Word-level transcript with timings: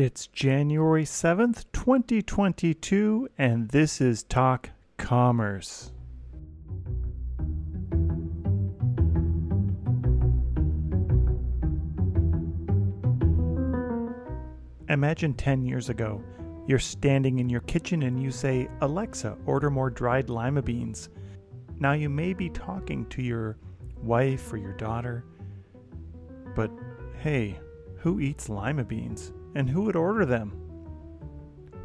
It's 0.00 0.28
January 0.28 1.02
7th, 1.02 1.64
2022, 1.72 3.30
and 3.36 3.68
this 3.70 4.00
is 4.00 4.22
Talk 4.22 4.70
Commerce. 4.96 5.90
Imagine 14.88 15.34
10 15.34 15.64
years 15.64 15.88
ago, 15.88 16.22
you're 16.68 16.78
standing 16.78 17.40
in 17.40 17.50
your 17.50 17.62
kitchen 17.62 18.04
and 18.04 18.22
you 18.22 18.30
say, 18.30 18.68
Alexa, 18.82 19.36
order 19.46 19.68
more 19.68 19.90
dried 19.90 20.30
lima 20.30 20.62
beans. 20.62 21.08
Now 21.80 21.94
you 21.94 22.08
may 22.08 22.34
be 22.34 22.50
talking 22.50 23.04
to 23.06 23.20
your 23.20 23.58
wife 24.00 24.52
or 24.52 24.58
your 24.58 24.74
daughter, 24.74 25.24
but 26.54 26.70
hey, 27.18 27.58
who 27.96 28.20
eats 28.20 28.48
lima 28.48 28.84
beans? 28.84 29.32
And 29.58 29.68
who 29.68 29.82
would 29.82 29.96
order 29.96 30.24
them? 30.24 30.52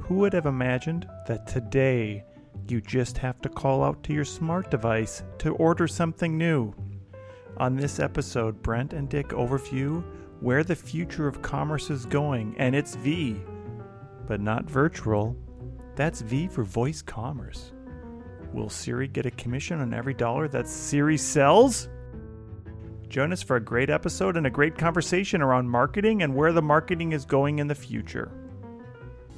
Who 0.01 0.17
would 0.17 0.33
have 0.33 0.45
imagined 0.45 1.07
that 1.25 1.47
today 1.47 2.23
you 2.67 2.81
just 2.81 3.17
have 3.17 3.41
to 3.41 3.49
call 3.49 3.83
out 3.83 4.03
to 4.03 4.13
your 4.13 4.25
smart 4.25 4.69
device 4.69 5.23
to 5.39 5.55
order 5.55 5.87
something 5.87 6.37
new? 6.37 6.75
On 7.57 7.75
this 7.75 7.99
episode, 7.99 8.61
Brent 8.61 8.93
and 8.93 9.09
Dick 9.09 9.29
overview 9.29 10.03
where 10.39 10.63
the 10.63 10.75
future 10.75 11.27
of 11.27 11.41
commerce 11.41 11.89
is 11.89 12.05
going, 12.05 12.53
and 12.59 12.75
it's 12.75 12.93
V, 12.93 13.41
but 14.27 14.39
not 14.39 14.69
virtual. 14.69 15.35
That's 15.95 16.21
V 16.21 16.49
for 16.49 16.63
voice 16.63 17.01
commerce. 17.01 17.73
Will 18.53 18.69
Siri 18.69 19.07
get 19.07 19.25
a 19.25 19.31
commission 19.31 19.81
on 19.81 19.95
every 19.95 20.13
dollar 20.13 20.47
that 20.49 20.67
Siri 20.67 21.17
sells? 21.17 21.89
Join 23.13 23.31
us 23.31 23.43
for 23.43 23.57
a 23.57 23.61
great 23.61 23.91
episode 23.91 24.37
and 24.37 24.47
a 24.47 24.49
great 24.49 24.75
conversation 24.75 25.43
around 25.43 25.69
marketing 25.69 26.23
and 26.23 26.33
where 26.33 26.51
the 26.51 26.63
marketing 26.63 27.11
is 27.11 27.25
going 27.25 27.59
in 27.59 27.67
the 27.67 27.75
future. 27.75 28.31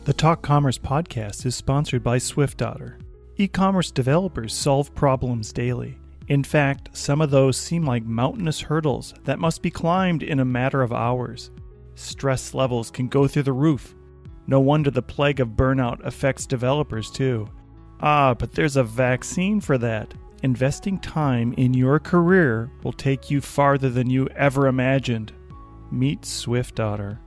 The 0.06 0.14
Talk 0.14 0.42
Commerce 0.42 0.78
podcast 0.78 1.46
is 1.46 1.58
sponsored 1.58 2.02
by 2.02 2.18
SwiftOtter. 2.18 3.02
E 3.36 3.50
commerce 3.50 3.92
developers 3.92 4.54
solve 4.54 4.96
problems 4.96 5.52
daily. 5.52 5.98
In 6.30 6.42
fact, 6.42 6.96
some 6.96 7.20
of 7.20 7.32
those 7.32 7.58
seem 7.58 7.84
like 7.84 8.06
mountainous 8.06 8.62
hurdles 8.62 9.14
that 9.26 9.40
must 9.40 9.62
be 9.62 9.72
climbed 9.72 10.24
in 10.24 10.40
a 10.40 10.46
matter 10.46 10.82
of 10.82 10.94
hours. 10.94 11.52
Stress 11.96 12.54
levels 12.54 12.90
can 12.90 13.10
go 13.10 13.28
through 13.28 13.44
the 13.44 13.52
roof. 13.52 13.94
No 14.48 14.62
wonder 14.62 14.90
the 14.90 15.02
plague 15.02 15.42
of 15.42 15.50
burnout 15.50 16.00
affects 16.06 16.46
developers 16.46 17.12
too. 17.12 17.50
Ah, 18.00 18.36
but 18.36 18.54
there's 18.54 18.78
a 18.78 18.84
vaccine 18.86 19.60
for 19.60 19.78
that 19.80 20.14
investing 20.46 21.00
time 21.00 21.54
in 21.58 21.74
your 21.74 22.00
career 22.00 22.72
will 22.84 22.94
take 22.94 23.32
you 23.32 23.42
farther 23.42 23.90
than 23.90 24.10
you 24.10 24.28
ever 24.30 24.68
imagined. 24.68 25.34
Meet 25.92 26.22
SwiftOtter. 26.22 27.18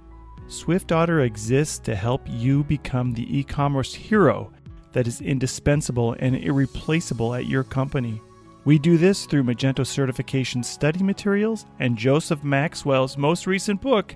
SwiftOtter 0.47 1.27
exists 1.27 1.80
to 1.80 1.96
help 1.96 2.22
you 2.27 2.62
become 2.62 3.12
the 3.12 3.39
e 3.39 3.42
commerce 3.42 3.92
hero 3.92 4.52
that 4.92 5.08
is 5.08 5.20
indispensable 5.20 6.14
and 6.20 6.36
irreplaceable 6.36 7.34
at 7.34 7.46
your 7.46 7.64
company. 7.64 8.22
We 8.64 8.78
do 8.78 8.96
this 8.96 9.27
through 9.27 9.42
Magento 9.42 9.84
certification 9.84 10.62
study 10.62 11.02
materials 11.02 11.66
and 11.80 11.98
Joseph 11.98 12.44
Maxwell's 12.44 13.19
most 13.19 13.48
recent 13.48 13.80
book, 13.80 14.14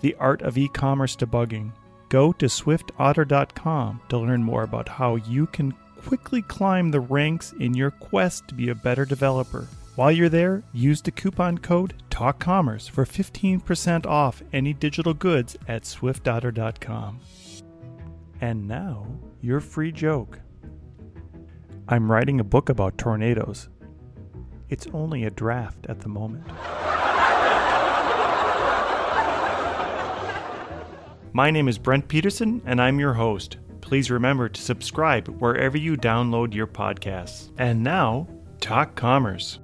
The 0.00 0.16
Art 0.16 0.42
of 0.42 0.58
E 0.58 0.66
Commerce 0.68 1.14
Debugging. 1.14 1.72
Go 2.08 2.32
to 2.32 2.46
swiftotter.com 2.46 4.00
to 4.08 4.18
learn 4.18 4.42
more 4.42 4.64
about 4.64 4.88
how 4.88 5.14
you 5.14 5.46
can 5.46 5.72
quickly 6.06 6.42
climb 6.42 6.90
the 6.90 7.00
ranks 7.00 7.52
in 7.58 7.74
your 7.74 7.90
quest 7.90 8.48
to 8.48 8.54
be 8.54 8.68
a 8.68 8.74
better 8.74 9.04
developer. 9.04 9.66
While 9.94 10.12
you're 10.12 10.28
there, 10.28 10.62
use 10.72 11.02
the 11.02 11.10
coupon 11.10 11.58
code 11.58 11.94
TALKCommerce 12.10 12.88
for 12.90 13.04
15% 13.04 14.06
off 14.06 14.42
any 14.52 14.72
digital 14.72 15.14
goods 15.14 15.56
at 15.68 15.82
swiftotter.com. 15.82 17.20
And 18.40 18.66
now, 18.66 19.06
your 19.40 19.60
free 19.60 19.92
joke. 19.92 20.40
I'm 21.88 22.10
writing 22.10 22.40
a 22.40 22.44
book 22.44 22.68
about 22.68 22.96
tornadoes. 22.96 23.68
It's 24.68 24.86
only 24.94 25.24
a 25.24 25.30
draft 25.30 25.86
at 25.88 26.00
the 26.00 26.08
moment. 26.08 26.46
My 31.34 31.50
name 31.50 31.68
is 31.68 31.78
Brent 31.78 32.08
Peterson, 32.08 32.62
and 32.66 32.80
I'm 32.80 32.98
your 32.98 33.14
host 33.14 33.58
please 33.92 34.10
remember 34.10 34.48
to 34.48 34.58
subscribe 34.58 35.28
wherever 35.28 35.76
you 35.76 35.98
download 35.98 36.54
your 36.54 36.66
podcasts. 36.66 37.50
And 37.58 37.82
now, 37.82 38.26
Talk 38.58 38.94
Commerce. 38.94 39.58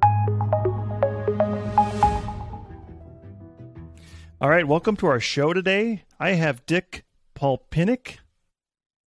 All 4.39 4.51
right, 4.51 4.69
welcome 4.69 4.99
to 4.99 5.07
our 5.07 5.19
show 5.19 5.55
today. 5.55 6.03
I 6.21 6.33
have 6.33 6.67
Dick 6.67 7.07
Polpinick, 7.35 8.19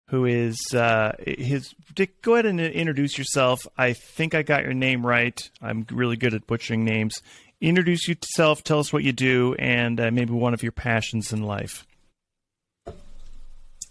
who 0.09 0.25
is 0.25 0.55
uh, 0.75 1.13
his. 1.25 1.73
Dick, 1.95 2.21
go 2.21 2.35
ahead 2.35 2.45
and 2.45 2.61
introduce 2.61 3.17
yourself. 3.17 3.65
I 3.75 3.93
think 3.93 4.35
I 4.35 4.43
got 4.43 4.65
your 4.65 4.75
name 4.75 5.03
right. 5.03 5.49
I'm 5.63 5.87
really 5.89 6.17
good 6.17 6.35
at 6.35 6.45
butchering 6.45 6.85
names. 6.85 7.23
Introduce 7.59 8.07
yourself, 8.07 8.63
tell 8.63 8.77
us 8.77 8.93
what 8.93 9.03
you 9.03 9.13
do, 9.13 9.55
and 9.57 9.99
uh, 9.99 10.11
maybe 10.11 10.33
one 10.33 10.53
of 10.53 10.61
your 10.61 10.73
passions 10.73 11.33
in 11.33 11.41
life. 11.41 11.87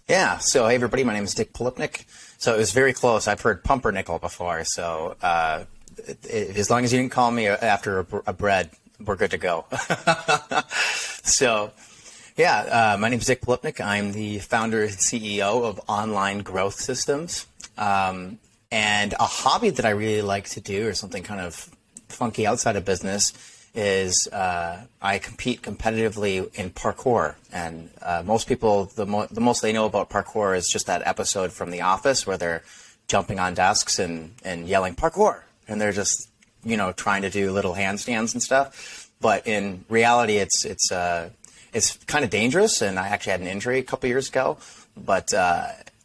Yeah. 0.07 0.37
So, 0.37 0.69
hey, 0.69 0.75
everybody, 0.75 1.03
my 1.03 1.13
name 1.13 1.25
is 1.25 1.33
Dick 1.33 1.51
Polipnick. 1.51 2.05
So 2.37 2.53
it 2.55 2.57
was 2.57 2.71
very 2.71 2.93
close. 2.93 3.27
I've 3.27 3.41
heard 3.41 3.61
pumpernickel 3.61 4.19
before. 4.19 4.63
So 4.63 5.17
uh, 5.21 5.65
it, 5.97 6.17
it, 6.25 6.57
as 6.57 6.69
long 6.69 6.85
as 6.85 6.93
you 6.93 6.99
didn't 6.99 7.11
call 7.11 7.29
me 7.29 7.47
after 7.47 7.99
a, 7.99 8.05
a 8.27 8.33
bread, 8.33 8.69
we're 9.05 9.17
good 9.17 9.31
to 9.31 9.37
go. 9.37 9.65
so, 11.23 11.71
yeah, 12.37 12.93
uh, 12.93 12.97
my 12.97 13.09
name 13.09 13.19
is 13.19 13.25
Dick 13.25 13.41
Polipnick. 13.41 13.83
I'm 13.83 14.13
the 14.13 14.39
founder 14.39 14.83
and 14.83 14.91
CEO 14.91 15.65
of 15.65 15.81
Online 15.89 16.39
Growth 16.39 16.75
Systems. 16.75 17.45
Um, 17.77 18.39
and 18.71 19.13
a 19.13 19.25
hobby 19.25 19.71
that 19.71 19.85
I 19.85 19.89
really 19.89 20.21
like 20.21 20.47
to 20.51 20.61
do, 20.61 20.87
or 20.87 20.93
something 20.93 21.23
kind 21.23 21.41
of 21.41 21.69
funky 22.07 22.47
outside 22.47 22.77
of 22.77 22.85
business, 22.85 23.33
is 23.77 24.27
uh, 24.33 24.81
I 25.01 25.19
compete 25.19 25.61
competitively 25.61 26.53
in 26.55 26.71
parkour, 26.71 27.35
and 27.53 27.91
uh, 28.01 28.23
most 28.25 28.47
people 28.47 28.85
the, 28.85 29.05
mo- 29.05 29.27
the 29.29 29.39
most 29.39 29.61
they 29.61 29.71
know 29.71 29.85
about 29.85 30.09
parkour 30.09 30.57
is 30.57 30.67
just 30.67 30.87
that 30.87 31.05
episode 31.05 31.53
from 31.53 31.69
The 31.69 31.81
Office 31.81 32.25
where 32.25 32.37
they're 32.37 32.63
jumping 33.07 33.39
on 33.39 33.53
desks 33.53 33.99
and 33.99 34.33
and 34.43 34.67
yelling 34.67 34.95
parkour, 34.95 35.41
and 35.67 35.79
they're 35.79 35.91
just 35.91 36.27
you 36.63 36.75
know 36.75 36.91
trying 36.91 37.21
to 37.21 37.29
do 37.29 37.51
little 37.51 37.75
handstands 37.75 38.33
and 38.33 38.41
stuff. 38.41 39.09
But 39.21 39.45
in 39.45 39.85
reality, 39.89 40.37
it's 40.37 40.65
it's 40.65 40.91
uh, 40.91 41.29
it's 41.71 41.97
kind 42.05 42.25
of 42.25 42.31
dangerous, 42.31 42.81
and 42.81 42.97
I 42.97 43.09
actually 43.09 43.33
had 43.33 43.41
an 43.41 43.47
injury 43.47 43.77
a 43.77 43.83
couple 43.83 44.09
years 44.09 44.27
ago. 44.27 44.57
But 44.97 45.31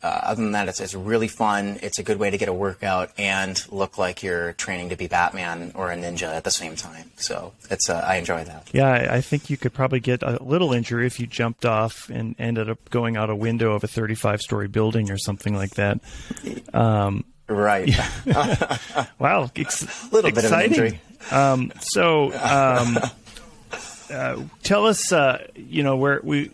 uh, 0.03 0.07
other 0.07 0.43
than 0.43 0.53
that, 0.53 0.69
it's, 0.69 0.81
it's 0.81 0.95
really 0.95 1.29
fun. 1.29 1.79
It's 1.83 1.99
a 1.99 2.03
good 2.03 2.19
way 2.19 2.31
to 2.31 2.39
get 2.39 2.49
a 2.49 2.53
workout 2.53 3.13
and 3.19 3.63
look 3.71 3.99
like 3.99 4.23
you're 4.23 4.53
training 4.55 4.89
to 4.89 4.97
be 4.97 5.07
Batman 5.07 5.73
or 5.75 5.93
a 5.93 5.97
ninja 5.97 6.35
at 6.35 6.43
the 6.43 6.51
same 6.51 6.75
time. 6.75 7.11
So 7.17 7.53
it's 7.71 7.89
uh, 7.89 8.05
I 8.07 8.17
enjoy 8.17 8.43
that. 8.45 8.69
Yeah, 8.73 9.09
I 9.11 9.21
think 9.21 9.49
you 9.49 9.57
could 9.57 9.73
probably 9.73 10.01
get 10.01 10.23
a 10.23 10.43
little 10.43 10.73
injury 10.73 11.07
if 11.07 11.21
you 11.21 11.27
jumped 11.27 11.65
off 11.65 12.11
and 12.11 12.35
ended 12.39 12.69
up 12.69 12.91
going 12.91 13.17
out 13.17 13.31
a 13.31 13.37
window 13.37 13.75
of 13.75 13.85
a 13.85 13.89
35 13.89 14.41
story 14.41 14.67
building 14.69 15.11
or 15.11 15.19
something 15.19 15.55
like 15.55 15.75
that. 15.77 16.01
Um, 16.75 17.25
right. 17.49 17.87
Yeah. 17.87 18.77
wow. 19.21 19.51
Ex- 19.55 19.83
a 19.83 20.15
little 20.15 20.31
exciting. 20.31 20.35
bit 20.35 20.45
of 20.45 20.53
an 20.53 20.63
injury. 20.63 21.01
Um, 21.31 21.73
so 21.81 22.33
um, 22.33 22.99
uh, 24.11 24.43
tell 24.65 24.87
us, 24.87 25.13
uh, 25.13 25.47
you 25.55 25.83
know, 25.85 25.97
where 25.97 26.21
we 26.25 26.51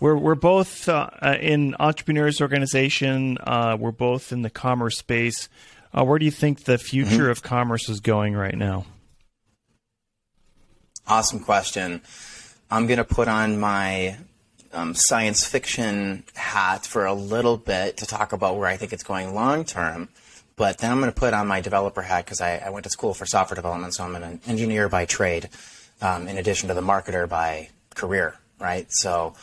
we're 0.00 0.16
we're 0.16 0.34
both 0.34 0.88
uh, 0.88 1.08
uh, 1.22 1.36
in 1.40 1.74
entrepreneurs 1.78 2.40
organization. 2.40 3.38
Uh, 3.38 3.76
we're 3.78 3.92
both 3.92 4.32
in 4.32 4.42
the 4.42 4.50
commerce 4.50 4.98
space. 4.98 5.48
Uh, 5.96 6.04
where 6.04 6.18
do 6.18 6.24
you 6.24 6.30
think 6.30 6.64
the 6.64 6.78
future 6.78 7.22
mm-hmm. 7.22 7.30
of 7.30 7.42
commerce 7.42 7.88
is 7.88 8.00
going 8.00 8.34
right 8.34 8.56
now? 8.56 8.84
Awesome 11.06 11.40
question. 11.40 12.02
I'm 12.70 12.86
going 12.86 12.98
to 12.98 13.04
put 13.04 13.28
on 13.28 13.58
my 13.58 14.18
um, 14.72 14.94
science 14.94 15.46
fiction 15.46 16.24
hat 16.34 16.84
for 16.84 17.06
a 17.06 17.14
little 17.14 17.56
bit 17.56 17.98
to 17.98 18.06
talk 18.06 18.32
about 18.32 18.56
where 18.56 18.68
I 18.68 18.76
think 18.76 18.92
it's 18.92 19.04
going 19.04 19.34
long 19.34 19.64
term. 19.64 20.08
But 20.56 20.78
then 20.78 20.90
I'm 20.90 21.00
going 21.00 21.12
to 21.12 21.18
put 21.18 21.34
on 21.34 21.46
my 21.46 21.60
developer 21.60 22.02
hat 22.02 22.24
because 22.24 22.40
I, 22.40 22.56
I, 22.56 22.70
went 22.70 22.84
to 22.84 22.90
school 22.90 23.12
for 23.12 23.26
software 23.26 23.56
development, 23.56 23.94
so 23.94 24.04
I'm 24.04 24.16
an 24.16 24.40
engineer 24.46 24.88
by 24.88 25.04
trade, 25.04 25.50
um, 26.00 26.28
in 26.28 26.38
addition 26.38 26.68
to 26.68 26.74
the 26.74 26.80
marketer 26.80 27.28
by 27.28 27.68
career, 27.94 28.36
right? 28.58 28.86
So 28.88 29.34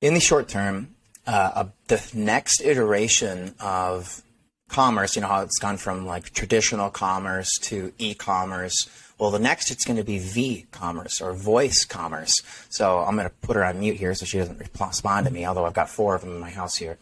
in 0.00 0.14
the 0.14 0.20
short 0.20 0.48
term, 0.48 0.94
uh, 1.26 1.64
the 1.88 2.10
next 2.14 2.60
iteration 2.60 3.54
of 3.60 4.22
commerce, 4.68 5.16
you 5.16 5.22
know 5.22 5.28
how 5.28 5.42
it's 5.42 5.58
gone 5.58 5.76
from 5.76 6.06
like 6.06 6.30
traditional 6.32 6.90
commerce 6.90 7.50
to 7.62 7.92
e-commerce. 7.98 8.88
Well, 9.18 9.30
the 9.30 9.38
next 9.38 9.70
it's 9.70 9.84
going 9.84 9.96
to 9.96 10.04
be 10.04 10.18
v-commerce 10.18 11.20
or 11.20 11.32
voice 11.32 11.84
commerce. 11.84 12.42
So 12.68 12.98
I'm 12.98 13.16
going 13.16 13.28
to 13.28 13.34
put 13.42 13.56
her 13.56 13.64
on 13.64 13.80
mute 13.80 13.96
here 13.96 14.14
so 14.14 14.26
she 14.26 14.38
doesn't 14.38 14.58
respond 14.78 15.26
to 15.26 15.32
me. 15.32 15.46
Although 15.46 15.64
I've 15.64 15.74
got 15.74 15.88
four 15.88 16.14
of 16.14 16.20
them 16.20 16.32
in 16.32 16.40
my 16.40 16.50
house 16.50 16.76
here. 16.76 16.98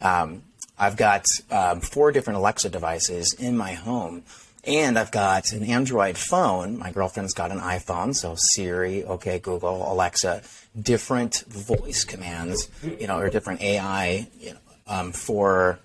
Um, 0.00 0.42
I've 0.78 0.96
got 0.96 1.24
um, 1.50 1.80
four 1.80 2.12
different 2.12 2.38
Alexa 2.38 2.68
devices 2.68 3.34
in 3.38 3.56
my 3.56 3.72
home, 3.72 4.22
And 4.66 4.98
I've 4.98 5.12
got 5.12 5.52
an 5.52 5.62
Android 5.62 6.18
phone. 6.18 6.78
My 6.78 6.90
girlfriend's 6.90 7.34
got 7.34 7.52
an 7.52 7.60
iPhone, 7.60 8.16
so 8.16 8.34
Siri, 8.36 9.04
okay, 9.04 9.38
Google, 9.38 9.92
Alexa, 9.92 10.42
different 10.80 11.44
voice 11.46 12.04
commands, 12.04 12.68
you 12.82 13.06
know, 13.06 13.18
or 13.18 13.30
different 13.30 13.60
AI 13.62 14.26
you 14.40 14.52
know, 14.52 14.58
um, 14.88 15.12
for 15.12 15.78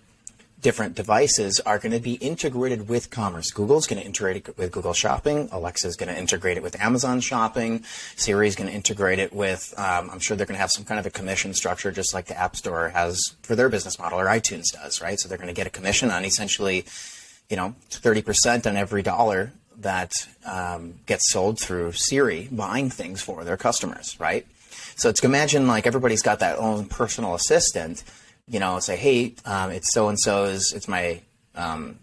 different 0.61 0.95
devices 0.95 1.59
are 1.59 1.79
going 1.79 1.91
to 1.91 1.99
be 1.99 2.13
integrated 2.13 2.87
with 2.87 3.09
commerce. 3.09 3.51
Google's 3.51 3.87
going 3.87 3.99
to 3.99 4.05
integrate 4.05 4.47
it 4.47 4.57
with 4.57 4.71
Google 4.71 4.93
Shopping. 4.93 5.49
Alexa's 5.51 5.95
going 5.95 6.13
to 6.13 6.17
integrate 6.17 6.57
it 6.57 6.63
with 6.63 6.79
Amazon 6.79 7.19
Shopping. 7.19 7.83
Siri's 8.15 8.55
going 8.55 8.69
to 8.69 8.75
integrate 8.75 9.19
it 9.19 9.33
with, 9.33 9.73
um, 9.77 10.09
I'm 10.11 10.19
sure 10.19 10.37
they're 10.37 10.45
going 10.45 10.55
to 10.55 10.61
have 10.61 10.71
some 10.71 10.85
kind 10.85 10.99
of 10.99 11.05
a 11.05 11.09
commission 11.09 11.53
structure 11.53 11.91
just 11.91 12.13
like 12.13 12.25
the 12.25 12.37
App 12.37 12.55
Store 12.55 12.89
has 12.89 13.19
for 13.41 13.55
their 13.55 13.69
business 13.69 13.97
model 13.97 14.19
or 14.19 14.25
iTunes 14.25 14.65
does, 14.71 15.01
right? 15.01 15.19
So 15.19 15.27
they're 15.27 15.37
going 15.37 15.47
to 15.47 15.53
get 15.53 15.67
a 15.67 15.71
commission 15.71 16.11
on 16.11 16.25
essentially, 16.25 16.85
you 17.51 17.57
know, 17.57 17.75
30% 17.91 18.65
on 18.65 18.75
every 18.75 19.03
dollar 19.03 19.51
that 19.77 20.11
um, 20.45 20.95
gets 21.05 21.31
sold 21.31 21.59
through 21.59 21.91
Siri 21.91 22.47
buying 22.51 22.89
things 22.89 23.21
for 23.21 23.43
their 23.43 23.57
customers, 23.57 24.19
right? 24.19 24.47
So 24.95 25.09
it's 25.09 25.23
imagine 25.23 25.67
like 25.67 25.85
everybody's 25.85 26.23
got 26.23 26.39
that 26.39 26.57
own 26.57 26.85
personal 26.85 27.35
assistant 27.35 28.03
you 28.51 28.59
know, 28.59 28.79
say, 28.79 28.97
hey, 28.97 29.33
um, 29.45 29.71
it's 29.71 29.93
so 29.93 30.09
and 30.09 30.19
so's, 30.19 30.73
it's 30.73 30.87
my, 30.87 31.21
um, 31.55 31.97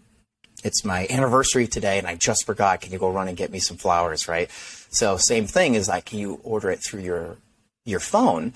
it's 0.63 0.83
my 0.83 1.07
anniversary 1.09 1.67
today, 1.67 1.99
and 1.99 2.07
I 2.07 2.15
just 2.15 2.45
forgot. 2.45 2.81
Can 2.81 2.91
you 2.91 2.97
go 2.97 3.09
run 3.09 3.27
and 3.27 3.37
get 3.37 3.51
me 3.51 3.59
some 3.59 3.77
flowers, 3.77 4.27
right? 4.27 4.49
So 4.89 5.17
same 5.17 5.45
thing 5.45 5.75
is 5.75 5.87
like, 5.87 6.11
you 6.11 6.39
order 6.43 6.71
it 6.71 6.79
through 6.79 7.01
your 7.01 7.37
your 7.85 7.99
phone? 7.99 8.53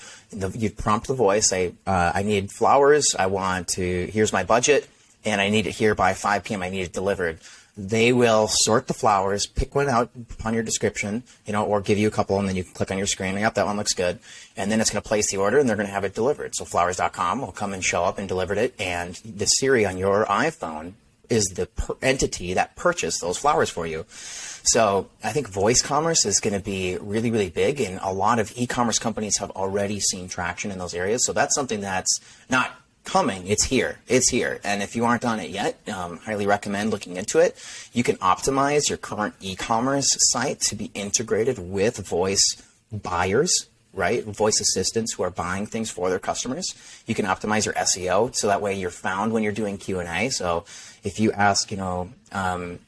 you'd 0.54 0.78
prompt 0.78 1.08
the 1.08 1.14
voice, 1.14 1.50
say, 1.50 1.74
uh, 1.88 2.12
I 2.14 2.24
need 2.24 2.52
flowers. 2.52 3.16
I 3.18 3.28
want 3.28 3.70
to. 3.70 4.08
Here's 4.12 4.34
my 4.34 4.44
budget, 4.44 4.90
and 5.26 5.42
I 5.42 5.50
need 5.50 5.68
it 5.68 5.72
here 5.72 5.96
by 5.96 6.14
5 6.14 6.44
p.m. 6.44 6.64
I 6.64 6.70
need 6.70 6.82
it 6.82 6.94
delivered 6.94 7.40
they 7.76 8.14
will 8.14 8.48
sort 8.48 8.88
the 8.88 8.94
flowers, 8.94 9.48
pick 9.48 9.74
one 9.74 9.90
out 9.90 10.12
upon 10.32 10.54
your 10.54 10.62
description, 10.64 11.24
you 11.46 11.54
know, 11.54 11.66
or 11.66 11.82
give 11.82 11.98
you 11.98 12.08
a 12.08 12.12
couple, 12.12 12.38
and 12.38 12.48
then 12.48 12.56
you 12.56 12.64
can 12.64 12.74
click 12.74 12.92
on 12.92 12.98
your 12.98 13.08
screen. 13.08 13.36
Yep, 13.36 13.56
that 13.56 13.66
one 13.66 13.78
looks 13.78 13.94
good, 13.94 14.20
and 14.56 14.72
then 14.72 14.80
it's 14.80 14.92
going 14.92 15.02
to 15.02 15.08
place 15.08 15.32
the 15.32 15.38
order, 15.38 15.58
and 15.58 15.68
they're 15.68 15.76
going 15.76 15.88
to 15.88 15.94
have 15.94 16.04
it 16.04 16.14
delivered. 16.14 16.56
So 16.56 16.66
Flowers.com 16.66 17.42
will 17.42 17.52
come 17.52 17.74
and 17.74 17.84
show 17.84 18.04
up 18.04 18.20
and 18.20 18.28
delivered 18.28 18.60
it, 18.60 18.76
and 18.80 19.16
the 19.26 19.46
Siri 19.46 19.86
on 19.86 19.98
your 19.98 20.26
iPhone 20.26 20.94
is 21.30 21.46
the 21.46 21.66
per- 21.66 21.96
entity 22.02 22.54
that 22.54 22.76
purchased 22.76 23.22
those 23.22 23.38
flowers 23.38 23.70
for 23.70 23.88
you. 23.88 24.06
So 24.10 25.10
I 25.24 25.32
think 25.32 25.48
voice 25.48 25.82
commerce 25.82 26.26
is 26.26 26.40
going 26.40 26.54
to 26.54 26.64
be 26.64 26.98
really, 27.02 27.32
really 27.32 27.50
big, 27.50 27.82
and 27.82 28.00
a 28.04 28.14
lot 28.14 28.38
of 28.38 28.54
e-commerce 28.56 29.00
companies 29.00 29.38
have 29.38 29.50
already 29.52 30.00
seen 30.00 30.28
traction 30.28 30.70
in 30.70 30.78
those 30.78 30.94
areas. 30.94 31.26
So 31.26 31.34
that's 31.34 31.56
something 31.56 31.82
that's 31.82 32.20
not 32.52 32.72
coming. 33.04 33.48
It's 33.48 33.66
here. 33.66 34.00
It's 34.08 34.30
here. 34.30 34.60
And 34.64 34.82
if 34.82 34.96
you 34.96 35.06
aren't 35.06 35.26
on 35.26 35.40
it 35.40 35.50
yet, 35.50 35.78
um, 35.90 36.18
highly 36.18 36.48
recommend 36.48 36.92
looking 36.92 37.18
into 37.18 37.40
it. 37.40 37.56
You 37.94 38.04
can 38.04 38.16
optimize 38.18 38.90
your 38.90 38.98
current 38.98 39.36
e-commerce 39.42 40.08
site 40.32 40.62
to 40.62 40.76
be 40.76 40.92
integrated 40.94 41.60
with 41.60 41.98
voice 41.98 42.62
buyers, 42.92 43.68
right? 43.94 44.24
Voice 44.24 44.60
assistants 44.60 45.14
who 45.14 45.24
are 45.24 45.30
buying 45.30 45.66
things 45.66 45.90
for 45.92 46.10
their 46.10 46.20
customers. 46.20 46.74
You 47.06 47.16
can 47.16 47.26
optimize 47.26 47.66
your 47.66 47.74
SEO 47.76 48.36
so 48.36 48.48
that 48.48 48.62
way 48.62 48.74
you're 48.78 48.90
found 48.90 49.34
when 49.34 49.44
you're 49.44 49.52
doing 49.52 49.78
Q 49.78 50.00
and 50.00 50.10
A. 50.10 50.30
So 50.30 50.66
if 51.04 51.20
you 51.20 51.32
ask, 51.32 51.72
you 51.72 51.78
know, 51.78 52.10
um, 52.32 52.80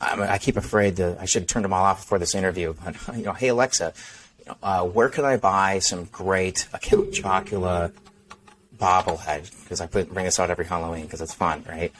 I, 0.00 0.38
keep 0.38 0.56
afraid 0.56 0.96
that 0.96 1.18
I 1.20 1.26
should 1.26 1.42
have 1.42 1.48
turned 1.48 1.64
them 1.64 1.74
all 1.74 1.84
off 1.84 2.00
before 2.00 2.18
this 2.18 2.34
interview, 2.34 2.74
but 2.84 2.96
you 3.16 3.24
know, 3.24 3.32
hey 3.32 3.48
Alexa, 3.48 3.92
uh, 4.62 4.84
where 4.84 5.08
can 5.08 5.24
I 5.24 5.36
buy 5.36 5.78
some 5.78 6.04
great 6.04 6.66
Count 6.80 7.12
Chocula 7.12 7.92
bobblehead 8.80 9.50
because 9.62 9.80
I 9.80 9.86
put 9.86 10.12
bring 10.12 10.24
this 10.24 10.40
out 10.40 10.50
every 10.50 10.64
Halloween 10.64 11.04
because 11.04 11.20
it's 11.20 11.34
fun, 11.34 11.64
right? 11.68 11.92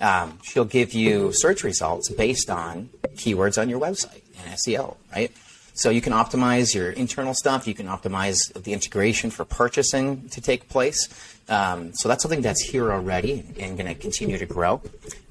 Um, 0.00 0.38
she'll 0.42 0.66
give 0.66 0.92
you 0.92 1.32
search 1.32 1.64
results 1.64 2.10
based 2.10 2.50
on 2.50 2.90
keywords 3.14 3.60
on 3.60 3.68
your 3.70 3.80
website 3.80 4.22
and 4.38 4.54
SEO, 4.58 4.96
right? 5.12 5.32
So 5.76 5.90
you 5.90 6.00
can 6.00 6.14
optimize 6.14 6.74
your 6.74 6.90
internal 6.90 7.34
stuff. 7.34 7.68
You 7.68 7.74
can 7.74 7.86
optimize 7.86 8.38
the 8.54 8.72
integration 8.72 9.30
for 9.30 9.44
purchasing 9.44 10.26
to 10.30 10.40
take 10.40 10.70
place. 10.70 11.06
Um, 11.50 11.92
so 11.94 12.08
that's 12.08 12.22
something 12.22 12.40
that's 12.40 12.62
here 12.62 12.90
already 12.90 13.44
and 13.60 13.76
going 13.76 13.86
to 13.86 13.94
continue 13.94 14.38
to 14.38 14.46
grow. 14.46 14.80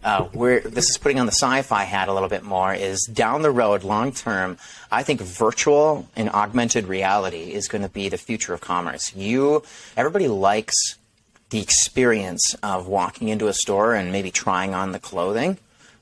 Uh, 0.03 0.25
where 0.25 0.59
this 0.59 0.91
is 0.91 0.99
putting 0.99 1.19
on 1.19 1.25
the 1.25 1.31
sci-fi 1.31 1.83
hat 1.83 2.09
a 2.09 2.13
little 2.13 2.29
bit 2.29 2.43
more 2.43 2.75
is 2.75 3.09
down 3.11 3.41
the 3.41 3.49
road, 3.49 3.83
long 3.83 4.11
term. 4.11 4.59
I 4.91 5.01
think 5.01 5.19
virtual 5.19 6.07
and 6.15 6.29
augmented 6.29 6.85
reality 6.85 7.51
is 7.53 7.67
going 7.67 7.81
to 7.81 7.89
be 7.89 8.07
the 8.07 8.17
future 8.17 8.53
of 8.53 8.61
commerce. 8.61 9.15
You, 9.15 9.63
everybody 9.97 10.27
likes 10.27 10.75
the 11.49 11.59
experience 11.59 12.55
of 12.61 12.85
walking 12.87 13.29
into 13.29 13.47
a 13.47 13.53
store 13.53 13.95
and 13.95 14.11
maybe 14.11 14.29
trying 14.29 14.75
on 14.75 14.91
the 14.91 14.99
clothing, 14.99 15.57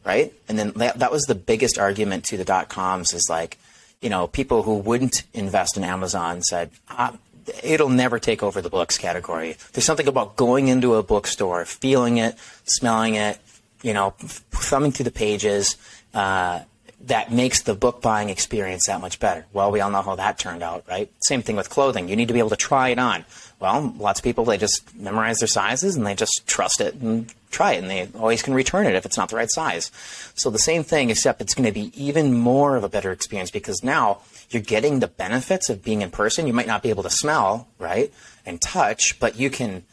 right? 0.06 0.34
And 0.50 0.60
then 0.60 0.72
that, 0.76 1.00
that 1.00 1.14
was 1.14 1.24
the 1.24 1.36
biggest 1.36 1.80
argument 1.80 2.26
to 2.26 2.36
the 2.36 2.44
dot 2.44 2.68
coms 2.68 3.14
is 3.14 3.28
like, 3.30 3.58
you 4.04 4.10
know, 4.10 4.28
people 4.28 4.64
who 4.64 4.78
wouldn't 4.78 5.24
invest 5.34 5.78
in 5.78 5.84
Amazon 5.84 6.42
said, 6.42 6.70
ah, 6.90 7.18
it'll 7.64 7.90
never 7.90 8.20
take 8.20 8.44
over 8.44 8.62
the 8.62 8.70
books 8.70 8.98
category. 8.98 9.56
There's 9.72 9.86
something 9.86 10.08
about 10.08 10.36
going 10.36 10.68
into 10.68 10.96
a 10.96 11.04
bookstore, 11.04 11.66
feeling 11.66 12.18
it, 12.18 12.38
smelling 12.66 13.16
it, 13.16 13.40
you 13.82 13.94
know, 13.94 14.12
thumbing 14.20 14.92
through 14.92 15.06
the 15.06 15.12
pages, 15.12 15.78
uh, 16.14 16.62
that 17.06 17.32
makes 17.32 17.64
the 17.64 17.76
book 17.76 18.02
buying 18.02 18.30
experience 18.30 18.88
that 18.88 19.02
much 19.02 19.20
better. 19.20 19.46
Well, 19.52 19.72
we 19.72 19.82
all 19.82 19.92
know 19.92 20.02
how 20.02 20.16
that 20.16 20.40
turned 20.40 20.64
out, 20.64 20.86
right? 20.88 21.12
Same 21.26 21.42
thing 21.42 21.58
with 21.58 21.70
clothing. 21.70 22.08
You 22.08 22.16
need 22.16 22.30
to 22.30 22.34
be 22.34 22.40
able 22.40 22.52
to 22.52 22.56
try 22.56 22.90
it 22.90 23.00
on. 23.00 23.26
Well, 23.60 23.94
lots 23.98 24.20
of 24.20 24.24
people, 24.24 24.46
they 24.46 24.58
just 24.58 24.96
memorize 24.96 25.40
their 25.40 25.48
sizes 25.48 25.96
and 25.98 26.06
they 26.06 26.16
just 26.16 26.44
trust 26.48 26.80
it 26.80 26.96
and 26.96 27.34
try 27.54 27.74
it, 27.74 27.82
and 27.82 27.90
they 27.90 28.10
always 28.16 28.42
can 28.42 28.54
return 28.54 28.86
it 28.86 28.96
if 28.96 29.06
it's 29.06 29.18
not 29.18 29.30
the 29.30 29.36
right 29.36 29.50
size. 29.52 29.92
So 30.36 30.50
the 30.50 30.60
same 30.60 30.84
thing, 30.84 31.10
except 31.10 31.42
it's 31.42 31.54
going 31.54 31.66
to 31.66 31.72
be 31.72 31.92
even 32.02 32.34
more 32.34 32.76
of 32.76 32.84
a 32.84 32.90
better 32.90 33.12
experience 33.12 33.52
because 33.52 33.84
now 33.84 34.20
you're 34.50 34.62
getting 34.62 35.00
the 35.00 35.08
benefits 35.08 35.70
of 35.70 35.84
being 35.84 36.02
in 36.02 36.12
person. 36.12 36.48
You 36.48 36.54
might 36.54 36.68
not 36.68 36.84
be 36.84 36.90
able 36.90 37.04
to 37.04 37.10
smell, 37.10 37.68
right, 37.80 38.14
and 38.46 38.62
touch, 38.62 39.20
but 39.20 39.38
you 39.38 39.50
can 39.50 39.84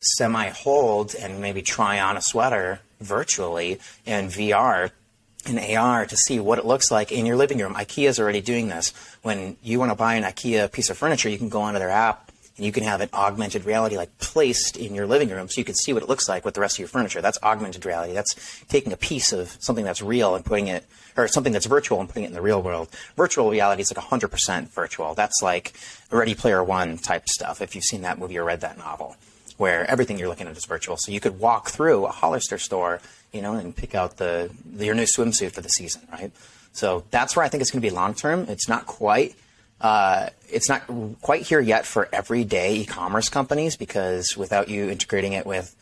semi 0.00 0.48
hold 0.48 1.14
and 1.14 1.40
maybe 1.40 1.62
try 1.62 2.00
on 2.00 2.16
a 2.16 2.20
sweater 2.20 2.80
virtually 3.00 3.78
in 4.04 4.26
VR 4.26 4.90
and 5.46 5.58
AR 5.58 6.06
to 6.06 6.16
see 6.16 6.40
what 6.40 6.58
it 6.58 6.64
looks 6.64 6.90
like 6.90 7.12
in 7.12 7.26
your 7.26 7.36
living 7.36 7.58
room. 7.58 7.74
IKEA 7.74 8.08
is 8.08 8.18
already 8.18 8.40
doing 8.40 8.68
this. 8.68 8.92
When 9.22 9.56
you 9.62 9.78
want 9.78 9.90
to 9.90 9.96
buy 9.96 10.14
an 10.14 10.24
IKEA 10.24 10.72
piece 10.72 10.90
of 10.90 10.98
furniture, 10.98 11.28
you 11.28 11.38
can 11.38 11.48
go 11.48 11.60
onto 11.60 11.78
their 11.78 11.90
app 11.90 12.30
and 12.56 12.64
you 12.64 12.70
can 12.70 12.84
have 12.84 13.00
it 13.00 13.12
augmented 13.12 13.64
reality 13.64 13.96
like 13.96 14.16
placed 14.18 14.76
in 14.76 14.94
your 14.94 15.06
living 15.06 15.28
room 15.28 15.48
so 15.48 15.60
you 15.60 15.64
can 15.64 15.74
see 15.74 15.92
what 15.92 16.02
it 16.02 16.08
looks 16.08 16.28
like 16.28 16.44
with 16.44 16.54
the 16.54 16.60
rest 16.60 16.76
of 16.76 16.78
your 16.80 16.88
furniture. 16.88 17.20
That's 17.20 17.38
augmented 17.42 17.84
reality. 17.84 18.12
That's 18.12 18.62
taking 18.68 18.92
a 18.92 18.96
piece 18.96 19.32
of 19.32 19.56
something 19.60 19.84
that's 19.84 20.00
real 20.00 20.36
and 20.36 20.44
putting 20.44 20.68
it, 20.68 20.86
or 21.16 21.26
something 21.26 21.52
that's 21.52 21.66
virtual 21.66 22.00
and 22.00 22.08
putting 22.08 22.24
it 22.24 22.28
in 22.28 22.32
the 22.32 22.42
real 22.42 22.62
world. 22.62 22.88
Virtual 23.16 23.50
reality 23.50 23.82
is 23.82 23.92
like 23.94 24.04
100% 24.04 24.68
virtual. 24.68 25.14
That's 25.14 25.42
like 25.42 25.72
Ready 26.10 26.34
Player 26.34 26.62
One 26.62 26.96
type 26.96 27.28
stuff, 27.28 27.60
if 27.60 27.74
you've 27.74 27.84
seen 27.84 28.02
that 28.02 28.18
movie 28.18 28.38
or 28.38 28.44
read 28.44 28.60
that 28.60 28.78
novel, 28.78 29.16
where 29.56 29.88
everything 29.90 30.18
you're 30.18 30.28
looking 30.28 30.46
at 30.46 30.56
is 30.56 30.64
virtual. 30.64 30.96
So 30.96 31.10
you 31.10 31.20
could 31.20 31.40
walk 31.40 31.70
through 31.70 32.06
a 32.06 32.10
Hollister 32.10 32.58
store, 32.58 33.00
you 33.32 33.42
know, 33.42 33.54
and 33.54 33.74
pick 33.74 33.96
out 33.96 34.18
the, 34.18 34.50
the 34.64 34.86
your 34.86 34.94
new 34.94 35.04
swimsuit 35.04 35.50
for 35.52 35.60
the 35.60 35.68
season, 35.68 36.02
right? 36.12 36.30
So 36.72 37.04
that's 37.10 37.34
where 37.34 37.44
I 37.44 37.48
think 37.48 37.62
it's 37.62 37.70
going 37.70 37.82
to 37.82 37.88
be 37.88 37.94
long 37.94 38.14
term. 38.14 38.46
It's 38.48 38.68
not 38.68 38.86
quite 38.86 39.34
uh, 39.84 40.30
it's 40.48 40.70
not 40.70 40.82
quite 41.20 41.42
here 41.42 41.60
yet 41.60 41.84
for 41.84 42.08
everyday 42.10 42.76
e-commerce 42.76 43.28
companies 43.28 43.76
because 43.76 44.34
without 44.34 44.70
you 44.70 44.88
integrating 44.88 45.34
it 45.34 45.44
with, 45.44 45.76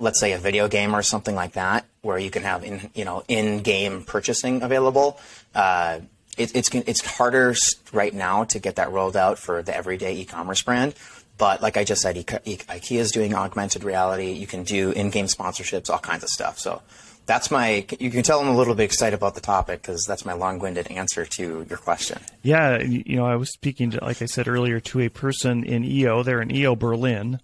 let's 0.00 0.18
say, 0.18 0.32
a 0.32 0.38
video 0.38 0.66
game 0.66 0.96
or 0.96 1.00
something 1.00 1.36
like 1.36 1.52
that, 1.52 1.86
where 2.02 2.18
you 2.18 2.28
can 2.28 2.42
have 2.42 2.64
in 2.64 2.90
you 2.96 3.04
know 3.04 3.22
in-game 3.28 4.02
purchasing 4.02 4.62
available, 4.62 5.20
uh, 5.54 6.00
it, 6.36 6.56
it's 6.56 6.74
it's 6.74 7.06
harder 7.06 7.54
right 7.92 8.12
now 8.12 8.42
to 8.42 8.58
get 8.58 8.76
that 8.76 8.90
rolled 8.90 9.16
out 9.16 9.38
for 9.38 9.62
the 9.62 9.74
everyday 9.74 10.16
e-commerce 10.16 10.62
brand. 10.62 10.96
But 11.38 11.62
like 11.62 11.76
I 11.76 11.84
just 11.84 12.02
said, 12.02 12.16
IKEA 12.16 12.98
is 12.98 13.12
doing 13.12 13.32
augmented 13.32 13.84
reality. 13.84 14.32
You 14.32 14.48
can 14.48 14.64
do 14.64 14.90
in-game 14.90 15.26
sponsorships, 15.26 15.88
all 15.88 16.00
kinds 16.00 16.24
of 16.24 16.30
stuff. 16.30 16.58
So 16.58 16.82
that's 17.26 17.50
my 17.50 17.84
you 17.98 18.10
can 18.10 18.22
tell 18.22 18.40
i'm 18.40 18.48
a 18.48 18.56
little 18.56 18.74
bit 18.74 18.84
excited 18.84 19.16
about 19.16 19.34
the 19.34 19.40
topic 19.40 19.82
because 19.82 20.04
that's 20.06 20.24
my 20.24 20.32
long-winded 20.32 20.90
answer 20.90 21.26
to 21.26 21.66
your 21.68 21.78
question. 21.78 22.18
Yeah 22.42 22.82
you 22.82 23.16
know 23.16 23.26
i 23.26 23.36
was 23.36 23.52
speaking 23.52 23.90
to 23.90 24.04
like 24.04 24.22
i 24.22 24.26
said 24.26 24.48
earlier 24.48 24.80
to 24.80 25.00
a 25.00 25.08
person 25.08 25.64
in 25.64 25.84
eo 25.84 26.22
they're 26.22 26.40
in 26.40 26.54
eo 26.54 26.74
berlin. 26.74 27.40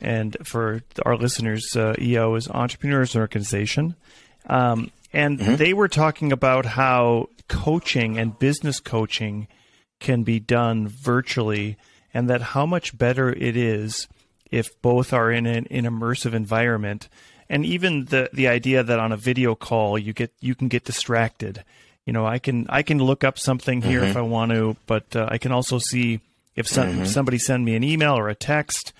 And 0.00 0.36
for 0.44 0.82
our 1.04 1.16
listeners 1.16 1.76
uh, 1.76 1.94
eo 2.00 2.34
is 2.34 2.48
entrepreneurs 2.48 3.14
organization. 3.14 3.94
Um, 4.46 4.90
and 5.12 5.38
mm-hmm. 5.38 5.56
they 5.56 5.74
were 5.74 5.88
talking 5.88 6.32
about 6.32 6.64
how 6.64 7.28
coaching 7.48 8.18
and 8.18 8.38
business 8.38 8.80
coaching 8.80 9.48
can 10.00 10.22
be 10.22 10.38
done 10.38 10.88
virtually 10.88 11.76
and 12.14 12.30
that 12.30 12.40
how 12.40 12.66
much 12.66 12.96
better 12.96 13.30
it 13.30 13.56
is 13.56 14.06
if 14.50 14.80
both 14.80 15.12
are 15.12 15.30
in 15.30 15.46
an, 15.46 15.66
an 15.70 15.84
immersive 15.84 16.34
environment 16.34 17.08
and 17.48 17.64
even 17.64 18.06
the 18.06 18.30
the 18.32 18.48
idea 18.48 18.82
that 18.82 18.98
on 18.98 19.12
a 19.12 19.16
video 19.16 19.54
call 19.54 19.98
you 19.98 20.12
get 20.12 20.32
you 20.40 20.54
can 20.54 20.68
get 20.68 20.84
distracted. 20.84 21.64
You 22.04 22.12
know, 22.12 22.26
I 22.26 22.38
can 22.38 22.66
I 22.68 22.82
can 22.82 22.98
look 22.98 23.22
up 23.24 23.38
something 23.38 23.82
here 23.82 24.00
mm-hmm. 24.00 24.10
if 24.10 24.16
I 24.16 24.22
want 24.22 24.52
to, 24.52 24.76
but 24.86 25.14
uh, 25.14 25.28
I 25.30 25.38
can 25.38 25.52
also 25.52 25.78
see 25.78 26.20
if 26.56 26.66
some, 26.66 26.88
mm-hmm. 26.88 27.04
somebody 27.04 27.38
send 27.38 27.64
me 27.64 27.76
an 27.76 27.84
email 27.84 28.18
or 28.18 28.28
a 28.28 28.34
text. 28.34 28.92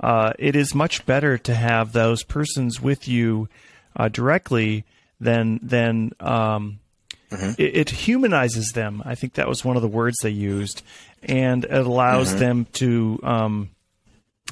Uh, 0.00 0.32
it 0.38 0.56
is 0.56 0.74
much 0.74 1.06
better 1.06 1.38
to 1.38 1.54
have 1.54 1.92
those 1.92 2.24
persons 2.24 2.80
with 2.80 3.06
you 3.06 3.48
uh, 3.96 4.08
directly 4.08 4.84
than 5.20 5.60
then 5.62 6.10
um, 6.18 6.80
mm-hmm. 7.30 7.52
it, 7.56 7.76
it, 7.76 7.90
humanizes 7.90 8.72
them. 8.72 9.02
I 9.04 9.14
think 9.14 9.34
that 9.34 9.48
was 9.48 9.64
one 9.64 9.76
of 9.76 9.82
the 9.82 9.88
words 9.88 10.16
they 10.22 10.30
used, 10.30 10.82
and 11.22 11.64
it 11.64 11.72
allows 11.72 12.30
mm-hmm. 12.30 12.38
them 12.38 12.66
to 12.72 13.20
um, 13.22 13.70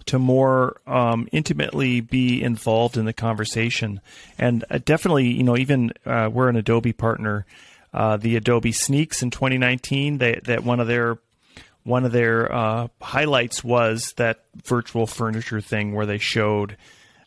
to 0.07 0.19
more 0.19 0.81
um, 0.87 1.29
intimately 1.33 2.01
be 2.01 2.43
involved 2.43 2.97
in 2.97 3.05
the 3.05 3.13
conversation. 3.13 4.01
And 4.39 4.65
uh, 4.71 4.79
definitely, 4.85 5.29
you 5.29 5.43
know, 5.43 5.57
even 5.57 5.93
uh, 6.05 6.31
we're 6.33 6.49
an 6.49 6.57
Adobe 6.57 6.93
partner. 6.93 7.47
Uh, 7.93 8.17
the 8.17 8.37
Adobe 8.37 8.73
Sneaks 8.73 9.23
in 9.23 9.31
2019, 9.31 10.19
they, 10.19 10.41
that 10.45 10.65
one 10.65 10.81
of 10.81 10.87
their 10.87 11.19
one 11.85 12.05
of 12.05 12.13
their 12.13 12.53
uh, 12.53 12.89
highlights 13.01 13.65
was 13.65 14.15
that 14.17 14.45
virtual 14.65 15.07
furniture 15.07 15.61
thing 15.61 15.95
where 15.95 16.07
they 16.07 16.19
showed 16.19 16.77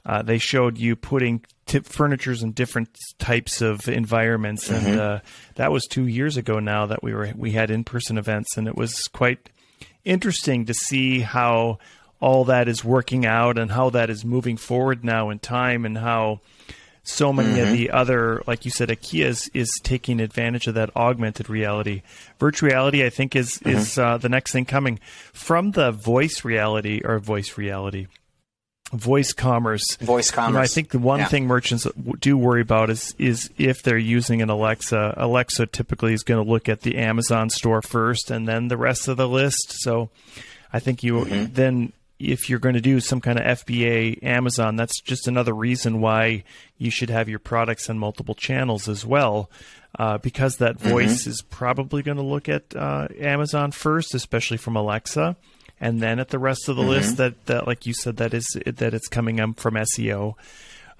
uh, 0.05 0.21
they 0.21 0.37
showed 0.37 0.77
you 0.77 0.95
putting 0.95 1.43
t- 1.65 1.79
furnitures 1.79 2.43
in 2.43 2.51
different 2.51 2.95
types 3.17 3.61
of 3.61 3.87
environments, 3.89 4.69
mm-hmm. 4.69 4.85
and 4.85 4.99
uh, 4.99 5.19
that 5.55 5.71
was 5.71 5.83
two 5.85 6.05
years 6.05 6.37
ago 6.37 6.59
now 6.59 6.85
that 6.85 7.01
we 7.01 7.13
were 7.13 7.31
we 7.35 7.51
had 7.51 7.71
in 7.71 7.83
person 7.83 8.17
events, 8.17 8.55
and 8.55 8.67
it 8.67 8.75
was 8.75 9.07
quite 9.07 9.49
interesting 10.03 10.65
to 10.65 10.73
see 10.73 11.19
how 11.19 11.79
all 12.25 12.45
that 12.45 12.67
is 12.67 12.83
working 12.83 13.23
out 13.23 13.55
and 13.59 13.69
how 13.69 13.91
that 13.91 14.09
is 14.09 14.25
moving 14.25 14.57
forward 14.57 15.03
now 15.03 15.29
in 15.29 15.37
time, 15.37 15.85
and 15.85 15.95
how 15.95 16.39
so 17.03 17.31
many 17.31 17.49
mm-hmm. 17.49 17.67
of 17.67 17.71
the 17.71 17.91
other, 17.91 18.41
like 18.47 18.65
you 18.65 18.71
said, 18.71 18.89
IKEA 18.89 19.25
is, 19.25 19.51
is, 19.53 19.71
taking 19.83 20.19
advantage 20.19 20.65
of 20.65 20.73
that 20.73 20.89
augmented 20.95 21.51
reality. 21.51 22.01
Virtual 22.39 22.69
reality, 22.69 23.05
I 23.05 23.11
think, 23.11 23.35
is 23.35 23.59
mm-hmm. 23.59 23.77
is 23.77 23.99
uh, 23.99 24.17
the 24.17 24.27
next 24.27 24.53
thing 24.53 24.65
coming 24.65 24.99
from 25.33 25.69
the 25.71 25.91
voice 25.91 26.43
reality 26.43 26.99
or 27.05 27.19
voice 27.19 27.59
reality, 27.59 28.07
voice 28.91 29.31
commerce. 29.31 29.95
Voice 29.97 30.31
commerce. 30.31 30.49
You 30.49 30.53
know, 30.55 30.61
I 30.61 30.67
think 30.67 30.89
the 30.89 30.97
one 30.97 31.19
yeah. 31.19 31.27
thing 31.27 31.45
merchants 31.45 31.85
do 32.21 32.35
worry 32.39 32.61
about 32.61 32.89
is 32.89 33.13
is 33.19 33.51
if 33.59 33.83
they're 33.83 33.99
using 33.99 34.41
an 34.41 34.49
Alexa. 34.49 35.13
Alexa 35.15 35.67
typically 35.67 36.15
is 36.15 36.23
going 36.23 36.43
to 36.43 36.51
look 36.51 36.67
at 36.69 36.81
the 36.81 36.97
Amazon 36.97 37.51
store 37.51 37.83
first 37.83 38.31
and 38.31 38.47
then 38.47 38.67
the 38.67 38.77
rest 38.77 39.07
of 39.07 39.17
the 39.17 39.29
list. 39.29 39.75
So, 39.83 40.09
I 40.73 40.79
think 40.79 41.03
you 41.03 41.19
mm-hmm. 41.19 41.53
then 41.53 41.93
if 42.19 42.49
you're 42.49 42.59
going 42.59 42.75
to 42.75 42.81
do 42.81 42.99
some 42.99 43.19
kind 43.19 43.39
of 43.39 43.59
FBA 43.59 44.23
Amazon, 44.23 44.75
that's 44.75 45.01
just 45.01 45.27
another 45.27 45.53
reason 45.53 46.01
why 46.01 46.43
you 46.77 46.89
should 46.89 47.09
have 47.09 47.27
your 47.27 47.39
products 47.39 47.89
on 47.89 47.99
multiple 47.99 48.35
channels 48.35 48.87
as 48.87 49.05
well, 49.05 49.49
uh, 49.99 50.17
because 50.19 50.57
that 50.57 50.77
mm-hmm. 50.77 50.89
voice 50.89 51.21
mm-hmm. 51.21 51.31
is 51.31 51.41
probably 51.41 52.01
going 52.01 52.17
to 52.17 52.23
look 52.23 52.47
at 52.47 52.75
uh, 52.75 53.07
Amazon 53.19 53.71
first, 53.71 54.15
especially 54.15 54.57
from 54.57 54.75
Alexa, 54.75 55.35
and 55.79 56.01
then 56.01 56.19
at 56.19 56.29
the 56.29 56.39
rest 56.39 56.69
of 56.69 56.75
the 56.75 56.81
mm-hmm. 56.81 56.91
list 56.91 57.17
that, 57.17 57.45
that, 57.47 57.67
like 57.67 57.85
you 57.85 57.93
said, 57.93 58.17
that 58.17 58.33
is 58.33 58.45
that 58.65 58.93
it's 58.93 59.07
coming 59.07 59.39
up 59.39 59.59
from 59.59 59.75
SEO. 59.75 60.35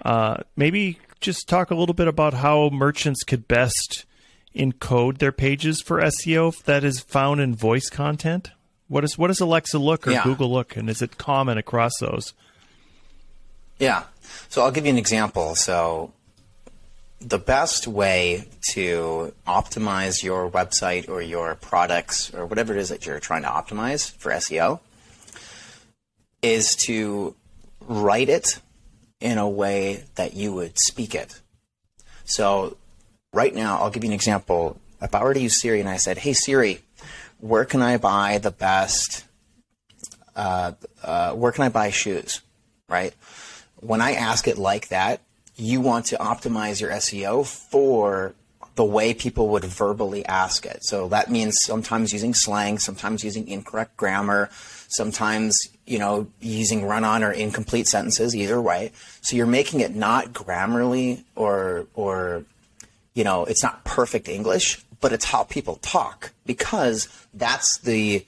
Uh, 0.04 0.36
maybe 0.54 0.98
just 1.20 1.48
talk 1.48 1.70
a 1.70 1.74
little 1.74 1.94
bit 1.94 2.08
about 2.08 2.34
how 2.34 2.68
merchants 2.68 3.22
could 3.24 3.48
best 3.48 4.04
encode 4.54 5.18
their 5.18 5.32
pages 5.32 5.80
for 5.80 6.00
SEO 6.00 6.56
that 6.64 6.84
is 6.84 7.00
found 7.00 7.40
in 7.40 7.54
voice 7.54 7.88
content. 7.88 8.50
What 8.88 9.04
is 9.04 9.18
what 9.18 9.28
does 9.28 9.40
Alexa 9.40 9.78
look 9.78 10.06
or 10.06 10.12
yeah. 10.12 10.22
Google 10.22 10.52
look, 10.52 10.76
and 10.76 10.88
is 10.88 11.02
it 11.02 11.18
common 11.18 11.58
across 11.58 11.92
those? 11.98 12.34
Yeah. 13.78 14.04
So 14.48 14.62
I'll 14.62 14.70
give 14.70 14.86
you 14.86 14.90
an 14.92 14.98
example. 14.98 15.54
So 15.54 16.12
the 17.20 17.38
best 17.38 17.86
way 17.86 18.46
to 18.70 19.32
optimize 19.46 20.22
your 20.22 20.50
website 20.50 21.08
or 21.08 21.20
your 21.22 21.54
products 21.56 22.32
or 22.34 22.46
whatever 22.46 22.74
it 22.74 22.78
is 22.78 22.90
that 22.90 23.06
you're 23.06 23.20
trying 23.20 23.42
to 23.42 23.48
optimize 23.48 24.12
for 24.12 24.30
SEO 24.32 24.80
is 26.42 26.76
to 26.76 27.34
write 27.80 28.28
it 28.28 28.60
in 29.20 29.38
a 29.38 29.48
way 29.48 30.04
that 30.16 30.34
you 30.34 30.52
would 30.52 30.78
speak 30.78 31.14
it. 31.14 31.40
So 32.24 32.76
right 33.32 33.54
now, 33.54 33.78
I'll 33.78 33.90
give 33.90 34.04
you 34.04 34.10
an 34.10 34.14
example. 34.14 34.78
If 35.00 35.14
I 35.14 35.22
were 35.22 35.34
to 35.34 35.40
use 35.40 35.60
Siri 35.60 35.80
and 35.80 35.88
I 35.88 35.96
said, 35.96 36.18
"Hey 36.18 36.32
Siri, 36.34 36.82
where 37.40 37.64
can 37.64 37.82
I 37.82 37.96
buy 37.96 38.38
the 38.38 38.50
best? 38.50 39.24
Uh, 40.34 40.72
uh, 41.02 41.32
where 41.32 41.52
can 41.52 41.64
I 41.64 41.68
buy 41.68 41.90
shoes?" 41.90 42.40
Right? 42.88 43.14
When 43.76 44.00
I 44.00 44.12
ask 44.12 44.48
it 44.48 44.58
like 44.58 44.88
that, 44.88 45.20
you 45.56 45.80
want 45.80 46.06
to 46.06 46.16
optimize 46.16 46.80
your 46.80 46.90
SEO 46.90 47.46
for 47.46 48.34
the 48.76 48.84
way 48.84 49.14
people 49.14 49.48
would 49.48 49.64
verbally 49.64 50.24
ask 50.26 50.66
it. 50.66 50.84
So 50.84 51.08
that 51.08 51.30
means 51.30 51.56
sometimes 51.64 52.12
using 52.12 52.34
slang, 52.34 52.78
sometimes 52.78 53.24
using 53.24 53.48
incorrect 53.48 53.96
grammar, 53.96 54.50
sometimes, 54.88 55.56
you 55.86 55.98
know, 55.98 56.28
using 56.40 56.84
run 56.84 57.02
on 57.02 57.24
or 57.24 57.32
incomplete 57.32 57.88
sentences, 57.88 58.36
either 58.36 58.60
way. 58.60 58.92
So 59.22 59.34
you're 59.34 59.46
making 59.46 59.80
it 59.80 59.94
not 59.94 60.34
grammarly 60.34 61.24
or, 61.34 61.86
or, 61.94 62.44
you 63.14 63.24
know, 63.24 63.46
it's 63.46 63.62
not 63.62 63.82
perfect 63.84 64.28
English, 64.28 64.84
but 65.00 65.12
it's 65.12 65.26
how 65.26 65.44
people 65.44 65.76
talk 65.76 66.32
because 66.44 67.08
that's 67.34 67.78
the, 67.80 68.24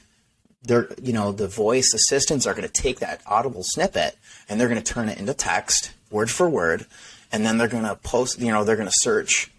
they're, 0.63 0.89
you 1.03 1.13
know, 1.13 1.33
the 1.33 1.49
voice 1.49 1.93
assistants 1.95 2.47
are 2.47 2.55
going 2.55 2.69
to 2.69 2.83
take 2.83 3.01
that 3.01 3.23
audible 3.27 3.63
snippet 3.63 4.17
and 4.49 4.61
they're 4.61 4.69
going 4.69 4.83
to 4.83 4.93
turn 4.93 5.09
it 5.09 5.19
into 5.19 5.35
text 5.35 5.93
word 6.11 6.31
for 6.31 6.49
word 6.49 6.87
and 7.33 7.45
then 7.45 7.59
they're 7.59 7.69
going 7.69 7.85
to 7.85 7.97
post, 7.97 8.41
you 8.41 8.51
know, 8.51 8.65
they're 8.65 8.77
going 8.77 8.89
to 8.89 8.95
search, 8.95 9.51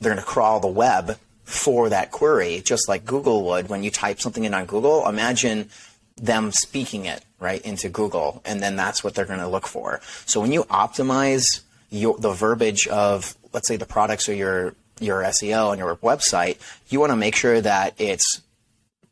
they're 0.00 0.12
going 0.12 0.22
to 0.22 0.30
crawl 0.30 0.60
the 0.60 0.68
web 0.68 1.18
for 1.44 1.90
that 1.90 2.10
query, 2.10 2.62
just 2.64 2.88
like 2.88 3.04
Google 3.04 3.44
would 3.44 3.68
when 3.68 3.82
you 3.82 3.90
type 3.90 4.20
something 4.20 4.44
in 4.44 4.54
on 4.54 4.66
Google. 4.66 5.06
Imagine 5.06 5.68
them 6.16 6.52
speaking 6.52 7.06
it 7.06 7.24
right 7.38 7.60
into 7.62 7.88
Google, 7.88 8.40
and 8.44 8.62
then 8.62 8.76
that's 8.76 9.04
what 9.04 9.14
they're 9.14 9.24
going 9.26 9.40
to 9.40 9.48
look 9.48 9.66
for. 9.66 10.00
So 10.26 10.40
when 10.40 10.52
you 10.52 10.64
optimize 10.64 11.60
your, 11.90 12.16
the 12.18 12.32
verbiage 12.32 12.86
of, 12.88 13.36
let's 13.52 13.68
say, 13.68 13.76
the 13.76 13.86
products 13.86 14.28
or 14.28 14.34
your 14.34 14.74
your 15.00 15.22
SEO 15.22 15.68
on 15.68 15.78
your 15.78 15.96
website, 15.96 16.58
you 16.88 17.00
want 17.00 17.10
to 17.10 17.16
make 17.16 17.36
sure 17.36 17.60
that 17.60 17.94
it's 17.98 18.42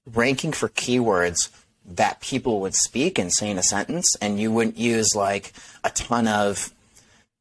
ranking 0.07 0.53
for 0.53 0.69
keywords 0.69 1.51
that 1.85 2.21
people 2.21 2.61
would 2.61 2.75
speak 2.75 3.19
and 3.19 3.33
say 3.33 3.51
in 3.51 3.59
a 3.59 3.63
sentence, 3.63 4.15
and 4.17 4.41
you 4.41 4.53
wouldn't 4.53 4.79
use 4.79 5.15
like 5.15 5.53
a 5.85 5.91
ton 5.91 6.29
of 6.29 6.73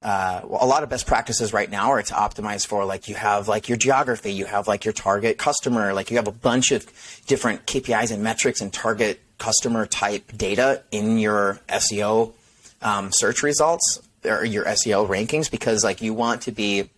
uh, 0.03 0.41
well, 0.43 0.63
a 0.63 0.65
lot 0.65 0.81
of 0.81 0.89
best 0.89 1.05
practices 1.05 1.53
right 1.53 1.69
now 1.69 1.91
are 1.91 2.01
to 2.01 2.13
optimize 2.13 2.65
for 2.65 2.85
like 2.85 3.07
you 3.07 3.13
have 3.13 3.47
like 3.47 3.69
your 3.69 3.77
geography, 3.77 4.33
you 4.33 4.45
have 4.45 4.67
like 4.67 4.83
your 4.83 4.93
target 4.93 5.37
customer, 5.37 5.93
like 5.93 6.09
you 6.09 6.17
have 6.17 6.27
a 6.27 6.31
bunch 6.31 6.71
of 6.71 6.85
different 7.27 7.67
KPIs 7.67 8.11
and 8.11 8.23
metrics 8.23 8.61
and 8.61 8.73
target 8.73 9.19
customer 9.37 9.85
type 9.85 10.23
data 10.35 10.81
in 10.91 11.19
your 11.19 11.59
SEO 11.69 12.33
um, 12.81 13.11
search 13.11 13.43
results 13.43 14.01
or 14.25 14.43
your 14.43 14.65
SEO 14.65 15.07
rankings 15.07 15.51
because 15.51 15.83
like 15.83 16.01
you 16.01 16.15
want 16.15 16.41
to 16.43 16.51
be 16.51 16.89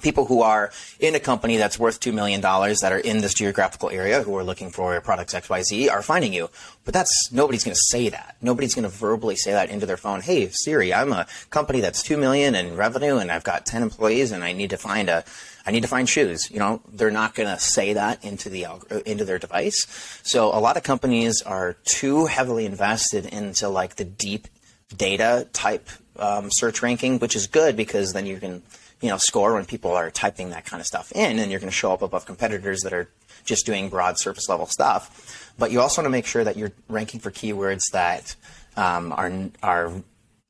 people 0.00 0.24
who 0.24 0.40
are 0.40 0.70
in 1.00 1.14
a 1.14 1.20
company 1.20 1.58
that's 1.58 1.78
worth 1.78 2.00
$2 2.00 2.14
million 2.14 2.40
that 2.40 2.92
are 2.92 2.98
in 2.98 3.20
this 3.20 3.34
geographical 3.34 3.90
area 3.90 4.22
who 4.22 4.34
are 4.36 4.44
looking 4.44 4.70
for 4.70 4.98
products 5.02 5.34
XYZ 5.34 5.90
are 5.90 6.00
finding 6.00 6.32
you. 6.32 6.48
But 6.84 6.94
that's, 6.94 7.30
nobody's 7.30 7.62
going 7.62 7.74
to 7.74 7.80
say 7.90 8.08
that. 8.08 8.36
Nobody's 8.40 8.74
going 8.74 8.84
to 8.84 8.88
verbally 8.88 9.36
say 9.36 9.52
that 9.52 9.68
into 9.68 9.84
their 9.84 9.98
phone. 9.98 10.22
Hey, 10.22 10.48
Siri, 10.50 10.94
I'm 10.94 11.12
a 11.12 11.26
company 11.50 11.80
that's 11.80 12.02
2 12.02 12.16
million 12.16 12.54
in 12.54 12.74
revenue 12.74 13.18
and 13.18 13.30
I've 13.30 13.44
got 13.44 13.66
10 13.66 13.82
employees 13.82 14.32
and 14.32 14.42
I 14.42 14.52
need 14.52 14.70
to 14.70 14.78
find 14.78 15.10
a, 15.10 15.24
I 15.66 15.70
need 15.72 15.82
to 15.82 15.88
find 15.88 16.08
shoes. 16.08 16.50
You 16.50 16.58
know, 16.58 16.80
they're 16.90 17.10
not 17.10 17.34
going 17.34 17.50
to 17.50 17.60
say 17.60 17.92
that 17.92 18.24
into 18.24 18.48
the, 18.48 18.66
into 19.04 19.26
their 19.26 19.38
device. 19.38 19.76
So 20.22 20.46
a 20.46 20.58
lot 20.58 20.78
of 20.78 20.84
companies 20.84 21.42
are 21.42 21.76
too 21.84 22.24
heavily 22.24 22.64
invested 22.64 23.26
into 23.26 23.68
like 23.68 23.96
the 23.96 24.04
deep 24.04 24.48
data 24.96 25.46
type 25.52 25.88
um, 26.16 26.50
search 26.50 26.82
ranking, 26.82 27.18
which 27.18 27.36
is 27.36 27.46
good 27.46 27.76
because 27.76 28.14
then 28.14 28.24
you 28.24 28.38
can, 28.38 28.62
you 29.02 29.08
know 29.08 29.18
score 29.18 29.54
when 29.54 29.66
people 29.66 29.92
are 29.92 30.10
typing 30.10 30.50
that 30.50 30.64
kind 30.64 30.80
of 30.80 30.86
stuff 30.86 31.12
in, 31.12 31.38
and 31.38 31.50
you're 31.50 31.60
going 31.60 31.70
to 31.70 31.76
show 31.76 31.92
up 31.92 32.00
above 32.00 32.24
competitors 32.24 32.80
that 32.82 32.92
are 32.92 33.10
just 33.44 33.66
doing 33.66 33.88
broad 33.88 34.18
surface 34.18 34.48
level 34.48 34.66
stuff. 34.66 35.52
But 35.58 35.70
you 35.70 35.80
also 35.80 36.00
want 36.00 36.06
to 36.06 36.10
make 36.10 36.24
sure 36.24 36.44
that 36.44 36.56
you're 36.56 36.72
ranking 36.88 37.20
for 37.20 37.30
keywords 37.30 37.82
that 37.92 38.34
um, 38.76 39.12
are 39.12 39.30
are 39.62 39.92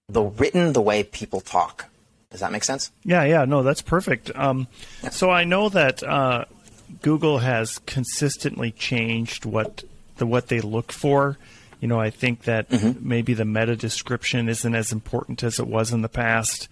the 0.08 0.22
written 0.22 0.72
the 0.74 0.82
way 0.82 1.02
people 1.02 1.40
talk. 1.40 1.86
Does 2.30 2.40
that 2.40 2.52
make 2.52 2.64
sense? 2.64 2.90
Yeah, 3.04 3.24
yeah, 3.24 3.44
no, 3.44 3.62
that's 3.62 3.82
perfect. 3.82 4.30
Um, 4.34 4.68
yeah. 5.02 5.10
So 5.10 5.30
I 5.30 5.44
know 5.44 5.68
that 5.68 6.02
uh, 6.02 6.44
Google 7.02 7.38
has 7.38 7.78
consistently 7.80 8.70
changed 8.70 9.44
what 9.44 9.84
the 10.16 10.26
what 10.26 10.48
they 10.48 10.60
look 10.60 10.92
for. 10.92 11.38
You 11.80 11.88
know, 11.88 11.98
I 11.98 12.10
think 12.10 12.42
that 12.42 12.68
mm-hmm. 12.68 13.06
maybe 13.06 13.34
the 13.34 13.44
meta 13.44 13.76
description 13.76 14.48
isn't 14.48 14.74
as 14.74 14.92
important 14.92 15.42
as 15.42 15.58
it 15.58 15.66
was 15.66 15.92
in 15.92 16.02
the 16.02 16.08
past. 16.08 16.68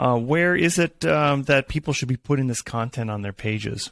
Uh, 0.00 0.16
where 0.16 0.56
is 0.56 0.78
it 0.78 1.04
um, 1.04 1.42
that 1.42 1.68
people 1.68 1.92
should 1.92 2.08
be 2.08 2.16
putting 2.16 2.46
this 2.46 2.62
content 2.62 3.10
on 3.10 3.20
their 3.20 3.34
pages? 3.34 3.90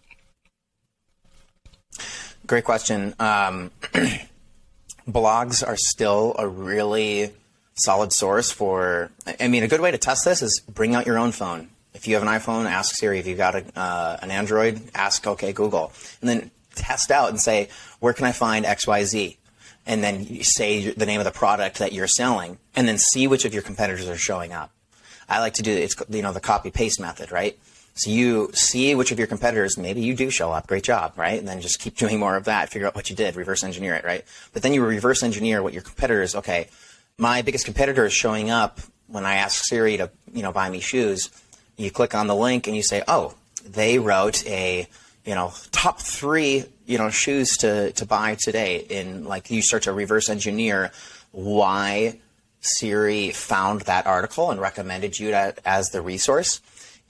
Great 2.46 2.64
question. 2.64 3.14
Um, 3.20 3.70
blogs 5.06 5.66
are 5.66 5.76
still 5.76 6.34
a 6.38 6.48
really 6.48 7.34
solid 7.74 8.14
source 8.14 8.50
for. 8.50 9.10
I 9.38 9.48
mean, 9.48 9.62
a 9.62 9.68
good 9.68 9.82
way 9.82 9.90
to 9.90 9.98
test 9.98 10.24
this 10.24 10.40
is 10.40 10.60
bring 10.60 10.94
out 10.94 11.04
your 11.04 11.18
own 11.18 11.30
phone. 11.30 11.68
If 11.92 12.08
you 12.08 12.14
have 12.14 12.22
an 12.22 12.28
iPhone, 12.28 12.64
ask 12.64 12.94
Siri. 12.94 13.18
If 13.18 13.26
you've 13.26 13.36
got 13.36 13.56
a, 13.56 13.78
uh, 13.78 14.16
an 14.22 14.30
Android, 14.30 14.80
ask 14.94 15.26
OK 15.26 15.52
Google, 15.52 15.92
and 16.22 16.30
then 16.30 16.50
test 16.74 17.10
out 17.10 17.28
and 17.28 17.38
say, 17.38 17.68
where 18.00 18.14
can 18.14 18.24
I 18.24 18.32
find 18.32 18.64
X 18.64 18.86
Y 18.86 19.04
Z? 19.04 19.36
And 19.84 20.02
then 20.02 20.42
say 20.42 20.90
the 20.90 21.04
name 21.04 21.20
of 21.20 21.26
the 21.26 21.32
product 21.32 21.80
that 21.80 21.92
you're 21.92 22.06
selling, 22.06 22.56
and 22.74 22.88
then 22.88 22.96
see 22.96 23.26
which 23.26 23.44
of 23.44 23.52
your 23.52 23.62
competitors 23.62 24.08
are 24.08 24.16
showing 24.16 24.54
up. 24.54 24.70
I 25.28 25.40
like 25.40 25.54
to 25.54 25.62
do 25.62 25.72
it's 25.72 25.94
you 26.08 26.22
know 26.22 26.32
the 26.32 26.40
copy 26.40 26.70
paste 26.70 27.00
method, 27.00 27.30
right? 27.30 27.58
So 27.98 28.10
you 28.10 28.50
see 28.52 28.94
which 28.94 29.10
of 29.10 29.18
your 29.18 29.26
competitors, 29.26 29.76
maybe 29.76 30.02
you 30.02 30.14
do 30.14 30.30
show 30.30 30.52
up, 30.52 30.68
great 30.68 30.84
job, 30.84 31.14
right? 31.16 31.36
And 31.36 31.48
then 31.48 31.60
just 31.60 31.80
keep 31.80 31.96
doing 32.02 32.20
more 32.20 32.36
of 32.36 32.44
that, 32.44 32.70
figure 32.70 32.86
out 32.86 32.94
what 32.94 33.10
you 33.10 33.16
did, 33.16 33.34
reverse 33.34 33.64
engineer 33.64 33.94
it, 33.94 34.04
right? 34.04 34.24
But 34.52 34.62
then 34.62 34.72
you 34.72 34.84
reverse 34.84 35.22
engineer 35.22 35.62
what 35.62 35.72
your 35.72 35.82
competitors, 35.82 36.36
okay, 36.36 36.68
my 37.18 37.42
biggest 37.42 37.64
competitor 37.64 38.06
is 38.06 38.12
showing 38.12 38.50
up 38.50 38.78
when 39.08 39.26
I 39.26 39.36
ask 39.36 39.64
Siri 39.64 39.96
to, 39.96 40.10
you 40.32 40.42
know, 40.42 40.52
buy 40.52 40.70
me 40.70 40.78
shoes. 40.78 41.30
You 41.76 41.90
click 41.90 42.14
on 42.14 42.28
the 42.28 42.36
link 42.36 42.68
and 42.68 42.76
you 42.76 42.82
say, 42.82 43.02
oh, 43.08 43.34
they 43.64 43.98
wrote 43.98 44.46
a, 44.46 44.86
you 45.24 45.34
know, 45.34 45.52
top 45.72 46.00
three, 46.00 46.64
you 46.86 46.98
know, 46.98 47.10
shoes 47.10 47.56
to, 47.58 47.90
to 47.92 48.06
buy 48.06 48.36
today 48.40 48.86
in 48.88 49.24
like 49.24 49.50
you 49.50 49.60
start 49.60 49.82
to 49.84 49.92
reverse 49.92 50.28
engineer 50.28 50.92
why 51.32 52.20
Siri 52.60 53.30
found 53.30 53.82
that 53.82 54.06
article 54.06 54.50
and 54.50 54.60
recommended 54.60 55.18
you 55.18 55.30
to, 55.30 55.54
as 55.64 55.88
the 55.90 56.02
resource. 56.02 56.60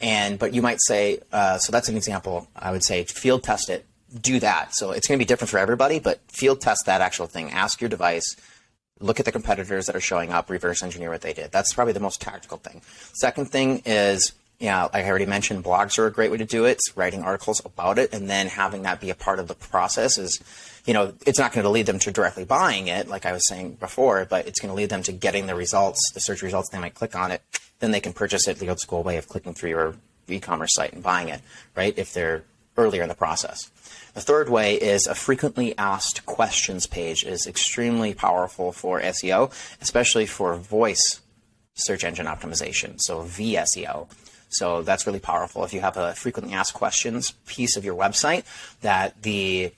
And 0.01 0.39
but 0.39 0.55
you 0.55 0.63
might 0.63 0.79
say, 0.81 1.21
uh, 1.33 1.59
so 1.59 1.73
that's 1.73 1.89
an 1.89 1.97
example. 1.97 2.49
I 2.55 2.71
would 2.71 2.85
say 2.85 3.05
field 3.05 3.43
test 3.43 3.69
it. 3.69 3.85
Do 4.21 4.41
that. 4.41 4.75
So 4.75 4.93
it's 4.93 5.07
going 5.07 5.19
to 5.19 5.23
be 5.23 5.27
different 5.27 5.51
for 5.51 5.59
everybody, 5.59 5.99
but 5.99 6.21
field 6.29 6.61
test 6.61 6.87
that 6.87 7.01
actual 7.01 7.27
thing. 7.27 7.51
Ask 7.51 7.81
your 7.81 7.91
device. 7.91 8.37
Look 9.01 9.21
at 9.21 9.27
the 9.27 9.33
competitors 9.33 9.87
that 9.87 9.97
are 9.97 10.01
showing 10.01 10.33
up. 10.33 10.51
Reverse 10.51 10.83
engineer 10.83 11.11
what 11.11 11.21
they 11.21 11.33
did. 11.33 11.53
That's 11.53 11.73
probably 11.73 11.93
the 11.93 12.01
most 12.01 12.21
tactical 12.21 12.59
thing. 12.59 12.81
Second 13.13 13.51
thing 13.51 13.83
is 13.85 14.33
yeah, 14.59 14.89
I 14.93 15.05
already 15.05 15.27
mentioned, 15.27 15.63
blogs 15.63 15.99
are 15.99 16.07
a 16.07 16.11
great 16.11 16.33
way 16.33 16.39
to 16.39 16.45
do 16.45 16.65
it. 16.65 16.81
Writing 16.97 17.23
articles 17.23 17.63
about 17.65 17.99
it, 17.99 18.13
and 18.13 18.29
then 18.29 18.49
having 18.49 18.83
that 18.83 19.01
be 19.01 19.11
a 19.11 19.15
part 19.15 19.39
of 19.39 19.47
the 19.47 19.55
process 19.55 20.19
is, 20.19 20.41
you 20.85 20.95
know, 20.95 21.13
it's 21.27 21.39
not 21.39 21.53
going 21.53 21.63
to 21.63 21.71
lead 21.71 21.87
them 21.87 22.01
to 22.01 22.11
directly 22.11 22.45
buying 22.45 22.89
it, 22.89 23.09
like 23.09 23.25
I 23.25 23.33
was 23.33 23.47
saying 23.47 23.75
before, 23.75 24.27
but 24.29 24.49
it's 24.49 24.59
going 24.61 24.71
to 24.71 24.75
lead 24.75 24.91
them 24.91 25.03
to 25.05 25.13
getting 25.13 25.47
the 25.47 25.55
results, 25.55 26.01
the 26.13 26.21
search 26.21 26.43
results. 26.43 26.71
They 26.71 26.81
might 26.81 26.95
click 26.95 27.15
on 27.15 27.31
it, 27.31 27.41
then 27.79 27.93
they 27.93 28.01
can 28.01 28.13
purchase 28.13 28.49
it 28.49 28.59
the 28.59 28.69
old 28.69 28.81
school 28.81 29.05
way 29.05 29.17
of 29.17 29.29
clicking 29.29 29.55
through 29.55 29.71
your 29.71 29.95
e-commerce 30.29 30.75
site 30.75 30.93
and 30.93 31.03
buying 31.03 31.29
it, 31.29 31.41
right? 31.77 31.97
If 31.97 32.13
they're 32.13 32.43
earlier 32.77 33.03
in 33.03 33.09
the 33.09 33.15
process. 33.15 33.71
The 34.15 34.21
third 34.21 34.49
way 34.49 34.75
is 34.75 35.07
a 35.07 35.15
frequently 35.15 35.77
asked 35.79 36.27
questions 36.27 36.87
page 36.87 37.25
is 37.25 37.47
extremely 37.47 38.15
powerful 38.15 38.73
for 38.73 39.01
SEO, 39.01 39.53
especially 39.81 40.27
for 40.27 40.57
voice 40.57 41.21
search 41.75 42.03
engine 42.05 42.27
optimization, 42.27 42.97
so 42.99 43.23
VSEO. 43.23 44.09
So 44.49 44.83
that's 44.83 45.07
really 45.07 45.21
powerful. 45.21 45.65
If 45.65 45.73
you 45.73 45.81
have 45.81 45.97
a 45.97 46.15
frequently 46.15 46.55
asked 46.55 46.75
questions 46.75 47.33
piece 47.47 47.77
of 47.77 47.85
your 47.85 47.95
website 47.95 48.45
that 48.81 49.23
the 49.23 49.73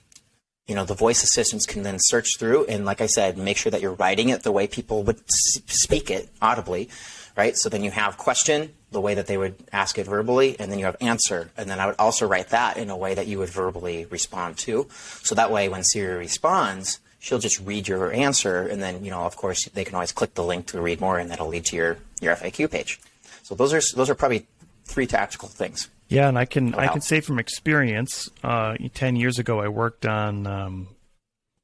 you 0.67 0.75
know 0.77 0.85
the 0.85 0.95
voice 0.95 1.25
assistants 1.25 1.67
can 1.67 1.83
then 1.83 1.97
search 1.99 2.39
through 2.39 2.67
and 2.67 2.85
like 2.85 3.01
I 3.01 3.07
said, 3.07 3.37
make 3.37 3.57
sure 3.57 3.73
that 3.73 3.81
you're 3.81 3.95
writing 3.95 4.29
it 4.29 4.45
the 4.45 4.53
way 4.53 4.69
people 4.69 5.03
would 5.03 5.21
speak 5.29 6.11
it 6.11 6.29
audibly, 6.41 6.89
right? 7.37 7.57
So 7.57 7.69
then 7.69 7.83
you 7.83 7.91
have 7.91 8.17
question 8.17 8.71
the 8.93 9.01
way 9.01 9.15
that 9.15 9.27
they 9.27 9.37
would 9.37 9.55
ask 9.73 9.99
it 9.99 10.07
verbally, 10.07 10.57
and 10.59 10.71
then 10.71 10.79
you 10.79 10.85
have 10.85 10.97
answer, 11.01 11.51
and 11.57 11.71
then 11.71 11.79
I 11.79 11.87
would 11.87 11.95
also 11.99 12.27
write 12.27 12.49
that 12.49 12.77
in 12.77 12.91
a 12.91 12.97
way 12.97 13.15
that 13.15 13.27
you 13.27 13.39
would 13.39 13.49
verbally 13.49 14.07
respond 14.07 14.57
to. 14.59 14.89
So 15.23 15.35
that 15.37 15.51
way, 15.51 15.69
when 15.69 15.85
Siri 15.85 16.19
responds, 16.19 16.99
she'll 17.21 17.39
just 17.39 17.61
read 17.61 17.87
your 17.87 18.13
answer, 18.13 18.67
and 18.67 18.83
then 18.83 19.05
you 19.05 19.11
know, 19.11 19.23
of 19.23 19.37
course, 19.37 19.65
they 19.67 19.85
can 19.85 19.95
always 19.95 20.13
click 20.13 20.35
the 20.35 20.45
link 20.45 20.67
to 20.67 20.81
read 20.81 21.01
more, 21.01 21.19
and 21.19 21.31
that'll 21.31 21.49
lead 21.49 21.67
to 21.67 21.77
your 21.77 21.99
your 22.21 22.35
FAQ 22.35 22.71
page. 22.71 23.01
So 23.43 23.55
those 23.55 23.73
are 23.73 23.83
those 23.95 24.11
are 24.11 24.15
probably 24.15 24.47
three 24.91 25.07
tactical 25.07 25.49
things. 25.49 25.89
Yeah, 26.09 26.29
and 26.29 26.37
I 26.37 26.45
can 26.45 26.75
I 26.75 26.89
can 26.89 27.01
say 27.01 27.21
from 27.21 27.39
experience, 27.39 28.29
uh, 28.43 28.77
ten 28.95 29.15
years 29.15 29.39
ago 29.39 29.61
I 29.61 29.69
worked 29.69 30.05
on 30.05 30.47
um, 30.47 30.89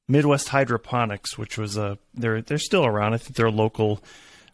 Midwest 0.06 0.48
Hydroponics, 0.48 1.36
which 1.36 1.58
was 1.58 1.76
a 1.76 1.98
they're 2.14 2.42
they're 2.42 2.58
still 2.58 2.86
around. 2.86 3.14
I 3.14 3.18
think 3.18 3.34
they're 3.34 3.46
a 3.46 3.50
local 3.50 4.02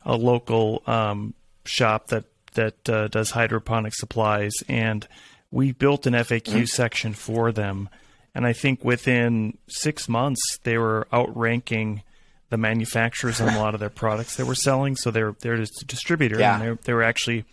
a 0.05 0.17
local 0.17 0.83
um, 0.87 1.35
shop 1.67 2.09
that 2.09 2.25
that 2.55 2.89
uh, 2.89 3.09
does 3.09 3.31
hydroponic 3.31 3.95
supplies, 3.95 4.53
and 4.67 5.07
we 5.51 5.73
built 5.73 6.07
an 6.07 6.15
FAQ 6.15 6.43
mm-hmm. 6.43 6.65
section 6.65 7.13
for 7.13 7.53
them. 7.53 7.89
And 8.35 8.47
I 8.47 8.55
think 8.55 8.83
within 8.83 9.59
six 9.69 10.09
months 10.09 10.41
they 10.63 10.79
were 10.79 11.07
outranking 11.13 12.03
the 12.49 12.57
manufacturers 12.57 13.41
on 13.41 13.49
a 13.55 13.59
lot 13.59 13.75
of 13.75 13.81
their 13.81 13.91
products 13.91 14.37
they 14.37 14.43
were 14.43 14.55
selling. 14.55 14.97
So 14.97 15.11
they're 15.11 15.35
they're 15.41 15.59
just 15.59 15.83
a 15.83 15.85
distributor, 15.85 16.39
yeah. 16.39 16.61
and 16.61 16.79
they 16.79 16.83
they 16.85 16.93
were 16.95 17.03
actually 17.03 17.45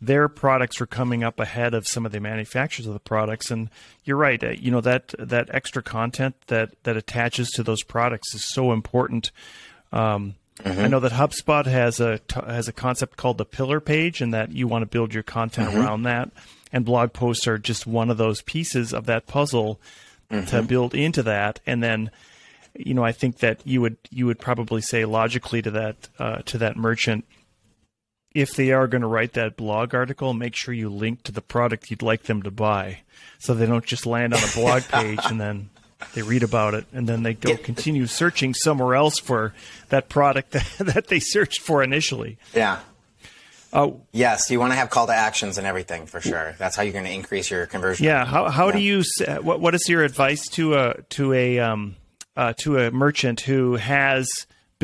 their 0.00 0.28
products 0.28 0.80
are 0.80 0.86
coming 0.86 1.22
up 1.24 1.40
ahead 1.40 1.74
of 1.74 1.86
some 1.86 2.04
of 2.04 2.12
the 2.12 2.20
manufacturers 2.20 2.86
of 2.86 2.92
the 2.92 3.00
products. 3.00 3.50
And 3.50 3.70
you're 4.04 4.16
right, 4.16 4.42
uh, 4.42 4.50
you 4.50 4.70
know 4.70 4.80
that 4.80 5.14
that 5.18 5.48
extra 5.52 5.82
content 5.82 6.36
that 6.48 6.70
that 6.84 6.96
attaches 6.96 7.50
to 7.52 7.62
those 7.62 7.82
products 7.82 8.34
is 8.34 8.44
so 8.44 8.72
important. 8.72 9.30
Um, 9.92 10.34
mm-hmm. 10.58 10.80
I 10.80 10.88
know 10.88 11.00
that 11.00 11.12
HubSpot 11.12 11.66
has 11.66 12.00
a 12.00 12.20
has 12.46 12.68
a 12.68 12.72
concept 12.72 13.16
called 13.16 13.38
the 13.38 13.44
pillar 13.44 13.80
page, 13.80 14.20
and 14.20 14.34
that 14.34 14.52
you 14.52 14.66
want 14.66 14.82
to 14.82 14.86
build 14.86 15.14
your 15.14 15.22
content 15.22 15.70
mm-hmm. 15.70 15.80
around 15.80 16.02
that. 16.02 16.30
And 16.72 16.84
blog 16.84 17.12
posts 17.12 17.46
are 17.46 17.58
just 17.58 17.86
one 17.86 18.10
of 18.10 18.16
those 18.16 18.42
pieces 18.42 18.92
of 18.92 19.06
that 19.06 19.26
puzzle 19.26 19.80
mm-hmm. 20.30 20.46
to 20.46 20.62
build 20.62 20.94
into 20.94 21.22
that, 21.22 21.60
and 21.66 21.82
then 21.82 22.10
you 22.76 22.94
know, 22.94 23.04
I 23.04 23.12
think 23.12 23.38
that 23.38 23.60
you 23.64 23.80
would 23.80 23.96
you 24.10 24.26
would 24.26 24.38
probably 24.38 24.80
say 24.80 25.04
logically 25.04 25.62
to 25.62 25.70
that 25.72 26.08
uh, 26.18 26.38
to 26.46 26.58
that 26.58 26.76
merchant, 26.76 27.24
if 28.34 28.54
they 28.54 28.72
are 28.72 28.86
going 28.88 29.02
to 29.02 29.06
write 29.06 29.34
that 29.34 29.56
blog 29.56 29.94
article, 29.94 30.34
make 30.34 30.56
sure 30.56 30.74
you 30.74 30.90
link 30.90 31.22
to 31.22 31.32
the 31.32 31.40
product 31.40 31.90
you'd 31.90 32.02
like 32.02 32.24
them 32.24 32.42
to 32.42 32.50
buy, 32.50 32.98
so 33.38 33.54
they 33.54 33.66
don't 33.66 33.84
just 33.84 34.06
land 34.06 34.34
on 34.34 34.40
a 34.42 34.52
blog 34.54 34.82
page 34.88 35.20
and 35.24 35.40
then 35.40 35.70
they 36.12 36.22
read 36.22 36.42
about 36.42 36.74
it 36.74 36.84
and 36.92 37.08
then 37.08 37.22
they 37.22 37.34
go 37.34 37.56
continue 37.56 38.06
searching 38.06 38.52
somewhere 38.52 38.94
else 38.94 39.18
for 39.18 39.54
that 39.88 40.08
product 40.08 40.50
that, 40.52 40.66
that 40.78 41.06
they 41.08 41.20
searched 41.20 41.60
for 41.60 41.82
initially. 41.82 42.36
Yeah. 42.52 42.80
Oh 43.72 44.02
yes, 44.12 44.50
you 44.50 44.60
want 44.60 44.72
to 44.72 44.76
have 44.76 44.90
call 44.90 45.08
to 45.08 45.14
actions 45.14 45.58
and 45.58 45.66
everything 45.66 46.06
for 46.06 46.20
sure. 46.20 46.54
That's 46.58 46.76
how 46.76 46.82
you're 46.82 46.92
going 46.92 47.06
to 47.06 47.12
increase 47.12 47.50
your 47.50 47.66
conversion. 47.66 48.06
Yeah. 48.06 48.24
How 48.24 48.48
how 48.48 48.66
yeah. 48.66 48.72
do 48.72 48.78
you 48.80 49.02
what 49.40 49.60
what 49.60 49.74
is 49.74 49.88
your 49.88 50.04
advice 50.04 50.46
to 50.50 50.74
a 50.74 51.02
to 51.10 51.32
a 51.32 51.58
um 51.58 51.96
uh, 52.36 52.52
to 52.58 52.78
a 52.78 52.90
merchant 52.90 53.40
who 53.40 53.76
has 53.76 54.28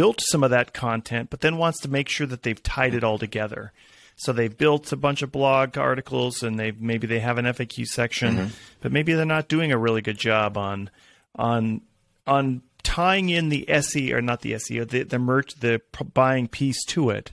built 0.00 0.22
some 0.30 0.42
of 0.42 0.48
that 0.48 0.72
content, 0.72 1.28
but 1.28 1.42
then 1.42 1.58
wants 1.58 1.78
to 1.80 1.86
make 1.86 2.08
sure 2.08 2.26
that 2.26 2.42
they've 2.42 2.62
tied 2.62 2.94
it 2.94 3.04
all 3.04 3.18
together. 3.18 3.70
So 4.16 4.32
they've 4.32 4.56
built 4.56 4.90
a 4.92 4.96
bunch 4.96 5.20
of 5.20 5.30
blog 5.30 5.76
articles, 5.76 6.42
and 6.42 6.58
they 6.58 6.70
maybe 6.70 7.06
they 7.06 7.20
have 7.20 7.36
an 7.36 7.44
FAQ 7.44 7.84
section, 7.84 8.34
mm-hmm. 8.34 8.54
but 8.80 8.92
maybe 8.92 9.12
they're 9.12 9.26
not 9.26 9.48
doing 9.48 9.72
a 9.72 9.76
really 9.76 10.00
good 10.00 10.16
job 10.16 10.56
on 10.56 10.88
on 11.34 11.82
on 12.26 12.62
tying 12.82 13.28
in 13.28 13.50
the 13.50 13.68
SE 13.68 14.14
or 14.14 14.22
not 14.22 14.40
the 14.40 14.52
SEO, 14.52 14.88
the 14.88 15.02
the 15.02 15.18
merch, 15.18 15.54
the 15.60 15.82
buying 16.14 16.48
piece 16.48 16.82
to 16.86 17.10
it. 17.10 17.32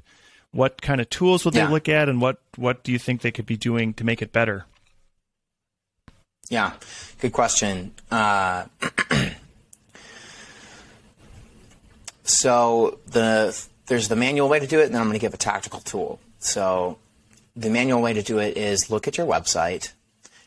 What 0.52 0.82
kind 0.82 1.00
of 1.00 1.10
tools 1.10 1.46
would 1.46 1.56
yeah. 1.56 1.68
they 1.68 1.72
look 1.72 1.88
at, 1.88 2.10
and 2.10 2.20
what 2.20 2.42
what 2.58 2.84
do 2.84 2.92
you 2.92 3.00
think 3.00 3.22
they 3.22 3.32
could 3.32 3.46
be 3.46 3.56
doing 3.56 3.94
to 3.94 4.04
make 4.04 4.22
it 4.22 4.34
better? 4.34 4.66
Yeah, 6.50 6.74
good 7.22 7.32
question. 7.32 7.94
Uh, 8.12 8.66
So 12.28 13.00
the 13.08 13.58
there's 13.88 14.10
the 14.10 14.18
manual 14.18 14.50
way 14.50 14.60
to 14.60 14.68
do 14.68 14.80
it, 14.80 14.86
and 14.86 14.94
then 14.94 15.02
I'm 15.02 15.08
going 15.08 15.20
to 15.20 15.20
give 15.20 15.34
a 15.34 15.38
tactical 15.38 15.80
tool. 15.80 16.20
So 16.40 16.98
the 17.56 17.70
manual 17.70 18.02
way 18.02 18.14
to 18.14 18.22
do 18.22 18.38
it 18.38 18.58
is 18.58 18.92
look 18.92 19.08
at 19.08 19.18
your 19.18 19.26
website 19.26 19.94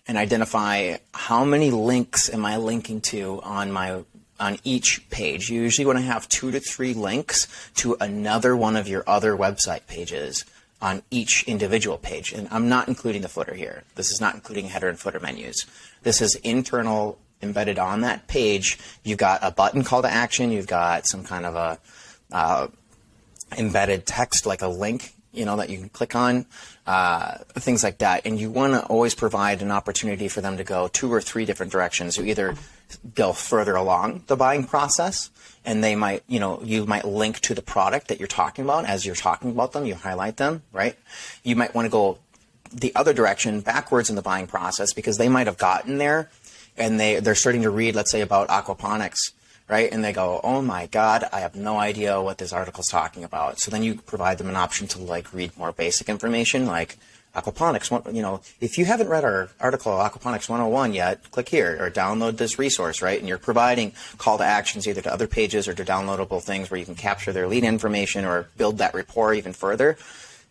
and 0.07 0.19
identify 0.19 0.99
how 1.15 1.45
many 1.45 1.71
links 1.71 2.33
am 2.33 2.45
I 2.45 2.59
linking 2.59 3.01
to 3.13 3.41
on 3.43 3.73
my 3.73 4.05
on 4.39 4.59
each 4.63 5.09
page. 5.11 5.51
You 5.51 5.63
usually 5.63 5.87
want 5.87 5.99
to 5.99 6.05
have 6.05 6.29
two 6.29 6.51
to 6.51 6.61
three 6.61 6.95
links 6.95 7.49
to 7.77 7.97
another 8.01 8.57
one 8.57 8.77
of 8.77 8.87
your 8.87 9.03
other 9.07 9.37
website 9.37 9.87
pages 9.87 10.45
on 10.83 11.03
each 11.11 11.45
individual 11.45 11.99
page. 11.99 12.33
And 12.33 12.49
I'm 12.51 12.69
not 12.69 12.89
including 12.89 13.23
the 13.23 13.29
footer 13.29 13.55
here. 13.55 13.85
This 13.95 14.11
is 14.11 14.21
not 14.21 14.35
including 14.35 14.67
header 14.67 14.89
and 14.89 14.99
footer 14.99 15.21
menus. 15.21 15.67
This 16.03 16.21
is 16.21 16.35
internal 16.37 17.19
embedded 17.43 17.79
on 17.79 18.03
that 18.03 18.27
page, 18.27 18.79
you've 19.05 19.19
got 19.19 19.41
a 19.43 19.51
button 19.51 19.85
call 19.85 20.03
to 20.03 20.11
action, 20.11 20.53
you've 20.53 20.67
got 20.67 21.07
some 21.07 21.25
kind 21.25 21.47
of 21.47 21.55
a 21.57 21.79
uh, 22.33 22.69
embedded 23.57 24.07
text 24.07 24.47
like 24.47 24.63
a 24.63 24.69
link, 24.69 25.15
you 25.33 25.45
know, 25.45 25.57
that 25.57 25.71
you 25.71 25.79
can 25.79 25.89
click 25.89 26.15
on, 26.15 26.47
uh, 26.87 27.39
things 27.55 27.83
like 27.83 27.99
that. 27.99 28.27
And 28.27 28.39
you 28.39 28.51
want 28.51 28.73
to 28.75 28.85
always 28.87 29.15
provide 29.15 29.63
an 29.63 29.71
opportunity 29.71 30.29
for 30.29 30.41
them 30.41 30.57
to 30.57 30.65
go 30.65 30.89
two 30.89 31.13
or 31.13 31.21
three 31.21 31.45
different 31.45 31.73
directions. 31.73 32.17
You 32.17 32.25
either 32.25 32.55
go 33.15 33.33
further 33.33 33.77
along 33.77 34.25
the 34.27 34.37
buying 34.37 34.65
process, 34.65 35.31
and 35.65 35.85
they 35.85 35.95
might, 35.95 36.25
you 36.27 36.41
know, 36.41 36.61
you 36.63 36.87
might 36.87 37.05
link 37.05 37.41
to 37.41 37.55
the 37.55 37.63
product 37.63 38.09
that 38.09 38.19
you're 38.19 38.29
talking 38.29 38.65
about 38.65 38.87
as 38.87 39.07
you're 39.07 39.15
talking 39.15 39.51
about 39.51 39.73
them. 39.73 39.87
You 39.87 39.95
highlight 39.95 40.37
them, 40.37 40.63
right? 40.73 40.97
You 41.43 41.55
might 41.57 41.75
want 41.75 41.87
to 41.87 41.91
go 41.91 42.19
the 42.73 42.95
other 42.95 43.13
direction 43.13 43.61
backwards 43.61 44.11
in 44.11 44.17
the 44.17 44.23
buying 44.23 44.47
process 44.47 44.93
because 44.93 45.19
they 45.19 45.29
might 45.29 45.47
have 45.47 45.59
gotten 45.59 45.99
there 45.99 46.31
and 46.77 46.99
they 46.99 47.21
they're 47.21 47.35
starting 47.35 47.63
to 47.63 47.71
read, 47.71 47.95
let's 47.95 48.11
say, 48.11 48.21
about 48.21 48.49
aquaponics, 48.49 49.33
right? 49.69 49.91
And 49.93 50.05
they 50.05 50.13
go, 50.13 50.41
"Oh 50.43 50.63
my 50.63 50.87
God, 50.87 51.25
I 51.33 51.41
have 51.41 51.55
no 51.55 51.79
idea 51.79 52.21
what 52.21 52.39
this 52.39 52.53
article's 52.53 52.89
talking 52.89 53.25
about." 53.25 53.61
So 53.61 53.71
then 53.71 53.83
you 53.83 53.97
provide 53.97 54.39
them 54.39 54.49
an 54.49 54.57
option 54.57 54.87
to 54.89 54.99
like 55.01 55.33
read 55.33 55.57
more 55.59 55.73
basic 55.73 56.09
information, 56.09 56.67
like 56.67 56.97
aquaponics. 57.35 58.15
You 58.15 58.23
know, 58.23 58.41
if 58.61 58.79
you 58.79 58.85
haven't 58.85 59.09
read 59.09 59.25
our 59.25 59.49
article 59.61 59.93
Aquaponics 59.93 60.49
101 60.49 60.93
yet, 60.93 61.31
click 61.31 61.49
here 61.49 61.77
or 61.81 61.91
download 61.91 62.37
this 62.37 62.59
resource, 62.59 63.03
right? 63.03 63.19
And 63.19 63.29
you're 63.29 63.39
providing 63.39 63.93
call 64.19 64.39
to 64.39 64.45
actions 64.45 64.87
either 64.89 65.01
to 65.03 65.13
other 65.13 65.27
pages 65.27 65.69
or 65.69 65.75
to 65.75 65.85
downloadable 65.85 66.43
things 66.43 66.71
where 66.71 66.79
you 66.79 66.87
can 66.87 66.97
capture 66.97 67.33
their 67.33 67.47
lead 67.47 67.65
information 67.65 68.25
or 68.25 68.49
build 68.57 68.79
that 68.79 68.95
rapport 68.95 69.35
even 69.35 69.53
further. 69.53 69.97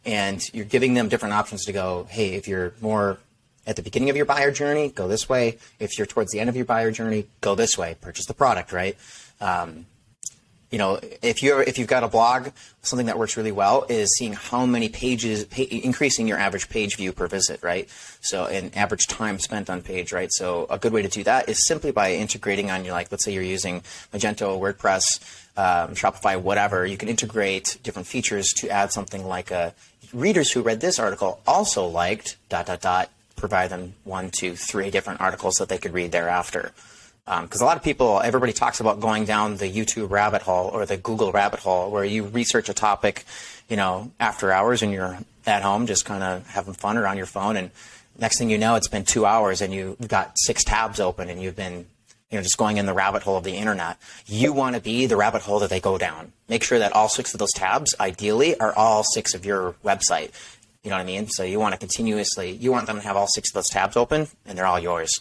And 0.06 0.42
you're 0.54 0.66
giving 0.66 0.94
them 0.94 1.10
different 1.10 1.34
options 1.34 1.66
to 1.66 1.74
go, 1.74 2.08
hey, 2.10 2.36
if 2.36 2.48
you're 2.48 2.74
more 2.82 3.18
at 3.70 3.76
the 3.76 3.84
beginning 3.84 4.10
of 4.10 4.16
your 4.16 4.26
buyer 4.26 4.52
journey, 4.52 4.90
go 4.90 5.08
this 5.08 5.30
way. 5.30 5.58
If 5.80 5.98
you're 5.98 6.08
towards 6.08 6.32
the 6.32 6.40
end 6.40 6.50
of 6.50 6.56
your 6.56 6.66
buyer 6.66 6.92
journey, 6.92 7.28
go 7.40 7.54
this 7.54 7.78
way. 7.78 7.96
Purchase 8.02 8.26
the 8.26 8.34
product, 8.34 8.74
right? 8.74 8.98
Um, 9.40 9.86
you 10.72 10.78
know, 10.78 11.00
if 11.22 11.42
you're 11.42 11.62
if 11.64 11.78
you've 11.78 11.88
got 11.88 12.04
a 12.04 12.08
blog, 12.08 12.50
something 12.82 13.08
that 13.08 13.18
works 13.18 13.38
really 13.38 13.52
well 13.52 13.86
is 13.90 14.16
seeing 14.18 14.34
how 14.34 14.66
many 14.66 14.90
pages, 14.90 15.46
pa- 15.46 15.64
increasing 15.70 16.28
your 16.28 16.38
average 16.38 16.70
page 16.70 16.96
view 16.96 17.12
per 17.12 17.28
visit, 17.28 17.62
right? 17.64 17.90
So, 18.22 18.46
an 18.46 18.72
average 18.76 19.08
time 19.08 19.40
spent 19.40 19.70
on 19.70 19.82
page, 19.82 20.12
right? 20.12 20.30
So, 20.32 20.68
a 20.70 20.78
good 20.78 20.94
way 20.94 21.02
to 21.02 21.08
do 21.08 21.24
that 21.24 21.50
is 21.50 21.66
simply 21.66 21.92
by 21.92 22.14
integrating 22.14 22.70
on 22.70 22.86
your 22.86 22.94
like, 22.94 23.12
let's 23.12 23.26
say 23.26 23.34
you're 23.34 23.42
using 23.42 23.82
Magento, 24.14 24.60
WordPress, 24.60 25.02
um, 25.58 25.96
Shopify, 25.96 26.40
whatever. 26.40 26.86
You 26.86 26.98
can 26.98 27.10
integrate 27.10 27.80
different 27.82 28.08
features 28.08 28.48
to 28.58 28.70
add 28.70 28.92
something 28.92 29.26
like 29.28 29.50
a 29.50 29.74
readers 30.14 30.52
who 30.52 30.62
read 30.62 30.82
this 30.82 31.00
article 31.00 31.42
also 31.48 31.86
liked 31.86 32.36
dot 32.50 32.68
dot 32.68 32.82
dot. 32.82 33.10
Provide 33.40 33.70
them 33.70 33.94
one, 34.04 34.30
two, 34.32 34.56
three 34.56 34.92
different 34.92 35.22
articles 35.22 35.56
that 35.56 35.70
they 35.70 35.78
could 35.78 35.94
read 35.94 36.12
thereafter 36.12 36.72
because 37.26 37.62
um, 37.62 37.66
a 37.66 37.70
lot 37.70 37.78
of 37.78 37.84
people, 37.84 38.20
everybody 38.22 38.54
talks 38.54 38.80
about 38.80 39.00
going 39.00 39.26
down 39.26 39.58
the 39.58 39.72
YouTube 39.72 40.10
rabbit 40.10 40.42
hole 40.42 40.68
or 40.74 40.88
the 40.88 40.98
Google 40.98 41.32
rabbit 41.32 41.60
hole, 41.60 41.92
where 41.92 42.04
you 42.04 42.24
research 42.24 42.70
a 42.70 42.74
topic, 42.74 43.24
you 43.70 43.78
know, 43.78 44.12
after 44.20 44.52
hours 44.52 44.82
and 44.82 44.92
you're 44.92 45.20
at 45.46 45.62
home 45.62 45.86
just 45.86 46.06
kind 46.06 46.24
of 46.24 46.48
having 46.48 46.74
fun 46.74 46.98
or 46.98 47.06
on 47.06 47.18
your 47.18 47.28
phone, 47.28 47.56
and 47.56 47.70
next 48.18 48.40
thing 48.40 48.50
you 48.50 48.58
know, 48.58 48.76
it's 48.76 48.88
been 48.88 49.06
two 49.06 49.28
hours 49.28 49.62
and 49.62 49.74
you've 49.74 50.08
got 50.08 50.32
six 50.38 50.64
tabs 50.64 51.00
open 51.00 51.30
and 51.30 51.40
you've 51.40 51.56
been, 51.56 51.86
you 52.32 52.38
know, 52.38 52.42
just 52.42 52.58
going 52.58 52.78
in 52.78 52.88
the 52.88 52.94
rabbit 52.94 53.22
hole 53.22 53.38
of 53.38 53.44
the 53.44 53.56
internet. 53.56 53.98
You 54.26 54.52
want 54.52 54.76
to 54.76 54.82
be 54.82 55.06
the 55.06 55.16
rabbit 55.16 55.44
hole 55.44 55.60
that 55.60 55.70
they 55.70 55.80
go 55.80 56.00
down. 56.00 56.34
Make 56.48 56.64
sure 56.64 56.80
that 56.80 56.94
all 56.94 57.10
six 57.10 57.34
of 57.36 57.40
those 57.40 57.52
tabs, 57.54 57.94
ideally, 58.00 58.60
are 58.60 58.74
all 58.76 59.04
six 59.04 59.36
of 59.36 59.46
your 59.46 59.76
website. 59.86 60.32
You 60.84 60.90
know 60.90 60.96
what 60.96 61.04
I 61.04 61.06
mean? 61.06 61.28
So 61.28 61.44
you 61.44 61.60
want 61.60 61.74
to 61.74 61.80
continuously, 61.80 62.52
you 62.52 62.72
want 62.72 62.88
them 62.88 62.98
to 62.98 63.04
have 63.04 63.18
all 63.18 63.28
six 63.28 63.50
of 63.52 63.54
those 63.56 63.70
tabs 63.70 63.98
open, 63.98 64.28
and 64.46 64.58
they're 64.58 64.66
all 64.66 64.80
yours 64.80 65.20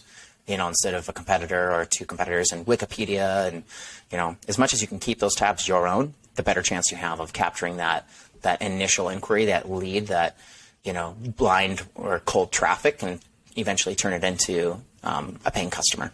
you 0.49 0.57
know, 0.57 0.67
instead 0.67 0.95
of 0.95 1.07
a 1.07 1.13
competitor 1.13 1.71
or 1.71 1.85
two 1.85 2.05
competitors 2.05 2.51
and 2.51 2.65
Wikipedia. 2.65 3.47
And, 3.47 3.63
you 4.11 4.17
know, 4.17 4.35
as 4.47 4.57
much 4.57 4.73
as 4.73 4.81
you 4.81 4.87
can 4.87 4.99
keep 4.99 5.19
those 5.19 5.35
tabs 5.35 5.67
your 5.67 5.87
own, 5.87 6.15
the 6.35 6.43
better 6.43 6.63
chance 6.63 6.91
you 6.91 6.97
have 6.97 7.19
of 7.19 7.31
capturing 7.31 7.77
that, 7.77 8.09
that 8.41 8.61
initial 8.61 9.09
inquiry, 9.09 9.45
that 9.45 9.69
lead, 9.69 10.07
that, 10.07 10.37
you 10.83 10.91
know, 10.91 11.15
blind 11.19 11.83
or 11.93 12.19
cold 12.25 12.51
traffic 12.51 13.03
and 13.03 13.19
eventually 13.55 13.93
turn 13.93 14.13
it 14.13 14.23
into 14.23 14.81
um, 15.03 15.39
a 15.45 15.51
paying 15.51 15.69
customer. 15.69 16.11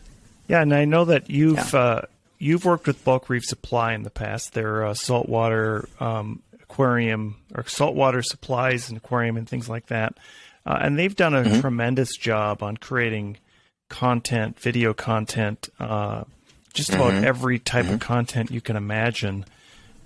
Yeah. 0.50 0.62
And 0.62 0.74
I 0.74 0.84
know 0.84 1.06
that 1.06 1.30
you've, 1.30 1.74
yeah. 1.74 1.80
uh, 1.80 2.02
you've 2.38 2.66
worked 2.66 2.88
with 2.88 3.06
Bulk 3.06 3.30
Reef 3.30 3.46
Supply 3.46 3.94
in 3.94 4.04
the 4.04 4.10
past. 4.10 4.54
Their 4.54 4.86
uh, 4.86 4.94
saltwater 4.96 5.88
um, 6.02 6.42
aquarium 6.70 7.38
or 7.54 7.64
saltwater 7.68 8.22
supplies 8.22 8.90
and 8.90 8.98
aquarium 8.98 9.38
and 9.38 9.48
things 9.48 9.70
like 9.70 9.88
that. 9.88 10.18
Uh, 10.66 10.80
and 10.82 10.98
they've 10.98 11.16
done 11.16 11.36
a 11.36 11.44
mm-hmm. 11.44 11.62
tremendous 11.62 12.16
job 12.18 12.64
on 12.64 12.76
creating 12.76 13.38
content, 13.90 14.60
video 14.60 14.94
content, 14.94 15.70
uh, 15.80 16.24
just 16.74 16.94
about 16.94 17.14
mm-hmm. 17.14 17.24
every 17.24 17.60
type 17.60 17.86
mm-hmm. 17.86 17.96
of 17.96 18.00
content 18.00 18.52
you 18.52 18.62
can 18.62 18.76
imagine. 18.76 19.46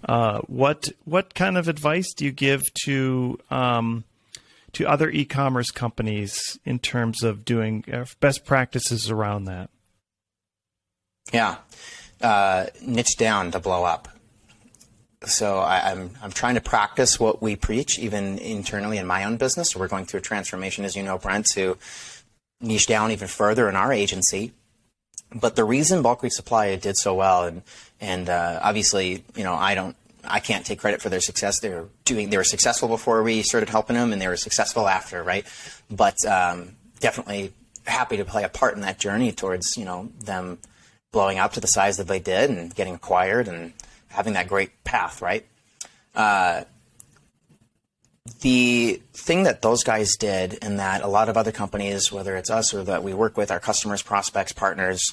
Uh, 0.04 0.39
what 0.41 0.89
what 1.06 1.34
kind 1.34 1.58
of 1.58 1.67
advice 1.67 2.13
do 2.13 2.26
you 2.26 2.32
give 2.32 2.63
to 2.86 3.38
um, 3.50 4.04
to 4.74 4.88
other 4.88 5.10
e-commerce 5.10 5.72
companies 5.72 6.60
in 6.65 6.80
terms 6.80 7.24
of 7.24 7.43
doing 7.43 7.84
uh, 7.91 8.06
best 8.19 8.45
practices 8.45 9.10
around 9.10 9.45
that? 9.45 9.69
Yeah, 11.34 11.58
uh, 12.22 12.67
niche 12.82 13.17
down 13.17 13.52
to 13.52 13.60
blow 13.60 13.84
up. 13.84 14.08
So 15.25 15.58
I, 15.58 15.91
am 15.91 15.99
I'm, 15.99 16.12
I'm 16.23 16.32
trying 16.32 16.55
to 16.55 16.62
practice 16.62 17.19
what 17.19 17.41
we 17.41 17.55
preach, 17.55 17.99
even 17.99 18.38
internally 18.38 18.97
in 18.97 19.05
my 19.05 19.25
own 19.25 19.38
business. 19.38 19.75
We're 19.75 19.89
going 19.89 20.05
through 20.05 20.19
a 20.19 20.23
transformation, 20.23 20.86
as 20.86 20.95
you 20.95 21.03
know, 21.03 21.17
Brent, 21.17 21.45
to 21.53 21.77
niche 22.62 22.88
down 22.88 23.12
even 23.12 23.27
further 23.27 23.67
in 23.67 23.75
our 23.75 23.91
agency. 23.91 24.53
But 25.34 25.55
the 25.55 25.63
reason 25.63 26.01
Bulk 26.01 26.23
Reef 26.23 26.34
Supply 26.34 26.75
did 26.77 26.97
so 26.97 27.13
well, 27.13 27.43
and 27.43 27.62
and 28.01 28.29
uh, 28.29 28.60
obviously, 28.63 29.23
you 29.36 29.43
know, 29.43 29.53
I 29.53 29.75
don't, 29.75 29.95
I 30.23 30.39
can't 30.39 30.65
take 30.65 30.79
credit 30.79 31.01
for 31.01 31.10
their 31.10 31.19
success. 31.19 31.60
They 31.60 31.69
were 31.69 31.88
doing, 32.05 32.29
they 32.29 32.38
were 32.38 32.43
successful 32.43 32.88
before 32.88 33.21
we 33.21 33.43
started 33.43 33.69
helping 33.69 33.95
them, 33.95 34.13
and 34.13 34.21
they 34.21 34.27
were 34.27 34.38
successful 34.38 34.88
after, 34.88 35.21
right? 35.21 35.45
But 35.91 36.15
um, 36.25 36.77
definitely 36.99 37.53
happy 37.86 38.17
to 38.17 38.25
play 38.25 38.43
a 38.43 38.49
part 38.49 38.75
in 38.75 38.82
that 38.82 38.99
journey 38.99 39.32
towards, 39.32 39.77
you 39.77 39.86
know, 39.86 40.10
them 40.23 40.60
blowing 41.12 41.39
up 41.39 41.53
to 41.53 41.60
the 41.60 41.67
size 41.67 41.97
that 41.97 42.08
they 42.08 42.19
did 42.19 42.49
and 42.49 42.73
getting 42.73 42.95
acquired 42.95 43.47
and 43.47 43.73
having 44.10 44.34
that 44.34 44.48
great 44.48 44.84
path, 44.84 45.22
right? 45.22 45.45
Uh, 46.15 46.63
the 48.41 49.02
thing 49.13 49.43
that 49.43 49.62
those 49.62 49.84
guys 49.84 50.15
did 50.15 50.58
and 50.62 50.80
that 50.80 51.02
a 51.02 51.08
lot 51.08 51.30
of 51.30 51.38
other 51.38 51.52
companies, 51.52 52.12
whether 52.12 52.36
it's 52.36 52.50
us 52.50 52.74
or 52.74 52.84
that 52.84 53.04
we 53.04 53.13
work 53.13 53.38
with, 53.38 53.52
our 53.52 53.60
customers, 53.60 54.02
prospects, 54.02 54.52
partners, 54.52 55.04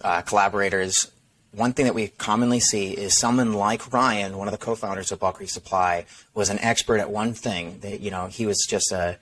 uh, 0.00 0.22
collaborators, 0.22 1.10
one 1.52 1.72
thing 1.72 1.86
that 1.86 1.94
we 1.94 2.08
commonly 2.08 2.60
see 2.60 2.92
is 2.92 3.16
someone 3.16 3.54
like 3.54 3.92
Ryan, 3.92 4.36
one 4.36 4.48
of 4.48 4.52
the 4.52 4.58
co-founders 4.58 5.12
of 5.12 5.22
Reef 5.22 5.50
Supply, 5.50 6.04
was 6.34 6.50
an 6.50 6.58
expert 6.58 6.98
at 6.98 7.10
one 7.10 7.32
thing. 7.32 7.78
That 7.80 8.00
you 8.00 8.10
know, 8.10 8.26
he 8.26 8.46
was 8.46 8.64
just 8.68 8.92
a, 8.92 9.18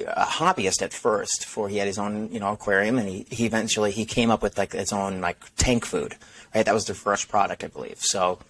a 0.00 0.24
hobbyist 0.24 0.82
at 0.82 0.94
first. 0.94 1.44
For 1.44 1.68
he 1.68 1.76
had 1.76 1.86
his 1.86 1.98
own 1.98 2.32
you 2.32 2.40
know 2.40 2.52
aquarium, 2.52 2.98
and 2.98 3.08
he, 3.08 3.26
he 3.30 3.44
eventually 3.44 3.92
he 3.92 4.06
came 4.06 4.30
up 4.30 4.42
with 4.42 4.56
like 4.56 4.72
his 4.72 4.92
own 4.92 5.20
like 5.20 5.38
tank 5.56 5.84
food. 5.84 6.16
Right, 6.58 6.64
that 6.64 6.74
was 6.74 6.86
their 6.86 6.96
first 6.96 7.28
product, 7.28 7.62
I 7.62 7.68
believe. 7.68 7.98
So 8.00 8.40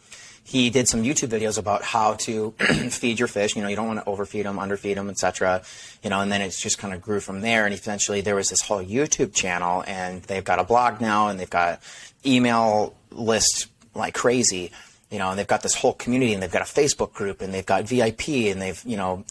he 0.42 0.70
did 0.70 0.88
some 0.88 1.02
YouTube 1.02 1.28
videos 1.28 1.58
about 1.58 1.82
how 1.82 2.14
to 2.14 2.52
feed 2.90 3.18
your 3.18 3.28
fish. 3.28 3.54
You 3.54 3.60
know, 3.60 3.68
you 3.68 3.76
don't 3.76 3.86
want 3.86 3.98
to 3.98 4.06
overfeed 4.06 4.46
them, 4.46 4.56
underfeed 4.56 4.94
them, 4.94 5.10
etc. 5.10 5.60
You 6.02 6.08
know, 6.08 6.22
and 6.22 6.32
then 6.32 6.40
it 6.40 6.56
just 6.58 6.78
kind 6.78 6.94
of 6.94 7.02
grew 7.02 7.20
from 7.20 7.42
there. 7.42 7.66
And 7.66 7.74
eventually, 7.74 8.22
there 8.22 8.34
was 8.34 8.48
this 8.48 8.62
whole 8.62 8.82
YouTube 8.82 9.34
channel, 9.34 9.84
and 9.86 10.22
they've 10.22 10.42
got 10.42 10.58
a 10.58 10.64
blog 10.64 11.02
now, 11.02 11.28
and 11.28 11.38
they've 11.38 11.50
got 11.50 11.82
email 12.24 12.94
list 13.10 13.66
like 13.94 14.14
crazy. 14.14 14.72
You 15.10 15.18
know, 15.18 15.28
and 15.28 15.38
they've 15.38 15.46
got 15.46 15.62
this 15.62 15.74
whole 15.74 15.92
community, 15.92 16.32
and 16.32 16.42
they've 16.42 16.50
got 16.50 16.62
a 16.62 16.64
Facebook 16.64 17.12
group, 17.12 17.42
and 17.42 17.52
they've 17.52 17.66
got 17.66 17.84
VIP, 17.84 18.28
and 18.50 18.62
they've 18.62 18.82
you 18.86 18.96
know. 18.96 19.24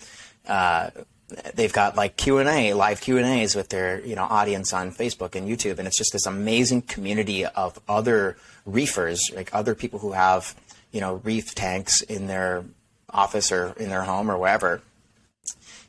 Uh, 0.47 0.91
they've 1.55 1.73
got 1.73 1.97
like 1.97 2.15
q&a 2.15 2.71
live 2.71 3.01
q&a's 3.01 3.53
with 3.53 3.67
their 3.67 3.99
you 4.05 4.15
know 4.15 4.23
audience 4.23 4.71
on 4.71 4.93
facebook 4.93 5.35
and 5.35 5.45
youtube 5.45 5.77
and 5.77 5.85
it's 5.85 5.97
just 5.97 6.13
this 6.13 6.25
amazing 6.25 6.81
community 6.81 7.45
of 7.45 7.77
other 7.89 8.37
reefers 8.67 9.31
like 9.33 9.49
other 9.53 9.73
people 9.73 9.97
who 9.99 10.11
have 10.11 10.55
you 10.91 11.01
know, 11.01 11.21
reef 11.23 11.53
tanks 11.53 12.01
in 12.01 12.27
their 12.27 12.63
office 13.09 13.51
or 13.51 13.73
in 13.77 13.89
their 13.89 14.03
home 14.03 14.29
or 14.31 14.37
wherever, 14.37 14.81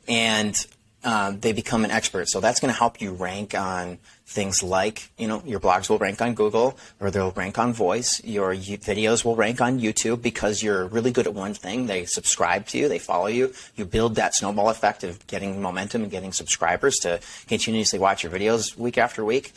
and 0.07 0.65
um, 1.03 1.39
they 1.39 1.53
become 1.53 1.85
an 1.85 1.91
expert. 1.91 2.27
So 2.27 2.39
that's 2.39 2.59
going 2.59 2.73
to 2.73 2.77
help 2.77 3.01
you 3.01 3.13
rank 3.13 3.55
on 3.55 3.99
things 4.25 4.61
like, 4.61 5.09
you 5.17 5.27
know, 5.27 5.41
your 5.45 5.59
blogs 5.59 5.89
will 5.89 5.97
rank 5.97 6.21
on 6.21 6.33
Google 6.33 6.77
or 6.99 7.09
they'll 7.09 7.31
rank 7.31 7.57
on 7.57 7.71
voice. 7.73 8.21
Your 8.23 8.53
videos 8.53 9.23
will 9.23 9.35
rank 9.35 9.61
on 9.61 9.79
YouTube 9.79 10.21
because 10.21 10.61
you're 10.61 10.85
really 10.87 11.11
good 11.11 11.25
at 11.25 11.33
one 11.33 11.53
thing. 11.53 11.87
They 11.87 12.05
subscribe 12.05 12.67
to 12.67 12.77
you, 12.77 12.89
they 12.89 12.99
follow 12.99 13.27
you. 13.27 13.53
You 13.75 13.85
build 13.85 14.15
that 14.15 14.35
snowball 14.35 14.69
effect 14.69 15.03
of 15.03 15.25
getting 15.27 15.61
momentum 15.61 16.03
and 16.03 16.11
getting 16.11 16.33
subscribers 16.33 16.97
to 16.97 17.21
continuously 17.47 17.97
watch 17.97 18.23
your 18.23 18.31
videos 18.31 18.77
week 18.77 18.97
after 18.97 19.23
week. 19.23 19.53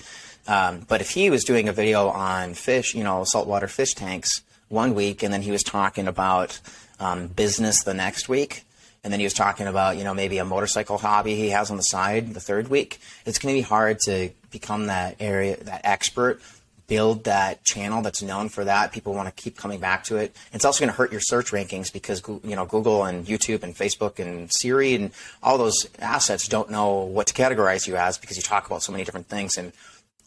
Um, 0.46 0.84
but 0.88 1.00
if 1.00 1.10
he 1.10 1.30
was 1.30 1.44
doing 1.44 1.68
a 1.68 1.72
video 1.72 2.08
on 2.08 2.54
fish, 2.54 2.94
you 2.94 3.04
know, 3.04 3.24
saltwater 3.24 3.68
fish 3.68 3.94
tanks, 3.94 4.42
one 4.68 4.94
week, 4.94 5.22
and 5.22 5.32
then 5.32 5.42
he 5.42 5.50
was 5.50 5.62
talking 5.62 6.08
about 6.08 6.58
um, 6.98 7.28
business 7.28 7.84
the 7.84 7.94
next 7.94 8.28
week. 8.28 8.64
And 9.04 9.12
then 9.12 9.20
he 9.20 9.26
was 9.26 9.34
talking 9.34 9.66
about, 9.66 9.96
you 9.96 10.04
know, 10.04 10.14
maybe 10.14 10.38
a 10.38 10.44
motorcycle 10.44 10.96
hobby 10.96 11.34
he 11.34 11.50
has 11.50 11.70
on 11.70 11.76
the 11.76 11.82
side 11.82 12.34
the 12.34 12.40
third 12.40 12.68
week. 12.68 13.00
It's 13.26 13.38
going 13.38 13.54
to 13.54 13.58
be 13.58 13.62
hard 13.62 13.98
to 14.04 14.30
become 14.50 14.86
that 14.86 15.16
area, 15.18 15.56
that 15.64 15.80
expert, 15.84 16.40
build 16.86 17.24
that 17.24 17.64
channel 17.64 18.02
that's 18.02 18.22
known 18.22 18.48
for 18.48 18.64
that. 18.64 18.92
People 18.92 19.12
want 19.12 19.34
to 19.34 19.42
keep 19.42 19.56
coming 19.56 19.80
back 19.80 20.04
to 20.04 20.16
it. 20.16 20.36
It's 20.52 20.64
also 20.64 20.80
going 20.80 20.90
to 20.90 20.96
hurt 20.96 21.10
your 21.10 21.20
search 21.20 21.50
rankings 21.50 21.92
because, 21.92 22.22
you 22.44 22.54
know, 22.54 22.64
Google 22.64 23.04
and 23.04 23.26
YouTube 23.26 23.64
and 23.64 23.74
Facebook 23.74 24.20
and 24.20 24.50
Siri 24.52 24.94
and 24.94 25.10
all 25.42 25.58
those 25.58 25.88
assets 25.98 26.46
don't 26.46 26.70
know 26.70 27.00
what 27.00 27.26
to 27.26 27.34
categorize 27.34 27.88
you 27.88 27.96
as 27.96 28.18
because 28.18 28.36
you 28.36 28.42
talk 28.42 28.66
about 28.66 28.82
so 28.82 28.92
many 28.92 29.04
different 29.04 29.26
things. 29.26 29.56
And 29.56 29.72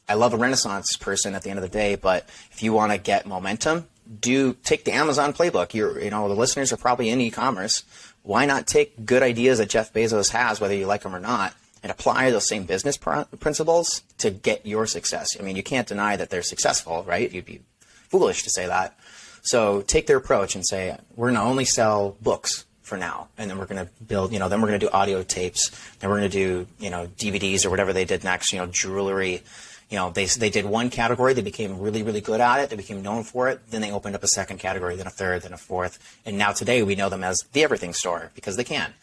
I 0.07 0.13
love 0.13 0.33
a 0.33 0.37
Renaissance 0.37 0.95
person 0.97 1.33
at 1.33 1.41
the 1.43 1.49
end 1.49 1.57
of 1.59 1.63
the 1.63 1.69
day, 1.69 1.95
but 1.95 2.27
if 2.51 2.61
you 2.61 2.73
want 2.73 2.91
to 2.91 2.97
get 2.97 3.25
momentum, 3.25 3.87
do 4.19 4.53
take 4.63 4.85
the 4.85 4.91
Amazon 4.91 5.33
playbook. 5.33 5.73
You're, 5.73 5.99
you 6.01 6.11
know, 6.11 6.27
the 6.27 6.35
listeners 6.35 6.71
are 6.71 6.77
probably 6.77 7.09
in 7.09 7.19
e-commerce. 7.21 7.83
Why 8.21 8.45
not 8.45 8.67
take 8.67 9.05
good 9.05 9.23
ideas 9.23 9.57
that 9.57 9.69
Jeff 9.69 9.93
Bezos 9.93 10.29
has, 10.29 10.59
whether 10.59 10.75
you 10.75 10.85
like 10.85 11.01
them 11.01 11.15
or 11.15 11.19
not, 11.19 11.53
and 11.81 11.91
apply 11.91 12.31
those 12.31 12.47
same 12.47 12.65
business 12.65 12.97
pr- 12.97 13.21
principles 13.39 14.03
to 14.19 14.29
get 14.29 14.65
your 14.65 14.85
success? 14.85 15.29
I 15.39 15.43
mean, 15.43 15.55
you 15.55 15.63
can't 15.63 15.87
deny 15.87 16.15
that 16.15 16.29
they're 16.29 16.43
successful, 16.43 17.03
right? 17.07 17.31
You'd 17.31 17.45
be 17.45 17.61
foolish 17.81 18.43
to 18.43 18.49
say 18.51 18.67
that. 18.67 18.97
So 19.41 19.81
take 19.81 20.07
their 20.07 20.17
approach 20.17 20.55
and 20.55 20.65
say, 20.65 20.97
we're 21.15 21.27
going 21.27 21.39
to 21.39 21.47
only 21.47 21.65
sell 21.65 22.15
books 22.21 22.65
for 22.81 22.97
now, 22.97 23.29
and 23.37 23.49
then 23.49 23.57
we're 23.57 23.65
going 23.65 23.83
to 23.83 23.91
build, 24.03 24.31
you 24.31 24.37
know, 24.37 24.47
then 24.49 24.61
we're 24.61 24.67
going 24.67 24.79
to 24.79 24.85
do 24.85 24.91
audio 24.91 25.23
tapes, 25.23 25.71
then 25.99 26.09
we're 26.09 26.19
going 26.19 26.29
to 26.29 26.37
do, 26.37 26.67
you 26.79 26.91
know, 26.91 27.07
DVDs 27.17 27.65
or 27.65 27.71
whatever 27.71 27.93
they 27.93 28.05
did 28.05 28.23
next, 28.23 28.53
you 28.53 28.59
know, 28.59 28.67
jewelry 28.67 29.41
you 29.89 29.97
know, 29.97 30.09
they, 30.09 30.25
they 30.25 30.49
did 30.49 30.65
one 30.65 30.89
category, 30.89 31.33
they 31.33 31.41
became 31.41 31.79
really, 31.79 32.03
really 32.03 32.21
good 32.21 32.41
at 32.41 32.59
it, 32.59 32.69
they 32.69 32.75
became 32.75 33.01
known 33.01 33.23
for 33.23 33.49
it, 33.49 33.61
then 33.69 33.81
they 33.81 33.91
opened 33.91 34.15
up 34.15 34.23
a 34.23 34.27
second 34.27 34.59
category, 34.59 34.95
then 34.95 35.07
a 35.07 35.11
third, 35.11 35.43
then 35.43 35.53
a 35.53 35.57
fourth, 35.57 36.19
and 36.25 36.37
now 36.37 36.51
today 36.51 36.81
we 36.83 36.95
know 36.95 37.09
them 37.09 37.23
as 37.23 37.37
the 37.53 37.63
everything 37.63 37.93
store 37.93 38.31
because 38.33 38.55
they 38.55 38.63
can. 38.63 38.93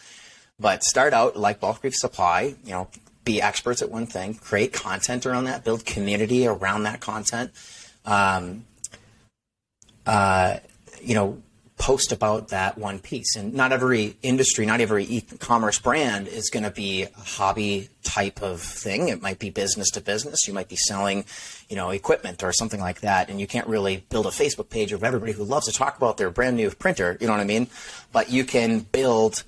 But 0.58 0.82
start 0.82 1.12
out 1.12 1.36
like 1.36 1.60
bulk 1.60 1.82
reef 1.82 1.94
supply, 1.94 2.54
you 2.64 2.72
know, 2.72 2.88
be 3.24 3.40
experts 3.40 3.82
at 3.82 3.90
one 3.90 4.06
thing, 4.06 4.34
create 4.34 4.72
content 4.72 5.26
around 5.26 5.44
that, 5.44 5.64
build 5.64 5.84
community 5.84 6.46
around 6.46 6.82
that 6.84 7.00
content. 7.00 7.52
Um, 8.04 8.64
uh, 10.06 10.58
you 11.00 11.14
know, 11.14 11.42
post 11.82 12.12
about 12.12 12.50
that 12.50 12.78
one 12.78 13.00
piece. 13.00 13.34
And 13.34 13.54
not 13.54 13.72
every 13.72 14.16
industry, 14.22 14.64
not 14.64 14.80
every 14.80 15.04
e-commerce 15.04 15.80
brand 15.80 16.28
is 16.28 16.48
going 16.48 16.62
to 16.62 16.70
be 16.70 17.02
a 17.02 17.10
hobby 17.20 17.88
type 18.04 18.40
of 18.40 18.60
thing. 18.60 19.08
It 19.08 19.20
might 19.20 19.40
be 19.40 19.50
business 19.50 19.90
to 19.90 20.00
business. 20.00 20.46
You 20.46 20.54
might 20.54 20.68
be 20.68 20.76
selling, 20.76 21.24
you 21.68 21.74
know, 21.74 21.90
equipment 21.90 22.44
or 22.44 22.52
something 22.52 22.78
like 22.78 23.00
that. 23.00 23.28
And 23.28 23.40
you 23.40 23.48
can't 23.48 23.66
really 23.66 24.04
build 24.10 24.26
a 24.26 24.28
Facebook 24.28 24.70
page 24.70 24.92
of 24.92 25.02
everybody 25.02 25.32
who 25.32 25.42
loves 25.42 25.66
to 25.66 25.72
talk 25.72 25.96
about 25.96 26.18
their 26.18 26.30
brand 26.30 26.56
new 26.56 26.70
printer. 26.70 27.18
You 27.20 27.26
know 27.26 27.32
what 27.32 27.40
I 27.40 27.46
mean? 27.46 27.66
But 28.12 28.30
you 28.30 28.44
can 28.44 28.78
build 28.80 29.42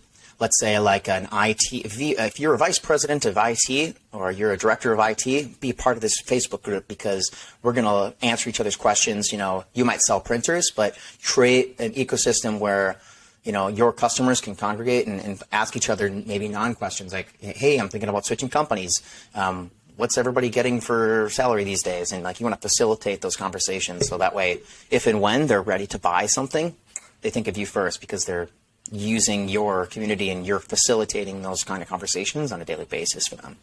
let's 0.44 0.61
say 0.61 0.78
like 0.78 1.09
an 1.09 1.26
IT, 1.33 1.72
if 1.72 2.38
you're 2.38 2.52
a 2.52 2.59
vice 2.59 2.78
president 2.78 3.24
of 3.24 3.38
IT 3.40 3.96
or 4.12 4.30
you're 4.30 4.52
a 4.52 4.59
director 4.59 4.92
of 4.92 5.00
IT, 5.00 5.59
be 5.59 5.72
part 5.72 5.96
of 5.96 6.02
this 6.02 6.20
Facebook 6.26 6.61
group 6.61 6.87
because 6.87 7.30
we're 7.62 7.72
going 7.72 7.87
to 7.87 8.14
answer 8.22 8.50
each 8.50 8.61
other's 8.61 8.76
questions. 8.76 9.33
You 9.33 9.38
know, 9.38 9.64
you 9.72 9.87
might 9.87 10.00
sell 10.02 10.20
printers, 10.20 10.70
but 10.70 10.98
create 11.22 11.80
an 11.80 11.94
ecosystem 11.94 12.59
where 12.59 13.00
you 13.42 13.52
know 13.52 13.68
your 13.68 13.90
customers 13.90 14.42
can 14.42 14.54
congregate 14.54 15.07
and, 15.07 15.18
and 15.18 15.42
ask 15.50 15.76
each 15.76 15.88
other 15.88 16.11
maybe 16.11 16.46
non-questions 16.48 17.14
like, 17.14 17.28
"Hey, 17.40 17.78
I'm 17.78 17.88
thinking 17.88 18.11
about 18.11 18.26
switching 18.26 18.50
companies. 18.50 18.92
Um, 19.35 19.70
what's 19.96 20.18
everybody 20.18 20.50
getting 20.50 20.78
for 20.83 21.30
salary 21.30 21.64
these 21.64 21.83
days?" 21.83 22.12
And 22.12 22.22
like 22.22 22.38
you 22.38 22.44
want 22.44 22.61
to 22.61 22.68
facilitate 22.68 23.22
those 23.22 23.37
conversations 23.37 24.09
so 24.09 24.18
that 24.18 24.35
way, 24.35 24.61
if 24.90 25.07
and 25.07 25.22
when 25.22 25.46
they're 25.46 25.62
ready 25.62 25.87
to 25.87 25.98
buy 25.98 26.26
something, 26.26 26.76
they 27.22 27.30
think 27.30 27.48
of 27.48 27.57
you 27.57 27.64
first 27.64 28.02
because 28.02 28.26
they're 28.26 28.50
using 28.90 29.49
your 29.49 29.87
community 29.87 30.31
and 30.31 30.47
you're 30.47 30.61
facilitating 30.61 31.42
those 31.42 31.64
kind 31.64 31.83
of 31.83 31.88
conversations 31.88 32.53
on 32.53 32.61
a 32.61 32.64
daily 32.64 32.85
basis 32.85 33.27
for 33.27 33.37
them. 33.37 33.57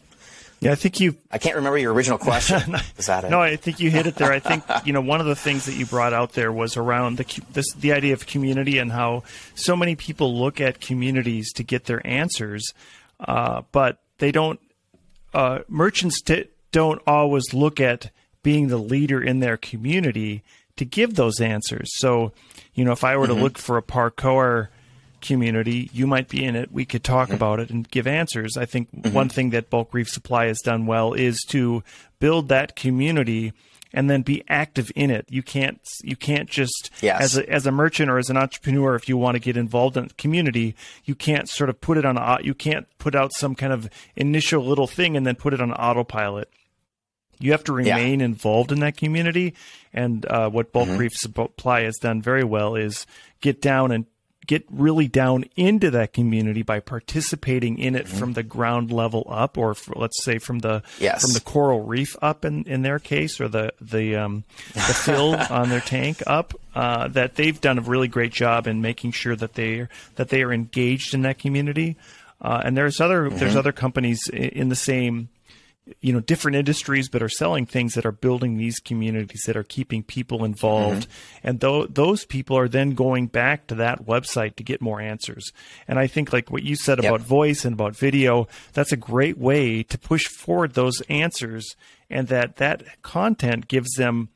Yeah, 0.62 0.70
I 0.70 0.74
think 0.76 1.00
you. 1.00 1.16
I 1.32 1.38
can't 1.38 1.56
remember 1.56 1.76
your 1.76 1.92
original 1.92 2.18
question. 2.18 2.72
Was 2.96 3.06
that 3.06 3.24
it? 3.24 3.30
No, 3.30 3.40
I 3.40 3.56
think 3.56 3.80
you 3.80 3.90
hit 3.90 4.06
it 4.06 4.14
there. 4.14 4.30
I 4.30 4.38
think 4.38 4.62
you 4.84 4.92
know 4.92 5.00
one 5.00 5.20
of 5.20 5.26
the 5.26 5.34
things 5.34 5.66
that 5.66 5.74
you 5.74 5.86
brought 5.86 6.12
out 6.12 6.34
there 6.34 6.52
was 6.52 6.76
around 6.76 7.18
the 7.18 7.42
this, 7.52 7.72
the 7.72 7.92
idea 7.92 8.12
of 8.12 8.26
community 8.26 8.78
and 8.78 8.92
how 8.92 9.24
so 9.56 9.74
many 9.74 9.96
people 9.96 10.38
look 10.38 10.60
at 10.60 10.80
communities 10.80 11.52
to 11.54 11.64
get 11.64 11.86
their 11.86 12.04
answers, 12.06 12.72
uh, 13.18 13.62
but 13.72 13.98
they 14.18 14.30
don't. 14.30 14.60
Uh, 15.34 15.60
merchants 15.66 16.20
t- 16.20 16.44
don't 16.70 17.02
always 17.08 17.52
look 17.52 17.80
at 17.80 18.10
being 18.44 18.68
the 18.68 18.76
leader 18.76 19.20
in 19.20 19.40
their 19.40 19.56
community 19.56 20.44
to 20.76 20.84
give 20.84 21.14
those 21.14 21.40
answers. 21.40 21.90
So, 21.96 22.32
you 22.74 22.84
know, 22.84 22.92
if 22.92 23.02
I 23.02 23.16
were 23.16 23.26
mm-hmm. 23.26 23.36
to 23.36 23.42
look 23.42 23.58
for 23.58 23.78
a 23.78 23.82
parkour 23.82 24.68
community. 25.22 25.88
You 25.92 26.06
might 26.06 26.28
be 26.28 26.44
in 26.44 26.56
it. 26.56 26.70
We 26.70 26.84
could 26.84 27.02
talk 27.04 27.28
mm-hmm. 27.28 27.36
about 27.36 27.60
it 27.60 27.70
and 27.70 27.88
give 27.88 28.06
answers. 28.06 28.56
I 28.56 28.66
think 28.66 28.94
mm-hmm. 28.94 29.14
one 29.14 29.28
thing 29.28 29.50
that 29.50 29.70
Bulk 29.70 29.94
Reef 29.94 30.08
Supply 30.08 30.46
has 30.46 30.60
done 30.60 30.86
well 30.86 31.14
is 31.14 31.40
to 31.48 31.82
build 32.18 32.48
that 32.48 32.76
community 32.76 33.52
and 33.92 34.08
then 34.08 34.22
be 34.22 34.42
active 34.48 34.90
in 34.94 35.10
it. 35.10 35.26
You 35.28 35.42
can't 35.42 35.80
you 36.02 36.16
can't 36.16 36.48
just 36.48 36.90
yes. 37.00 37.20
as 37.20 37.38
a 37.38 37.48
as 37.48 37.66
a 37.66 37.72
merchant 37.72 38.10
or 38.10 38.18
as 38.18 38.30
an 38.30 38.36
entrepreneur 38.36 38.94
if 38.94 39.08
you 39.08 39.16
want 39.16 39.34
to 39.34 39.40
get 39.40 39.56
involved 39.56 39.96
in 39.96 40.08
the 40.08 40.14
community, 40.14 40.74
you 41.04 41.14
can't 41.14 41.48
sort 41.48 41.70
of 41.70 41.80
put 41.80 41.98
it 41.98 42.04
on 42.04 42.16
a, 42.16 42.38
you 42.42 42.54
can't 42.54 42.86
put 42.98 43.14
out 43.14 43.32
some 43.34 43.54
kind 43.54 43.72
of 43.72 43.88
initial 44.16 44.64
little 44.64 44.86
thing 44.86 45.16
and 45.16 45.26
then 45.26 45.34
put 45.34 45.52
it 45.52 45.60
on 45.60 45.72
autopilot. 45.72 46.48
You 47.38 47.52
have 47.52 47.64
to 47.64 47.72
remain 47.72 48.20
yeah. 48.20 48.26
involved 48.26 48.70
in 48.70 48.80
that 48.80 48.96
community, 48.96 49.54
and 49.92 50.24
uh, 50.26 50.48
what 50.48 50.72
Bulk 50.72 50.88
mm-hmm. 50.88 50.98
Reef 50.98 51.12
Supply 51.14 51.82
has 51.82 51.96
done 51.96 52.22
very 52.22 52.44
well 52.44 52.76
is 52.76 53.04
get 53.40 53.60
down 53.60 53.90
and 53.90 54.06
get 54.46 54.64
really 54.70 55.08
down 55.08 55.44
into 55.56 55.90
that 55.90 56.12
community 56.12 56.62
by 56.62 56.80
participating 56.80 57.78
in 57.78 57.94
it 57.94 58.06
mm-hmm. 58.06 58.18
from 58.18 58.32
the 58.32 58.42
ground 58.42 58.90
level 58.90 59.26
up, 59.28 59.56
or 59.56 59.74
for, 59.74 59.94
let's 59.96 60.22
say 60.22 60.38
from 60.38 60.60
the 60.60 60.82
yes. 60.98 61.22
from 61.22 61.32
the 61.32 61.40
coral 61.40 61.82
reef 61.82 62.16
up 62.22 62.44
in, 62.44 62.64
in 62.64 62.82
their 62.82 62.98
case, 62.98 63.40
or 63.40 63.48
the 63.48 63.72
the 63.80 64.16
um, 64.16 64.44
the 64.74 64.80
fill 64.80 65.34
on 65.50 65.68
their 65.68 65.80
tank 65.80 66.22
up. 66.26 66.54
Uh, 66.74 67.06
that 67.08 67.34
they've 67.34 67.60
done 67.60 67.78
a 67.78 67.82
really 67.82 68.08
great 68.08 68.32
job 68.32 68.66
in 68.66 68.80
making 68.80 69.12
sure 69.12 69.36
that 69.36 69.54
they 69.54 69.86
that 70.16 70.30
they 70.30 70.42
are 70.42 70.52
engaged 70.52 71.12
in 71.12 71.22
that 71.22 71.38
community. 71.38 71.96
Uh, 72.40 72.60
and 72.64 72.76
there's 72.76 73.00
other 73.00 73.28
mm-hmm. 73.28 73.38
there's 73.38 73.56
other 73.56 73.72
companies 73.72 74.28
in 74.32 74.68
the 74.68 74.76
same 74.76 75.28
you 76.00 76.12
know 76.12 76.20
different 76.20 76.56
industries 76.56 77.08
but 77.08 77.22
are 77.22 77.28
selling 77.28 77.66
things 77.66 77.94
that 77.94 78.06
are 78.06 78.12
building 78.12 78.56
these 78.56 78.78
communities 78.78 79.42
that 79.46 79.56
are 79.56 79.64
keeping 79.64 80.02
people 80.02 80.44
involved 80.44 81.08
mm-hmm. 81.08 81.48
and 81.48 81.60
th- 81.60 81.88
those 81.90 82.24
people 82.24 82.56
are 82.56 82.68
then 82.68 82.90
going 82.90 83.26
back 83.26 83.66
to 83.66 83.74
that 83.74 84.04
website 84.06 84.54
to 84.54 84.62
get 84.62 84.80
more 84.80 85.00
answers 85.00 85.52
and 85.88 85.98
i 85.98 86.06
think 86.06 86.32
like 86.32 86.50
what 86.50 86.62
you 86.62 86.76
said 86.76 87.02
yep. 87.02 87.12
about 87.12 87.26
voice 87.26 87.64
and 87.64 87.74
about 87.74 87.96
video 87.96 88.46
that's 88.72 88.92
a 88.92 88.96
great 88.96 89.38
way 89.38 89.82
to 89.82 89.98
push 89.98 90.24
forward 90.26 90.74
those 90.74 91.00
answers 91.02 91.74
and 92.08 92.28
that 92.28 92.56
that 92.56 93.02
content 93.02 93.66
gives 93.66 93.92
them 93.94 94.28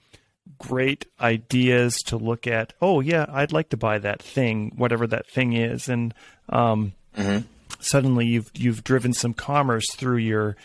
great 0.58 1.06
ideas 1.20 1.96
to 1.98 2.16
look 2.16 2.46
at 2.46 2.72
oh 2.80 3.00
yeah 3.00 3.26
i'd 3.30 3.52
like 3.52 3.68
to 3.68 3.76
buy 3.76 3.98
that 3.98 4.20
thing 4.20 4.72
whatever 4.76 5.06
that 5.06 5.28
thing 5.28 5.52
is 5.52 5.88
and 5.88 6.12
um, 6.48 6.92
mm-hmm. 7.16 7.46
suddenly 7.78 8.26
you've 8.26 8.50
you've 8.54 8.82
driven 8.82 9.12
some 9.12 9.34
commerce 9.34 9.86
through 9.94 10.16
your 10.16 10.56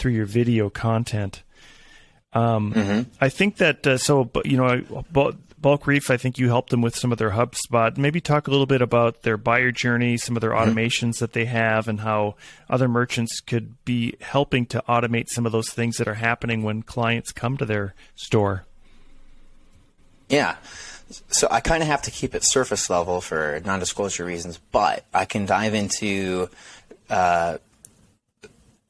through 0.00 0.12
your 0.12 0.26
video 0.26 0.70
content. 0.70 1.42
Um, 2.32 2.72
mm-hmm. 2.72 3.10
I 3.20 3.28
think 3.28 3.58
that 3.58 3.86
uh, 3.86 3.98
so 3.98 4.30
you 4.44 4.56
know 4.56 5.04
bulk 5.60 5.86
reef. 5.86 6.10
I 6.10 6.16
think 6.16 6.38
you 6.38 6.48
helped 6.48 6.70
them 6.70 6.80
with 6.80 6.96
some 6.96 7.12
of 7.12 7.18
their 7.18 7.30
HubSpot. 7.30 7.96
Maybe 7.96 8.20
talk 8.20 8.48
a 8.48 8.50
little 8.50 8.66
bit 8.66 8.80
about 8.80 9.22
their 9.22 9.36
buyer 9.36 9.70
journey, 9.70 10.16
some 10.16 10.36
of 10.36 10.40
their 10.40 10.50
mm-hmm. 10.50 10.70
automations 10.70 11.18
that 11.18 11.34
they 11.34 11.44
have, 11.44 11.86
and 11.86 12.00
how 12.00 12.36
other 12.68 12.88
merchants 12.88 13.40
could 13.40 13.84
be 13.84 14.16
helping 14.20 14.64
to 14.66 14.82
automate 14.88 15.28
some 15.28 15.44
of 15.44 15.52
those 15.52 15.70
things 15.70 15.98
that 15.98 16.08
are 16.08 16.14
happening 16.14 16.62
when 16.62 16.82
clients 16.82 17.30
come 17.30 17.56
to 17.58 17.66
their 17.66 17.94
store. 18.14 18.64
Yeah. 20.28 20.56
So 21.28 21.48
I 21.50 21.60
kind 21.60 21.82
of 21.82 21.88
have 21.88 22.02
to 22.02 22.12
keep 22.12 22.36
it 22.36 22.44
surface 22.44 22.88
level 22.88 23.20
for 23.20 23.60
non-disclosure 23.64 24.24
reasons, 24.24 24.60
but 24.70 25.04
I 25.12 25.24
can 25.24 25.44
dive 25.44 25.74
into 25.74 26.48
uh, 27.10 27.58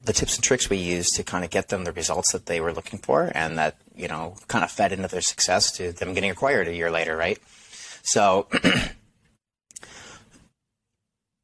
the 0.03 0.13
tips 0.13 0.35
and 0.35 0.43
tricks 0.43 0.69
we 0.69 0.77
used 0.77 1.15
to 1.15 1.23
kind 1.23 1.45
of 1.45 1.51
get 1.51 1.69
them 1.69 1.83
the 1.83 1.91
results 1.91 2.31
that 2.31 2.47
they 2.47 2.59
were 2.59 2.73
looking 2.73 2.99
for 2.99 3.31
and 3.35 3.57
that 3.57 3.77
you 3.95 4.07
know 4.07 4.35
kind 4.47 4.63
of 4.63 4.71
fed 4.71 4.91
into 4.91 5.07
their 5.07 5.21
success 5.21 5.71
to 5.71 5.91
them 5.91 6.13
getting 6.13 6.31
acquired 6.31 6.67
a 6.67 6.75
year 6.75 6.91
later 6.91 7.15
right? 7.15 7.39
So 8.03 8.47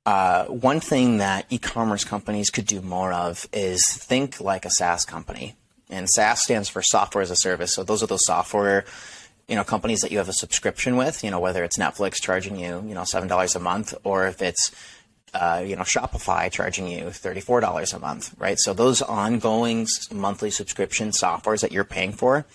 uh, 0.05 0.45
one 0.45 0.79
thing 0.79 1.17
that 1.17 1.45
e-commerce 1.49 2.03
companies 2.03 2.49
could 2.49 2.65
do 2.65 2.81
more 2.81 3.13
of 3.13 3.47
is 3.53 3.85
think 3.85 4.41
like 4.41 4.65
a 4.65 4.71
SaaS 4.71 5.05
company. 5.05 5.55
And 5.89 6.09
SaaS 6.09 6.43
stands 6.43 6.67
for 6.67 6.81
software 6.81 7.21
as 7.21 7.31
a 7.31 7.35
service. 7.35 7.73
So 7.73 7.83
those 7.83 8.03
are 8.03 8.07
those 8.07 8.25
software 8.25 8.85
you 9.47 9.55
know 9.55 9.63
companies 9.63 10.01
that 10.01 10.11
you 10.11 10.17
have 10.17 10.29
a 10.29 10.33
subscription 10.33 10.97
with 10.97 11.23
you 11.23 11.31
know 11.31 11.39
whether 11.39 11.63
it's 11.63 11.77
Netflix 11.77 12.21
charging 12.21 12.57
you 12.57 12.83
you 12.85 12.93
know 12.93 13.03
seven 13.03 13.27
dollars 13.27 13.55
a 13.55 13.59
month 13.59 13.93
or 14.03 14.27
if 14.27 14.41
it's 14.41 14.71
uh, 15.39 15.63
you 15.63 15.75
know, 15.75 15.83
Shopify 15.83 16.51
charging 16.51 16.87
you 16.87 17.05
$34 17.05 17.93
a 17.93 17.99
month, 17.99 18.33
right? 18.39 18.57
So 18.57 18.73
those 18.73 19.03
ongoing 19.03 19.87
monthly 20.11 20.49
subscription 20.49 21.09
softwares 21.11 21.61
that 21.61 21.71
you're 21.71 21.83
paying 21.83 22.11
for, 22.11 22.45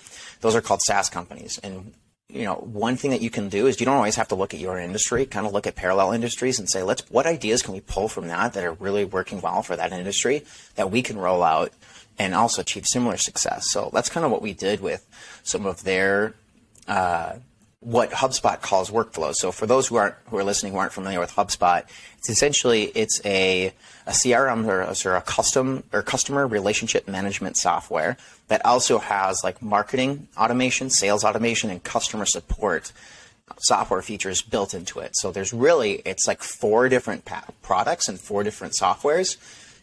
those 0.40 0.56
are 0.56 0.60
called 0.60 0.82
SaaS 0.82 1.08
companies. 1.08 1.58
And, 1.62 1.94
you 2.28 2.44
know, 2.44 2.54
one 2.54 2.96
thing 2.96 3.12
that 3.12 3.20
you 3.20 3.30
can 3.30 3.48
do 3.48 3.68
is 3.68 3.78
you 3.78 3.86
don't 3.86 3.96
always 3.96 4.16
have 4.16 4.28
to 4.28 4.34
look 4.34 4.52
at 4.52 4.58
your 4.58 4.80
industry, 4.80 5.26
kind 5.26 5.46
of 5.46 5.52
look 5.52 5.68
at 5.68 5.76
parallel 5.76 6.10
industries 6.10 6.58
and 6.58 6.68
say, 6.68 6.82
let's, 6.82 7.08
what 7.08 7.24
ideas 7.24 7.62
can 7.62 7.72
we 7.72 7.80
pull 7.80 8.08
from 8.08 8.26
that 8.26 8.54
that 8.54 8.64
are 8.64 8.72
really 8.74 9.04
working 9.04 9.40
well 9.40 9.62
for 9.62 9.76
that 9.76 9.92
industry 9.92 10.42
that 10.74 10.90
we 10.90 11.02
can 11.02 11.18
roll 11.18 11.44
out 11.44 11.72
and 12.18 12.34
also 12.34 12.62
achieve 12.62 12.84
similar 12.86 13.16
success? 13.16 13.66
So 13.70 13.90
that's 13.92 14.08
kind 14.08 14.26
of 14.26 14.32
what 14.32 14.42
we 14.42 14.54
did 14.54 14.80
with 14.80 15.06
some 15.44 15.66
of 15.66 15.84
their, 15.84 16.34
uh, 16.88 17.34
what 17.82 18.10
HubSpot 18.12 18.60
calls 18.60 18.90
workflows. 18.90 19.34
So 19.34 19.50
for 19.50 19.66
those 19.66 19.88
who 19.88 19.96
aren't 19.96 20.14
who 20.26 20.38
are 20.38 20.44
listening 20.44 20.72
who 20.72 20.78
aren't 20.78 20.92
familiar 20.92 21.18
with 21.18 21.32
HubSpot, 21.32 21.82
it's 22.16 22.30
essentially 22.30 22.84
it's 22.94 23.20
a, 23.24 23.72
a 24.06 24.12
CRM 24.12 24.64
or, 24.66 24.82
or 25.08 25.16
a 25.16 25.20
custom 25.22 25.82
or 25.92 26.02
customer 26.02 26.46
relationship 26.46 27.08
management 27.08 27.56
software 27.56 28.16
that 28.46 28.64
also 28.64 28.98
has 28.98 29.40
like 29.42 29.60
marketing 29.60 30.28
automation, 30.38 30.90
sales 30.90 31.24
automation, 31.24 31.70
and 31.70 31.82
customer 31.82 32.24
support 32.24 32.92
software 33.58 34.02
features 34.02 34.42
built 34.42 34.74
into 34.74 35.00
it. 35.00 35.16
So 35.16 35.32
there's 35.32 35.52
really 35.52 36.02
it's 36.04 36.28
like 36.28 36.42
four 36.42 36.88
different 36.88 37.24
pa- 37.24 37.46
products 37.62 38.08
and 38.08 38.18
four 38.18 38.44
different 38.44 38.74
softwares. 38.74 39.36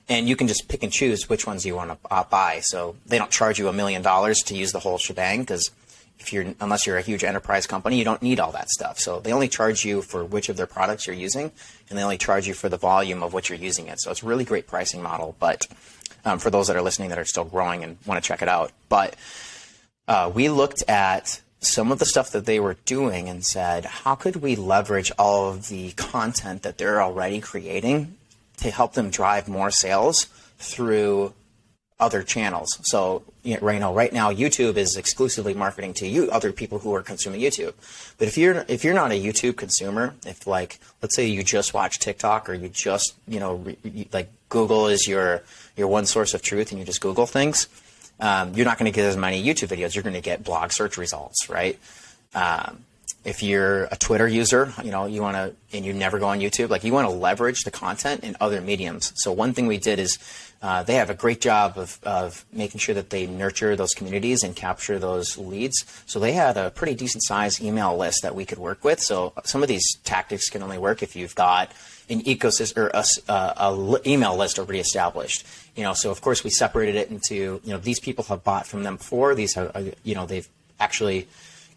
And 0.07 0.27
you 0.27 0.35
can 0.35 0.47
just 0.47 0.69
pick 0.69 0.81
and 0.83 0.91
choose 0.91 1.29
which 1.29 1.45
ones 1.45 1.65
you 1.65 1.75
want 1.75 1.91
to 1.91 1.97
uh, 2.09 2.23
buy. 2.23 2.61
So 2.63 2.95
they 3.05 3.19
don't 3.19 3.29
charge 3.29 3.59
you 3.59 3.67
a 3.67 3.73
million 3.73 4.01
dollars 4.01 4.39
to 4.45 4.55
use 4.55 4.71
the 4.71 4.79
whole 4.79 4.97
shebang 4.97 5.41
because 5.41 5.69
if 6.19 6.33
you're 6.33 6.53
unless 6.59 6.85
you're 6.85 6.97
a 6.97 7.01
huge 7.01 7.23
enterprise 7.23 7.65
company, 7.65 7.97
you 7.97 8.03
don't 8.03 8.21
need 8.21 8.39
all 8.39 8.51
that 8.51 8.69
stuff. 8.69 8.99
So 8.99 9.19
they 9.19 9.31
only 9.31 9.47
charge 9.47 9.85
you 9.85 10.01
for 10.01 10.23
which 10.23 10.49
of 10.49 10.57
their 10.57 10.67
products 10.67 11.07
you're 11.07 11.15
using, 11.15 11.51
and 11.89 11.97
they 11.97 12.03
only 12.03 12.17
charge 12.17 12.47
you 12.47 12.53
for 12.53 12.69
the 12.69 12.77
volume 12.77 13.23
of 13.23 13.33
what 13.33 13.49
you're 13.49 13.57
using 13.57 13.87
it. 13.87 13.99
So 14.01 14.11
it's 14.11 14.23
a 14.23 14.25
really 14.25 14.43
great 14.43 14.67
pricing 14.67 15.01
model. 15.01 15.35
But 15.39 15.67
um, 16.25 16.39
for 16.39 16.49
those 16.49 16.67
that 16.67 16.75
are 16.75 16.81
listening 16.81 17.09
that 17.09 17.19
are 17.19 17.25
still 17.25 17.45
growing 17.45 17.83
and 17.83 17.97
want 18.05 18.21
to 18.21 18.27
check 18.27 18.41
it 18.41 18.49
out, 18.49 18.71
but 18.89 19.15
uh, 20.07 20.31
we 20.33 20.49
looked 20.49 20.83
at 20.87 21.41
some 21.61 21.91
of 21.91 21.99
the 21.99 22.05
stuff 22.05 22.31
that 22.31 22.45
they 22.45 22.59
were 22.59 22.77
doing 22.85 23.27
and 23.27 23.43
said, 23.43 23.85
how 23.85 24.15
could 24.15 24.37
we 24.37 24.55
leverage 24.55 25.11
all 25.19 25.49
of 25.49 25.67
the 25.67 25.91
content 25.91 26.63
that 26.63 26.77
they're 26.77 27.01
already 27.01 27.41
creating 27.41 28.15
to 28.57 28.71
help 28.71 28.93
them 28.93 29.09
drive 29.09 29.47
more 29.47 29.71
sales 29.71 30.25
through 30.57 31.33
other 31.99 32.23
channels. 32.23 32.69
So 32.83 33.23
you 33.43 33.55
know, 33.55 33.61
right 33.61 33.79
now, 33.79 33.93
right 33.93 34.13
now, 34.13 34.31
YouTube 34.31 34.77
is 34.77 34.95
exclusively 34.95 35.53
marketing 35.53 35.93
to 35.95 36.07
you, 36.07 36.29
other 36.31 36.51
people 36.51 36.79
who 36.79 36.93
are 36.95 37.01
consuming 37.01 37.41
YouTube. 37.41 37.73
But 38.17 38.27
if 38.27 38.37
you're 38.37 38.65
if 38.67 38.83
you're 38.83 38.93
not 38.93 39.11
a 39.11 39.21
YouTube 39.21 39.57
consumer, 39.57 40.13
if 40.25 40.47
like 40.47 40.79
let's 41.01 41.15
say 41.15 41.27
you 41.27 41.43
just 41.43 41.73
watch 41.73 41.99
TikTok 41.99 42.49
or 42.49 42.53
you 42.53 42.69
just 42.69 43.15
you 43.27 43.39
know 43.39 43.55
re, 43.55 44.07
like 44.13 44.29
Google 44.49 44.87
is 44.87 45.07
your 45.07 45.43
your 45.75 45.87
one 45.87 46.05
source 46.05 46.33
of 46.33 46.41
truth 46.41 46.71
and 46.71 46.79
you 46.79 46.85
just 46.85 47.01
Google 47.01 47.25
things, 47.25 47.67
um, 48.19 48.53
you're 48.53 48.65
not 48.65 48.77
going 48.77 48.91
to 48.91 48.95
get 48.95 49.05
as 49.05 49.17
many 49.17 49.43
YouTube 49.43 49.69
videos. 49.69 49.95
You're 49.95 50.03
going 50.03 50.15
to 50.15 50.21
get 50.21 50.43
blog 50.43 50.71
search 50.71 50.97
results, 50.97 51.49
right? 51.49 51.77
Um, 52.33 52.85
if 53.25 53.43
you're 53.43 53.83
a 53.85 53.97
Twitter 53.97 54.27
user, 54.27 54.73
you 54.83 54.91
know, 54.91 55.05
you 55.05 55.21
want 55.21 55.35
to, 55.35 55.53
and 55.75 55.85
you 55.85 55.93
never 55.93 56.19
go 56.19 56.27
on 56.27 56.39
YouTube, 56.39 56.69
like 56.69 56.83
you 56.83 56.93
want 56.93 57.07
to 57.07 57.13
leverage 57.13 57.63
the 57.63 57.71
content 57.71 58.23
in 58.23 58.35
other 58.39 58.61
mediums. 58.61 59.11
So 59.15 59.31
one 59.31 59.53
thing 59.53 59.67
we 59.67 59.77
did 59.77 59.99
is 59.99 60.17
uh, 60.61 60.83
they 60.83 60.95
have 60.95 61.09
a 61.09 61.13
great 61.13 61.39
job 61.39 61.77
of, 61.77 61.99
of 62.03 62.45
making 62.51 62.79
sure 62.79 62.93
that 62.95 63.09
they 63.09 63.25
nurture 63.25 63.75
those 63.75 63.93
communities 63.93 64.43
and 64.43 64.55
capture 64.55 64.99
those 64.99 65.37
leads. 65.37 65.85
So 66.05 66.19
they 66.19 66.33
had 66.33 66.57
a 66.57 66.69
pretty 66.69 66.95
decent 66.95 67.23
sized 67.23 67.61
email 67.61 67.95
list 67.95 68.23
that 68.23 68.35
we 68.35 68.45
could 68.45 68.57
work 68.57 68.83
with. 68.83 68.99
So 68.99 69.33
some 69.45 69.61
of 69.61 69.69
these 69.69 69.85
tactics 70.03 70.49
can 70.49 70.61
only 70.61 70.77
work 70.77 71.01
if 71.01 71.15
you've 71.15 71.35
got 71.35 71.71
an 72.09 72.21
ecosystem 72.23 72.77
or 72.77 72.91
a, 72.93 73.05
uh, 73.31 73.97
email 74.05 74.35
list 74.35 74.59
already 74.59 74.79
established. 74.79 75.45
You 75.75 75.83
know, 75.83 75.93
so 75.93 76.11
of 76.11 76.19
course 76.21 76.43
we 76.43 76.49
separated 76.49 76.95
it 76.95 77.09
into, 77.09 77.61
you 77.63 77.71
know, 77.71 77.77
these 77.77 77.99
people 77.99 78.25
have 78.25 78.43
bought 78.43 78.67
from 78.67 78.83
them 78.83 78.97
before. 78.97 79.35
These 79.35 79.53
have, 79.53 79.71
uh, 79.73 79.83
you 80.03 80.15
know, 80.15 80.25
they've 80.25 80.49
actually 80.79 81.27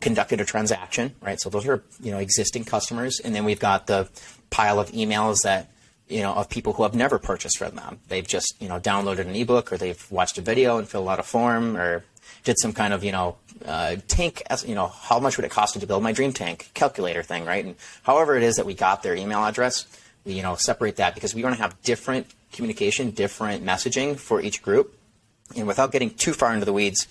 conducted 0.02 0.40
a 0.40 0.44
transaction, 0.44 1.14
right? 1.22 1.40
So 1.40 1.48
those 1.48 1.66
are 1.66 1.82
you 2.02 2.10
know 2.10 2.18
existing 2.18 2.64
customers, 2.64 3.20
and 3.20 3.34
then 3.34 3.44
we've 3.44 3.60
got 3.60 3.86
the 3.86 4.08
pile 4.50 4.78
of 4.78 4.90
emails 4.90 5.42
that 5.44 5.70
you 6.12 6.22
know 6.22 6.34
of 6.34 6.48
people 6.48 6.72
who 6.72 6.82
have 6.82 6.94
never 6.94 7.18
purchased 7.18 7.58
from 7.58 7.74
them. 7.74 7.98
They've 8.08 8.26
just 8.26 8.54
you 8.60 8.68
know 8.68 8.78
downloaded 8.78 9.26
an 9.26 9.34
ebook 9.34 9.72
or 9.72 9.76
they've 9.76 10.04
watched 10.10 10.38
a 10.38 10.42
video 10.42 10.78
and 10.78 10.88
filled 10.88 11.08
out 11.08 11.18
a 11.18 11.22
form 11.22 11.76
or 11.76 12.04
did 12.44 12.58
some 12.58 12.72
kind 12.72 12.92
of 12.92 13.04
you 13.04 13.12
know 13.12 13.36
uh, 13.64 13.96
tank 14.08 14.42
you 14.66 14.74
know 14.74 14.88
how 14.88 15.18
much 15.18 15.36
would 15.36 15.44
it 15.44 15.50
cost 15.50 15.78
to 15.78 15.86
build 15.86 16.02
my 16.02 16.12
dream 16.12 16.32
tank 16.32 16.70
calculator 16.74 17.22
thing, 17.22 17.44
right? 17.44 17.64
And 17.64 17.76
however 18.02 18.36
it 18.36 18.42
is 18.42 18.56
that 18.56 18.66
we 18.66 18.74
got 18.74 19.02
their 19.02 19.14
email 19.14 19.44
address, 19.44 19.86
we 20.24 20.34
you 20.34 20.42
know 20.42 20.54
separate 20.56 20.96
that 20.96 21.14
because 21.14 21.34
we 21.34 21.42
want 21.42 21.56
to 21.56 21.62
have 21.62 21.80
different 21.82 22.26
communication, 22.52 23.10
different 23.10 23.64
messaging 23.64 24.16
for 24.16 24.40
each 24.40 24.62
group. 24.62 24.96
And 25.56 25.66
without 25.66 25.92
getting 25.92 26.10
too 26.10 26.32
far 26.32 26.52
into 26.52 26.64
the 26.64 26.72
weeds, 26.72 27.06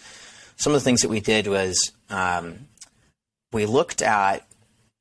some 0.56 0.74
of 0.74 0.82
the 0.82 0.84
things 0.84 1.02
that 1.02 1.10
we 1.10 1.20
did 1.20 1.48
was 1.48 1.92
um, 2.10 2.68
we 3.52 3.66
looked 3.66 4.02
at 4.02 4.48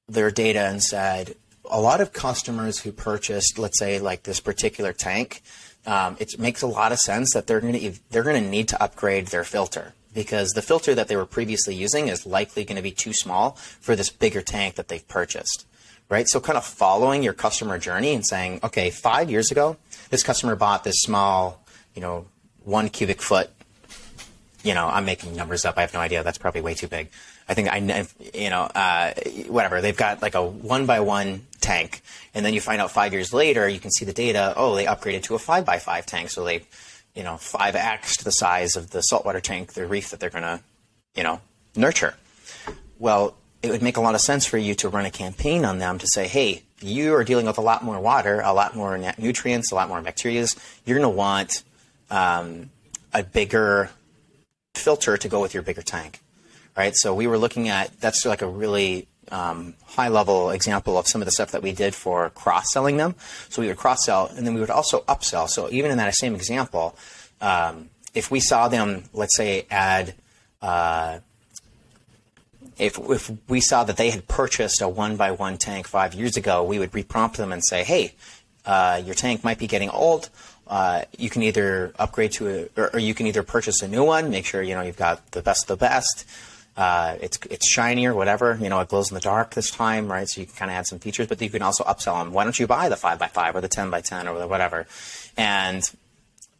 their 0.09 0.31
data 0.31 0.61
and 0.61 0.83
said 0.83 1.37
a 1.71 1.81
lot 1.81 2.01
of 2.01 2.13
customers 2.13 2.81
who 2.81 2.93
purchased, 2.93 3.59
let's 3.59 3.79
say, 3.79 3.99
like 3.99 4.25
this 4.25 4.41
particular 4.41 4.93
tank, 4.93 5.43
um, 5.87 6.17
it 6.21 6.39
makes 6.39 6.63
a 6.63 6.67
lot 6.67 6.93
of 6.93 6.99
sense 6.99 7.33
that 7.33 7.47
they're 7.47 7.61
going 7.61 7.73
to 7.73 7.93
they're 8.11 8.23
going 8.23 8.43
to 8.43 8.51
need 8.51 8.69
to 8.69 8.83
upgrade 8.83 9.29
their 9.29 9.45
filter 9.45 9.95
because 10.13 10.51
the 10.51 10.63
filter 10.63 10.95
that 10.95 11.09
they 11.09 11.17
were 11.17 11.27
previously 11.27 11.75
using 11.75 12.09
is 12.09 12.27
likely 12.27 12.65
going 12.65 12.77
to 12.77 12.83
be 12.83 12.91
too 12.91 13.13
small 13.13 13.53
for 13.81 13.97
this 13.97 14.11
bigger 14.11 14.43
tank 14.43 14.75
that 14.75 14.89
they've 14.89 15.07
purchased. 15.09 15.67
Right? 16.09 16.29
So 16.29 16.41
kind 16.41 16.59
of 16.59 16.65
following 16.65 17.23
your 17.23 17.33
customer 17.33 17.79
journey 17.79 18.15
and 18.15 18.27
saying, 18.27 18.61
okay, 18.65 18.91
five 18.91 19.31
years 19.31 19.53
ago, 19.53 19.77
this 20.11 20.25
customer 20.25 20.57
bought 20.57 20.83
this 20.83 20.97
small, 21.03 21.65
you 21.95 22.03
know, 22.03 22.27
one 22.65 22.89
cubic 22.89 23.23
foot 23.23 23.49
you 24.63 24.75
know, 24.75 24.87
I'm 24.87 25.05
making 25.05 25.35
numbers 25.35 25.65
up. 25.65 25.79
I 25.79 25.83
have 25.83 25.95
no 25.95 26.01
idea. 26.01 26.23
That's 26.23 26.39
probably 26.39 26.61
way 26.61 26.75
too 26.75 26.89
big. 26.89 27.11
I 27.51 27.55
think 27.55 27.69
I, 27.69 28.07
you 28.33 28.49
know, 28.49 28.63
uh, 28.63 29.13
whatever. 29.49 29.81
They've 29.81 29.97
got 29.97 30.23
like 30.23 30.37
a 30.37 30.45
one 30.45 30.87
by 30.87 31.01
one 31.01 31.47
tank, 31.61 32.01
and 32.33 32.47
then 32.47 32.55
you 32.55 32.61
find 32.61 32.81
out 32.81 32.93
five 32.93 33.13
years 33.13 33.33
later, 33.33 33.69
you 33.69 33.81
can 33.81 33.91
see 33.91 34.05
the 34.05 34.13
data. 34.13 34.55
Oh, 34.57 34.77
they 34.77 34.87
upgraded 34.87 35.25
to 35.25 35.35
a 35.35 35.39
five 35.41 35.65
by 35.67 35.81
five 35.81 36.07
tank, 36.07 36.31
so 36.31 36.45
they, 36.45 36.63
you 37.13 37.25
know, 37.25 37.37
five 37.39 37.75
x 37.75 38.23
the 38.23 38.31
size 38.31 38.77
of 38.77 38.91
the 38.91 39.01
saltwater 39.01 39.41
tank, 39.41 39.73
the 39.73 39.85
reef 39.85 40.11
that 40.11 40.21
they're 40.21 40.31
going 40.31 40.45
to, 40.45 40.61
you 41.17 41.25
know, 41.25 41.41
nurture. 41.75 42.15
Well, 43.01 43.35
it 43.63 43.71
would 43.71 43.83
make 43.83 43.97
a 43.97 44.01
lot 44.01 44.15
of 44.15 44.21
sense 44.21 44.47
for 44.47 44.57
you 44.57 44.77
to 44.77 44.89
run 44.89 45.05
a 45.05 45.11
campaign 45.11 45.65
on 45.65 45.79
them 45.79 45.99
to 45.99 46.07
say, 46.07 46.29
hey, 46.29 46.63
you 46.81 47.15
are 47.15 47.25
dealing 47.25 47.47
with 47.47 47.59
a 47.59 47.63
lot 47.63 47.83
more 47.83 47.99
water, 47.99 48.41
a 48.41 48.53
lot 48.53 48.77
more 48.77 48.97
nutrients, 49.19 49.73
a 49.73 49.75
lot 49.75 49.89
more 49.89 50.01
bacteria. 50.01 50.47
You're 50.87 50.99
going 50.99 51.11
to 51.11 51.17
want 51.17 51.65
um, 52.11 52.71
a 53.13 53.25
bigger 53.25 53.91
filter 54.75 55.17
to 55.17 55.29
go 55.29 55.41
with 55.41 55.53
your 55.53 55.63
bigger 55.63 55.83
tank, 55.83 56.21
right? 56.81 56.95
So 56.97 57.15
we 57.15 57.27
were 57.27 57.37
looking 57.37 57.69
at 57.69 58.01
that's 58.01 58.25
like 58.25 58.41
a 58.41 58.47
really 58.47 59.07
um, 59.31 59.75
high 59.85 60.09
level 60.09 60.51
example 60.51 60.97
of 60.99 61.07
some 61.07 61.21
of 61.21 61.27
the 61.27 61.33
stuff 61.33 61.51
that 61.51 61.63
we 61.63 61.73
did 61.73 61.95
for 61.95 62.31
cross 62.31 62.73
selling 62.73 62.97
them. 62.97 63.15
So 63.51 63.61
we 63.61 63.69
would 63.69 63.77
cross 63.77 64.07
sell 64.07 64.33
and 64.35 64.47
then 64.47 64.55
we 64.55 64.61
would 64.61 64.71
also 64.71 65.01
upsell. 65.03 65.47
So 65.49 65.69
even 65.71 65.91
in 65.91 65.99
that 65.99 66.15
same 66.15 66.35
example, 66.35 66.97
um, 67.43 67.91
if 68.15 68.31
we 68.31 68.41
saw 68.41 68.69
them, 68.69 69.05
let's 69.13 69.37
say, 69.37 69.67
add, 69.71 70.15
uh, 70.63 71.19
if, 72.79 72.99
if 72.99 73.31
we 73.47 73.61
saw 73.61 73.85
that 73.85 73.99
they 73.99 74.09
had 74.09 74.27
purchased 74.27 74.81
a 74.81 74.89
one 74.89 75.17
by 75.17 75.33
one 75.33 75.59
tank 75.59 75.87
five 75.87 76.15
years 76.15 76.39
ago, 76.39 76.65
we 76.65 76.79
would 76.79 76.93
reprompt 76.93 77.37
them 77.37 77.53
and 77.53 77.63
say, 77.63 77.85
hey, 77.85 78.15
uh, 78.65 79.03
your 79.05 79.15
tank 79.15 79.45
might 79.45 79.59
be 79.59 79.67
getting 79.67 79.91
old. 79.91 80.31
Uh, 80.67 81.03
you 81.19 81.29
can 81.29 81.43
either 81.43 81.93
upgrade 81.99 82.33
to 82.33 82.49
a, 82.49 82.81
or, 82.81 82.91
or, 82.95 82.99
you 83.01 83.13
can 83.13 83.27
either 83.27 83.43
purchase 83.43 83.83
a 83.83 83.89
new 83.89 84.05
one. 84.05 84.31
Make 84.31 84.47
sure 84.47 84.63
you 84.63 84.77
know 84.77 84.83
you've 84.83 84.97
got 84.97 85.33
the 85.33 85.43
best 85.43 85.69
of 85.69 85.79
the 85.79 85.85
best. 85.85 86.25
Uh, 86.77 87.17
it's 87.21 87.39
it's 87.51 87.69
shinier, 87.69 88.15
whatever. 88.15 88.59
You 88.61 88.69
know, 88.69 88.81
it 88.81 88.89
glows 88.89 89.11
in 89.11 89.15
the 89.15 89.21
dark 89.21 89.55
this 89.55 89.71
time, 89.71 90.11
right? 90.11 90.29
So 90.29 90.41
you 90.41 90.47
can 90.47 90.57
kind 90.57 90.71
of 90.71 90.77
add 90.77 90.87
some 90.87 90.99
features, 90.99 91.27
but 91.27 91.41
you 91.43 91.51
can 91.51 91.63
also 91.63 91.85
upsell 91.85 92.23
them. 92.23 92.33
Why 92.33 92.45
don't 92.45 92.59
you 92.59 92.67
buy 92.67 92.89
the 92.89 92.97
five 92.97 93.21
x 93.21 93.33
five 93.33 93.55
or 93.57 93.61
the 93.61 93.69
ten 93.69 93.91
by 93.91 94.01
ten 94.01 94.29
or 94.29 94.39
the 94.39 94.47
whatever, 94.47 94.87
and 95.37 95.83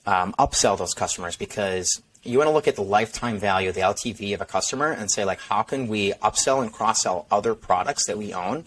um, 0.07 0.35
upsell 0.39 0.77
those 0.77 0.95
customers 0.95 1.37
because 1.37 2.03
you 2.23 2.39
want 2.39 2.49
to 2.49 2.53
look 2.53 2.69
at 2.69 2.77
the 2.77 2.83
lifetime 2.83 3.39
value, 3.39 3.73
the 3.73 3.81
LTV 3.81 4.35
of 4.35 4.41
a 4.41 4.45
customer, 4.45 4.91
and 4.91 5.11
say 5.11 5.25
like, 5.25 5.41
how 5.41 5.63
can 5.63 5.89
we 5.89 6.13
upsell 6.15 6.61
and 6.63 6.73
cross 6.73 7.03
sell 7.03 7.27
other 7.31 7.55
products 7.55 8.07
that 8.07 8.19
we 8.19 8.35
own, 8.35 8.65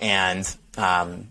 and 0.00 0.56
um, 0.76 1.28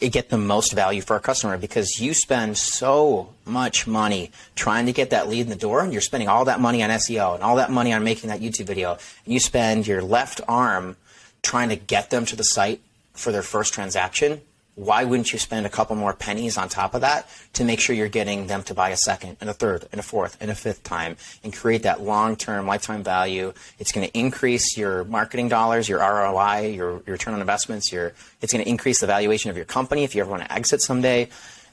get 0.00 0.28
the 0.28 0.38
most 0.38 0.72
value 0.72 1.00
for 1.00 1.14
our 1.14 1.20
customer 1.20 1.56
because 1.56 2.00
you 2.00 2.14
spend 2.14 2.56
so 2.56 3.32
much 3.44 3.86
money 3.86 4.30
trying 4.54 4.86
to 4.86 4.92
get 4.92 5.10
that 5.10 5.28
lead 5.28 5.40
in 5.40 5.48
the 5.48 5.56
door 5.56 5.80
and 5.80 5.92
you're 5.92 6.02
spending 6.02 6.28
all 6.28 6.44
that 6.44 6.60
money 6.60 6.82
on 6.82 6.90
SEO 6.90 7.34
and 7.34 7.42
all 7.42 7.56
that 7.56 7.70
money 7.70 7.92
on 7.92 8.04
making 8.04 8.30
that 8.30 8.40
YouTube 8.40 8.66
video 8.66 8.92
and 8.92 9.32
you 9.32 9.40
spend 9.40 9.86
your 9.86 10.02
left 10.02 10.40
arm 10.48 10.96
trying 11.42 11.68
to 11.68 11.76
get 11.76 12.10
them 12.10 12.24
to 12.26 12.36
the 12.36 12.42
site 12.42 12.80
for 13.12 13.32
their 13.32 13.42
first 13.42 13.72
transaction 13.72 14.40
why 14.76 15.04
wouldn't 15.04 15.32
you 15.32 15.38
spend 15.38 15.64
a 15.64 15.70
couple 15.70 15.96
more 15.96 16.12
pennies 16.12 16.58
on 16.58 16.68
top 16.68 16.94
of 16.94 17.00
that 17.00 17.26
to 17.54 17.64
make 17.64 17.80
sure 17.80 17.96
you're 17.96 18.08
getting 18.08 18.46
them 18.46 18.62
to 18.62 18.74
buy 18.74 18.90
a 18.90 18.96
second 18.96 19.38
and 19.40 19.48
a 19.48 19.54
third 19.54 19.88
and 19.90 19.98
a 19.98 20.02
fourth 20.02 20.36
and 20.38 20.50
a 20.50 20.54
fifth 20.54 20.82
time 20.82 21.16
and 21.42 21.52
create 21.52 21.84
that 21.84 22.02
long-term 22.02 22.66
lifetime 22.66 23.02
value? 23.02 23.54
It's 23.78 23.90
going 23.90 24.06
to 24.06 24.18
increase 24.18 24.76
your 24.76 25.04
marketing 25.04 25.48
dollars, 25.48 25.88
your 25.88 26.00
ROI, 26.00 26.74
your, 26.74 27.02
your 27.06 27.14
return 27.14 27.32
on 27.32 27.40
investments. 27.40 27.90
Your, 27.90 28.12
it's 28.42 28.52
going 28.52 28.62
to 28.62 28.68
increase 28.68 29.00
the 29.00 29.06
valuation 29.06 29.50
of 29.50 29.56
your 29.56 29.64
company 29.64 30.04
if 30.04 30.14
you 30.14 30.20
ever 30.20 30.30
want 30.30 30.42
to 30.42 30.52
exit 30.52 30.82
someday. 30.82 31.30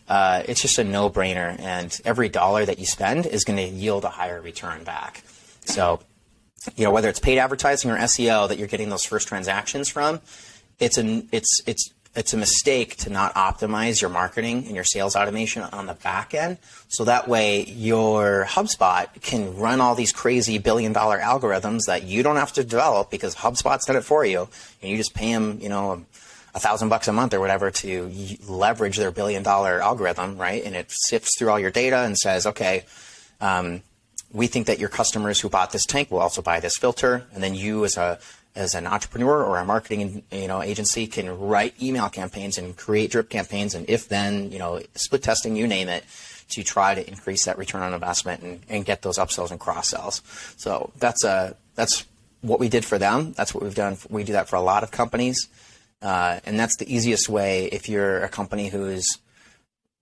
Uh, 0.07 0.43
it's 0.47 0.61
just 0.61 0.77
a 0.79 0.83
no-brainer, 0.83 1.57
and 1.59 1.99
every 2.03 2.29
dollar 2.29 2.65
that 2.65 2.77
you 2.79 2.85
spend 2.85 3.25
is 3.25 3.43
going 3.43 3.57
to 3.57 3.63
yield 3.63 4.03
a 4.05 4.09
higher 4.09 4.41
return 4.41 4.83
back. 4.83 5.23
So, 5.65 6.01
you 6.75 6.85
know, 6.85 6.91
whether 6.91 7.09
it's 7.09 7.19
paid 7.19 7.37
advertising 7.37 7.91
or 7.91 7.97
SEO 7.97 8.47
that 8.49 8.57
you're 8.57 8.67
getting 8.67 8.89
those 8.89 9.05
first 9.05 9.27
transactions 9.27 9.87
from, 9.87 10.19
it's 10.79 10.97
an 10.97 11.29
it's 11.31 11.61
it's 11.65 11.92
it's 12.15 12.33
a 12.33 12.37
mistake 12.37 12.95
to 12.97 13.09
not 13.09 13.33
optimize 13.33 13.99
your 13.99 14.09
marketing 14.09 14.65
and 14.65 14.75
your 14.75 14.83
sales 14.83 15.15
automation 15.15 15.63
on 15.63 15.87
the 15.87 15.95
back 15.95 16.33
end. 16.33 16.59
So 16.87 17.05
that 17.05 17.27
way 17.27 17.65
your 17.65 18.45
HubSpot 18.47 19.07
can 19.21 19.57
run 19.57 19.81
all 19.81 19.95
these 19.95 20.11
crazy 20.11 20.59
billion 20.59 20.93
dollar 20.93 21.17
algorithms 21.17 21.81
that 21.87 22.03
you 22.03 22.21
don't 22.21 22.35
have 22.35 22.53
to 22.53 22.63
develop 22.63 23.09
because 23.09 23.35
HubSpot's 23.35 23.85
done 23.85 23.95
it 23.95 24.03
for 24.03 24.23
you. 24.23 24.47
And 24.81 24.91
you 24.91 24.97
just 24.97 25.15
pay 25.15 25.33
them, 25.33 25.57
you 25.59 25.69
know, 25.69 26.05
a 26.53 26.59
thousand 26.59 26.89
bucks 26.89 27.07
a 27.07 27.13
month 27.13 27.33
or 27.33 27.39
whatever 27.39 27.71
to 27.71 28.11
leverage 28.47 28.97
their 28.97 29.09
billion 29.09 29.41
dollar 29.41 29.81
algorithm, 29.81 30.37
right? 30.37 30.63
And 30.63 30.75
it 30.75 30.91
sifts 30.91 31.37
through 31.37 31.49
all 31.49 31.59
your 31.59 31.71
data 31.71 31.97
and 31.97 32.15
says, 32.15 32.45
okay, 32.45 32.85
um, 33.41 33.81
we 34.31 34.45
think 34.45 34.67
that 34.67 34.77
your 34.77 34.89
customers 34.89 35.39
who 35.39 35.49
bought 35.49 35.71
this 35.71 35.85
tank 35.85 36.11
will 36.11 36.19
also 36.19 36.43
buy 36.43 36.59
this 36.59 36.77
filter. 36.77 37.25
And 37.33 37.41
then 37.41 37.55
you 37.55 37.85
as 37.85 37.97
a 37.97 38.19
as 38.55 38.75
an 38.75 38.85
entrepreneur 38.85 39.43
or 39.43 39.57
a 39.57 39.65
marketing 39.65 40.23
you 40.31 40.47
know 40.47 40.61
agency 40.61 41.07
can 41.07 41.39
write 41.39 41.73
email 41.81 42.09
campaigns 42.09 42.57
and 42.57 42.77
create 42.77 43.09
drip 43.09 43.29
campaigns 43.29 43.73
and 43.73 43.89
if 43.89 44.07
then 44.09 44.51
you 44.51 44.59
know 44.59 44.79
split 44.95 45.23
testing 45.23 45.55
you 45.55 45.67
name 45.67 45.89
it 45.89 46.03
to 46.53 46.63
try 46.63 46.93
to 46.93 47.07
increase 47.07 47.45
that 47.45 47.57
return 47.57 47.81
on 47.81 47.93
investment 47.93 48.41
and, 48.43 48.61
and 48.69 48.85
get 48.85 49.01
those 49.01 49.17
upsells 49.17 49.51
and 49.51 49.59
cross 49.59 49.89
sells. 49.89 50.21
So 50.57 50.91
that's 50.97 51.23
a 51.23 51.55
that's 51.75 52.05
what 52.41 52.59
we 52.59 52.69
did 52.69 52.85
for 52.85 52.97
them. 52.97 53.33
That's 53.33 53.53
what 53.53 53.63
we've 53.63 53.75
done. 53.75 53.97
We 54.09 54.23
do 54.23 54.33
that 54.33 54.49
for 54.49 54.57
a 54.57 54.61
lot 54.61 54.83
of 54.83 54.91
companies. 54.91 55.47
Uh, 56.01 56.39
and 56.45 56.59
that's 56.59 56.75
the 56.77 56.93
easiest 56.93 57.29
way 57.29 57.65
if 57.65 57.87
you're 57.87 58.23
a 58.23 58.29
company 58.29 58.67
who's 58.67 59.07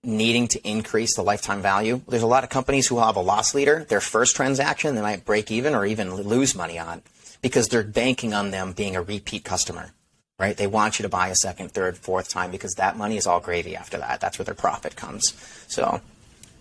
needing 0.02 0.48
to 0.48 0.68
increase 0.68 1.14
the 1.14 1.22
lifetime 1.22 1.62
value. 1.62 2.00
There's 2.08 2.24
a 2.24 2.26
lot 2.26 2.42
of 2.42 2.50
companies 2.50 2.88
who 2.88 2.98
have 2.98 3.14
a 3.14 3.20
loss 3.20 3.54
leader. 3.54 3.86
Their 3.88 4.00
first 4.00 4.34
transaction 4.34 4.94
they 4.96 5.00
might 5.00 5.24
break 5.24 5.50
even 5.52 5.74
or 5.74 5.86
even 5.86 6.14
lose 6.14 6.54
money 6.56 6.78
on 6.78 7.02
because 7.42 7.68
they're 7.68 7.82
banking 7.82 8.32
on 8.32 8.50
them 8.50 8.72
being 8.72 8.96
a 8.96 9.02
repeat 9.02 9.44
customer, 9.44 9.90
right? 10.38 10.56
They 10.56 10.66
want 10.66 10.98
you 10.98 11.02
to 11.02 11.08
buy 11.08 11.28
a 11.28 11.34
second, 11.34 11.72
third, 11.72 11.98
fourth 11.98 12.28
time 12.28 12.50
because 12.50 12.74
that 12.74 12.96
money 12.96 13.16
is 13.16 13.26
all 13.26 13.40
gravy 13.40 13.76
after 13.76 13.98
that. 13.98 14.20
That's 14.20 14.38
where 14.38 14.44
their 14.44 14.54
profit 14.54 14.96
comes. 14.96 15.34
So, 15.68 16.00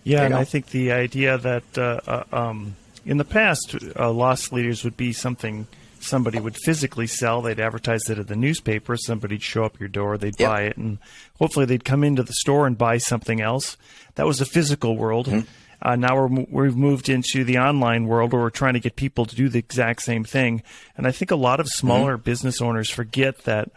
Yeah, 0.03 0.23
and 0.23 0.33
I 0.33 0.43
think 0.43 0.67
the 0.67 0.91
idea 0.91 1.37
that 1.37 1.77
uh, 1.77 1.99
uh, 2.07 2.23
um, 2.35 2.75
in 3.05 3.17
the 3.17 3.25
past, 3.25 3.75
uh, 3.97 4.11
loss 4.11 4.51
leaders 4.51 4.83
would 4.83 4.97
be 4.97 5.13
something 5.13 5.67
somebody 5.99 6.39
would 6.39 6.57
physically 6.57 7.07
sell. 7.07 7.41
They'd 7.41 7.59
advertise 7.59 8.09
it 8.09 8.17
in 8.17 8.25
the 8.25 8.35
newspaper. 8.35 8.97
Somebody'd 8.97 9.43
show 9.43 9.63
up 9.63 9.79
your 9.79 9.89
door. 9.89 10.17
They'd 10.17 10.39
yep. 10.39 10.49
buy 10.49 10.61
it, 10.63 10.77
and 10.77 10.97
hopefully 11.37 11.65
they'd 11.65 11.85
come 11.85 12.03
into 12.03 12.23
the 12.23 12.33
store 12.33 12.67
and 12.67 12.77
buy 12.77 12.97
something 12.97 13.41
else. 13.41 13.77
That 14.15 14.25
was 14.25 14.41
a 14.41 14.45
physical 14.45 14.97
world. 14.97 15.27
Mm-hmm. 15.27 15.47
Uh, 15.81 15.95
now 15.95 16.15
we're, 16.15 16.45
we've 16.49 16.75
moved 16.75 17.09
into 17.09 17.43
the 17.43 17.57
online 17.57 18.05
world 18.05 18.33
where 18.33 18.41
we're 18.41 18.49
trying 18.49 18.73
to 18.73 18.79
get 18.79 18.95
people 18.95 19.25
to 19.25 19.35
do 19.35 19.49
the 19.49 19.59
exact 19.59 20.01
same 20.01 20.23
thing. 20.23 20.61
And 20.95 21.07
I 21.07 21.11
think 21.11 21.31
a 21.31 21.35
lot 21.35 21.59
of 21.59 21.67
smaller 21.67 22.15
mm-hmm. 22.15 22.23
business 22.23 22.61
owners 22.61 22.89
forget 22.89 23.43
that 23.45 23.71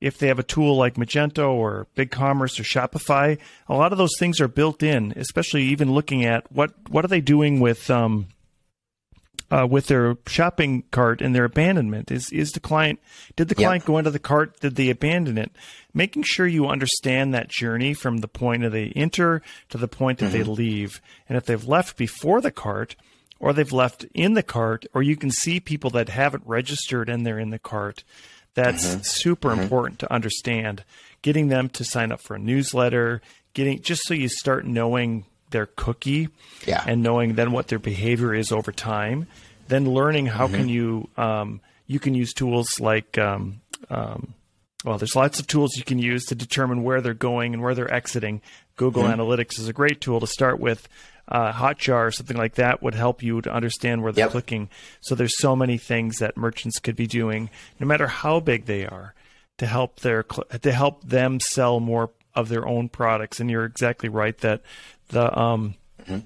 if 0.00 0.18
they 0.18 0.26
have 0.26 0.40
a 0.40 0.44
tool 0.44 0.76
like 0.76 0.94
Magento 0.94 1.52
or 1.52 1.86
BigCommerce 1.96 2.58
or 2.58 2.64
Shopify, 2.64 3.38
a 3.68 3.74
lot 3.74 3.92
of 3.92 3.98
those 3.98 4.18
things 4.18 4.40
are 4.40 4.48
built 4.48 4.82
in. 4.82 5.12
Especially 5.16 5.62
even 5.62 5.92
looking 5.92 6.24
at 6.24 6.50
what 6.50 6.72
what 6.90 7.04
are 7.04 7.08
they 7.08 7.20
doing 7.20 7.60
with 7.60 7.88
um, 7.88 8.26
uh, 9.52 9.66
with 9.66 9.86
their 9.86 10.16
shopping 10.26 10.82
cart 10.90 11.20
and 11.20 11.34
their 11.34 11.44
abandonment? 11.44 12.10
Is 12.10 12.30
is 12.32 12.52
the 12.52 12.60
client 12.60 13.00
did 13.36 13.48
the 13.48 13.54
client 13.54 13.82
yep. 13.82 13.86
go 13.86 13.98
into 13.98 14.10
the 14.10 14.18
cart? 14.18 14.58
Did 14.60 14.76
they 14.76 14.88
abandon 14.88 15.36
it? 15.36 15.52
Making 15.92 16.22
sure 16.22 16.46
you 16.46 16.66
understand 16.66 17.34
that 17.34 17.48
journey 17.48 17.92
from 17.92 18.18
the 18.18 18.28
point 18.28 18.62
that 18.62 18.70
they 18.70 18.92
enter 18.96 19.42
to 19.68 19.78
the 19.78 19.88
point 19.88 20.18
that 20.18 20.32
mm-hmm. 20.32 20.38
they 20.38 20.42
leave, 20.44 21.02
and 21.28 21.36
if 21.36 21.44
they've 21.44 21.64
left 21.64 21.96
before 21.98 22.40
the 22.40 22.50
cart, 22.50 22.96
or 23.38 23.52
they've 23.52 23.72
left 23.72 24.06
in 24.14 24.32
the 24.32 24.42
cart, 24.42 24.86
or 24.94 25.02
you 25.02 25.16
can 25.16 25.30
see 25.30 25.60
people 25.60 25.90
that 25.90 26.08
haven't 26.08 26.44
registered 26.46 27.10
and 27.10 27.26
they're 27.26 27.38
in 27.38 27.50
the 27.50 27.58
cart. 27.58 28.04
That's 28.54 28.86
mm-hmm. 28.86 29.00
super 29.02 29.50
mm-hmm. 29.50 29.60
important 29.60 29.98
to 30.00 30.12
understand. 30.12 30.84
Getting 31.20 31.48
them 31.48 31.68
to 31.70 31.84
sign 31.84 32.10
up 32.10 32.20
for 32.20 32.36
a 32.36 32.38
newsletter, 32.38 33.20
getting 33.52 33.82
just 33.82 34.02
so 34.06 34.14
you 34.14 34.28
start 34.28 34.64
knowing 34.64 35.24
their 35.52 35.66
cookie 35.66 36.28
yeah. 36.66 36.82
and 36.86 37.02
knowing 37.02 37.34
then 37.34 37.52
what 37.52 37.68
their 37.68 37.78
behavior 37.78 38.34
is 38.34 38.50
over 38.52 38.72
time 38.72 39.26
then 39.68 39.88
learning 39.88 40.26
how 40.26 40.46
mm-hmm. 40.46 40.56
can 40.56 40.68
you 40.68 41.08
um, 41.16 41.60
you 41.86 41.98
can 41.98 42.14
use 42.14 42.32
tools 42.32 42.80
like 42.80 43.16
um, 43.18 43.60
um, 43.90 44.34
well 44.84 44.98
there's 44.98 45.16
lots 45.16 45.38
of 45.38 45.46
tools 45.46 45.76
you 45.76 45.84
can 45.84 45.98
use 45.98 46.24
to 46.26 46.34
determine 46.34 46.82
where 46.82 47.00
they're 47.00 47.14
going 47.14 47.54
and 47.54 47.62
where 47.62 47.74
they're 47.74 47.92
exiting 47.92 48.40
google 48.76 49.04
mm-hmm. 49.04 49.20
analytics 49.20 49.58
is 49.58 49.68
a 49.68 49.72
great 49.72 50.00
tool 50.00 50.20
to 50.20 50.26
start 50.26 50.58
with 50.58 50.88
uh, 51.28 51.52
hotjar 51.52 52.06
or 52.06 52.10
something 52.10 52.36
like 52.36 52.56
that 52.56 52.82
would 52.82 52.94
help 52.94 53.22
you 53.22 53.40
to 53.40 53.52
understand 53.52 54.02
where 54.02 54.12
they're 54.12 54.24
yep. 54.24 54.32
clicking 54.32 54.68
so 55.00 55.14
there's 55.14 55.38
so 55.38 55.54
many 55.54 55.78
things 55.78 56.18
that 56.18 56.36
merchants 56.36 56.78
could 56.78 56.96
be 56.96 57.06
doing 57.06 57.48
no 57.78 57.86
matter 57.86 58.08
how 58.08 58.40
big 58.40 58.66
they 58.66 58.84
are 58.84 59.14
to 59.58 59.66
help 59.66 60.00
their 60.00 60.24
to 60.24 60.72
help 60.72 61.04
them 61.04 61.38
sell 61.38 61.78
more 61.78 62.10
of 62.34 62.48
their 62.48 62.66
own 62.66 62.88
products 62.88 63.40
and 63.40 63.50
you're 63.50 63.64
exactly 63.64 64.08
right 64.08 64.38
that 64.38 64.62
the 65.08 65.38
um, 65.38 65.74
mm-hmm. 66.02 66.20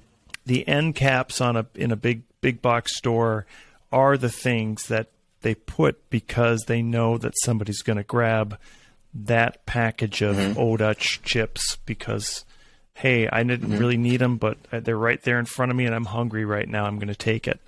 the 0.44 0.66
end 0.68 0.94
caps 0.94 1.40
on 1.40 1.56
a 1.56 1.66
in 1.74 1.90
a 1.90 1.96
big 1.96 2.22
big 2.40 2.62
box 2.62 2.96
store 2.96 3.46
are 3.92 4.16
the 4.16 4.30
things 4.30 4.86
that 4.88 5.08
they 5.42 5.54
put 5.54 6.08
because 6.10 6.64
they 6.66 6.82
know 6.82 7.18
that 7.18 7.32
somebody's 7.42 7.82
going 7.82 7.96
to 7.96 8.02
grab 8.02 8.58
that 9.14 9.64
package 9.66 10.22
of 10.22 10.36
mm-hmm. 10.36 10.58
Old 10.58 10.80
Dutch 10.80 11.20
chips 11.22 11.76
because 11.86 12.44
hey, 12.96 13.28
I 13.28 13.42
didn't 13.42 13.68
mm-hmm. 13.68 13.78
really 13.78 13.98
need 13.98 14.20
them, 14.20 14.38
but 14.38 14.56
they're 14.70 14.96
right 14.96 15.20
there 15.22 15.38
in 15.38 15.44
front 15.44 15.70
of 15.70 15.76
me, 15.76 15.84
and 15.84 15.94
I'm 15.94 16.06
hungry 16.06 16.46
right 16.46 16.66
now. 16.66 16.86
I'm 16.86 16.98
going 16.98 17.08
to 17.08 17.14
take 17.14 17.46
it. 17.46 17.60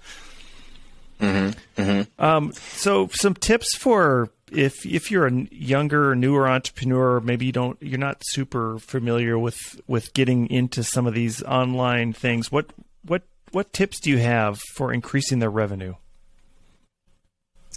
Mm-hmm. 1.20 1.80
Mm-hmm. 1.80 2.24
Um, 2.24 2.52
so, 2.52 3.08
some 3.12 3.34
tips 3.34 3.76
for 3.76 4.30
if 4.52 4.86
if 4.86 5.10
you're 5.10 5.26
a 5.26 5.32
younger, 5.50 6.14
newer 6.14 6.48
entrepreneur, 6.48 7.20
maybe 7.20 7.46
you 7.46 7.52
don't, 7.52 7.80
you're 7.82 7.98
not 7.98 8.22
super 8.24 8.78
familiar 8.78 9.38
with 9.38 9.80
with 9.86 10.12
getting 10.14 10.48
into 10.50 10.82
some 10.82 11.06
of 11.06 11.14
these 11.14 11.42
online 11.42 12.12
things. 12.12 12.52
What 12.52 12.70
what 13.04 13.22
what 13.52 13.72
tips 13.72 14.00
do 14.00 14.10
you 14.10 14.18
have 14.18 14.60
for 14.74 14.92
increasing 14.92 15.38
their 15.38 15.50
revenue? 15.50 15.94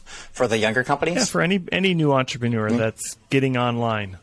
For 0.05 0.47
the 0.47 0.57
younger 0.57 0.83
companies? 0.83 1.15
Yeah, 1.15 1.25
for 1.25 1.41
any 1.41 1.63
any 1.71 1.93
new 1.93 2.11
entrepreneur 2.11 2.69
mm-hmm. 2.69 2.77
that's 2.77 3.17
getting 3.29 3.57
online. 3.57 4.17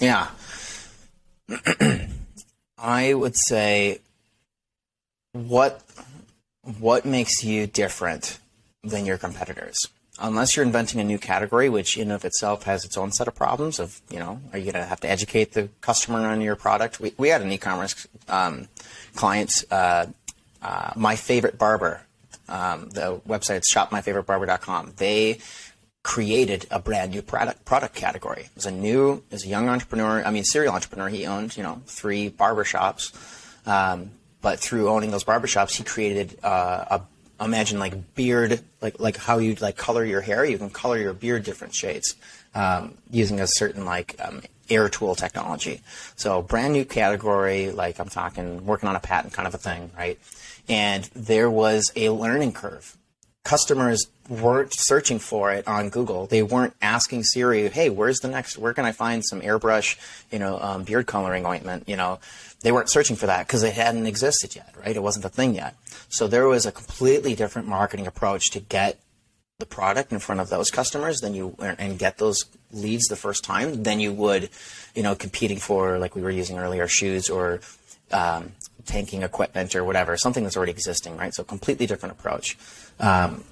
Yeah. 0.00 0.28
I 2.78 3.14
would 3.14 3.34
say 3.36 4.00
what 5.32 5.82
what 6.78 7.04
makes 7.04 7.44
you 7.44 7.66
different 7.66 8.38
than 8.82 9.06
your 9.06 9.18
competitors? 9.18 9.88
Unless 10.18 10.56
you're 10.56 10.64
inventing 10.64 10.98
a 11.00 11.04
new 11.04 11.18
category, 11.18 11.68
which 11.68 11.96
in 11.98 12.10
of 12.10 12.24
itself 12.24 12.62
has 12.62 12.84
its 12.84 12.96
own 12.96 13.12
set 13.12 13.28
of 13.28 13.34
problems 13.34 13.78
of, 13.78 14.00
you 14.10 14.18
know, 14.18 14.40
are 14.52 14.58
you 14.58 14.72
going 14.72 14.82
to 14.82 14.88
have 14.88 15.00
to 15.00 15.10
educate 15.10 15.52
the 15.52 15.68
customer 15.82 16.20
on 16.20 16.40
your 16.40 16.56
product? 16.56 17.00
We, 17.00 17.12
we 17.18 17.28
had 17.28 17.42
an 17.42 17.52
e-commerce 17.52 18.08
um, 18.28 18.68
clients, 19.14 19.70
uh, 19.70 20.06
uh, 20.62 20.92
My 20.96 21.16
Favorite 21.16 21.58
Barber, 21.58 22.00
um, 22.48 22.88
the 22.90 23.20
website 23.28 23.62
shopmyfavoritebarber.com. 23.70 24.94
They 24.96 25.38
created 26.02 26.66
a 26.70 26.78
brand 26.78 27.10
new 27.10 27.20
product 27.20 27.64
product 27.64 27.94
category. 27.94 28.48
Was 28.54 28.64
a 28.64 28.70
new, 28.70 29.22
as 29.32 29.44
a 29.44 29.48
young 29.48 29.68
entrepreneur, 29.68 30.24
I 30.24 30.30
mean, 30.30 30.44
serial 30.44 30.72
entrepreneur. 30.72 31.08
He 31.08 31.26
owned, 31.26 31.56
you 31.56 31.62
know, 31.62 31.82
three 31.86 32.28
barber 32.28 32.64
shops. 32.64 33.12
Um, 33.66 34.12
but 34.46 34.60
through 34.60 34.88
owning 34.88 35.10
those 35.10 35.24
barbershops, 35.24 35.74
he 35.74 35.82
created 35.82 36.38
uh, 36.44 37.00
a 37.40 37.44
imagine 37.44 37.80
like 37.80 38.14
beard, 38.14 38.60
like 38.80 39.00
like 39.00 39.16
how 39.16 39.38
you 39.38 39.56
like 39.56 39.76
color 39.76 40.04
your 40.04 40.20
hair. 40.20 40.44
You 40.44 40.56
can 40.56 40.70
color 40.70 40.96
your 40.98 41.14
beard 41.14 41.42
different 41.42 41.74
shades 41.74 42.14
um, 42.54 42.96
using 43.10 43.40
a 43.40 43.48
certain 43.48 43.84
like 43.84 44.14
um, 44.20 44.42
air 44.70 44.88
tool 44.88 45.16
technology. 45.16 45.80
So 46.14 46.42
brand 46.42 46.74
new 46.74 46.84
category, 46.84 47.72
like 47.72 47.98
I'm 47.98 48.08
talking 48.08 48.64
working 48.64 48.88
on 48.88 48.94
a 48.94 49.00
patent 49.00 49.32
kind 49.32 49.48
of 49.48 49.54
a 49.56 49.58
thing, 49.58 49.90
right? 49.98 50.16
And 50.68 51.02
there 51.16 51.50
was 51.50 51.90
a 51.96 52.10
learning 52.10 52.52
curve. 52.52 52.96
Customers 53.46 54.04
weren't 54.28 54.74
searching 54.74 55.20
for 55.20 55.52
it 55.52 55.68
on 55.68 55.88
Google. 55.88 56.26
They 56.26 56.42
weren't 56.42 56.74
asking 56.82 57.22
Siri, 57.22 57.68
"Hey, 57.68 57.88
where's 57.90 58.18
the 58.18 58.26
next? 58.26 58.58
Where 58.58 58.74
can 58.74 58.84
I 58.84 58.90
find 58.90 59.24
some 59.24 59.40
airbrush, 59.40 59.96
you 60.32 60.40
know, 60.40 60.58
um, 60.60 60.82
beard 60.82 61.06
coloring 61.06 61.46
ointment?" 61.46 61.84
You 61.86 61.94
know, 61.94 62.18
they 62.62 62.72
weren't 62.72 62.90
searching 62.90 63.14
for 63.14 63.26
that 63.26 63.46
because 63.46 63.62
it 63.62 63.74
hadn't 63.74 64.06
existed 64.06 64.56
yet, 64.56 64.74
right? 64.84 64.96
It 64.96 65.02
wasn't 65.02 65.26
a 65.26 65.28
thing 65.28 65.54
yet. 65.54 65.76
So 66.08 66.26
there 66.26 66.48
was 66.48 66.66
a 66.66 66.72
completely 66.72 67.36
different 67.36 67.68
marketing 67.68 68.08
approach 68.08 68.50
to 68.50 68.58
get 68.58 68.98
the 69.60 69.66
product 69.66 70.12
in 70.12 70.18
front 70.18 70.40
of 70.40 70.50
those 70.50 70.68
customers 70.68 71.20
than 71.20 71.32
you 71.32 71.54
and 71.60 72.00
get 72.00 72.18
those 72.18 72.38
leads 72.72 73.06
the 73.06 73.14
first 73.14 73.44
time 73.44 73.84
than 73.84 74.00
you 74.00 74.12
would, 74.12 74.50
you 74.96 75.04
know, 75.04 75.14
competing 75.14 75.58
for 75.58 76.00
like 76.00 76.16
we 76.16 76.22
were 76.22 76.30
using 76.42 76.58
earlier 76.58 76.88
shoes 76.88 77.30
or 77.30 77.60
um, 78.10 78.52
tanking 78.86 79.22
equipment 79.22 79.74
or 79.76 79.84
whatever, 79.84 80.16
something 80.16 80.44
that's 80.44 80.56
already 80.56 80.72
existing, 80.72 81.16
right? 81.16 81.34
So 81.34 81.44
completely 81.44 81.86
different 81.86 82.18
approach. 82.18 82.56
Um, 82.98 83.44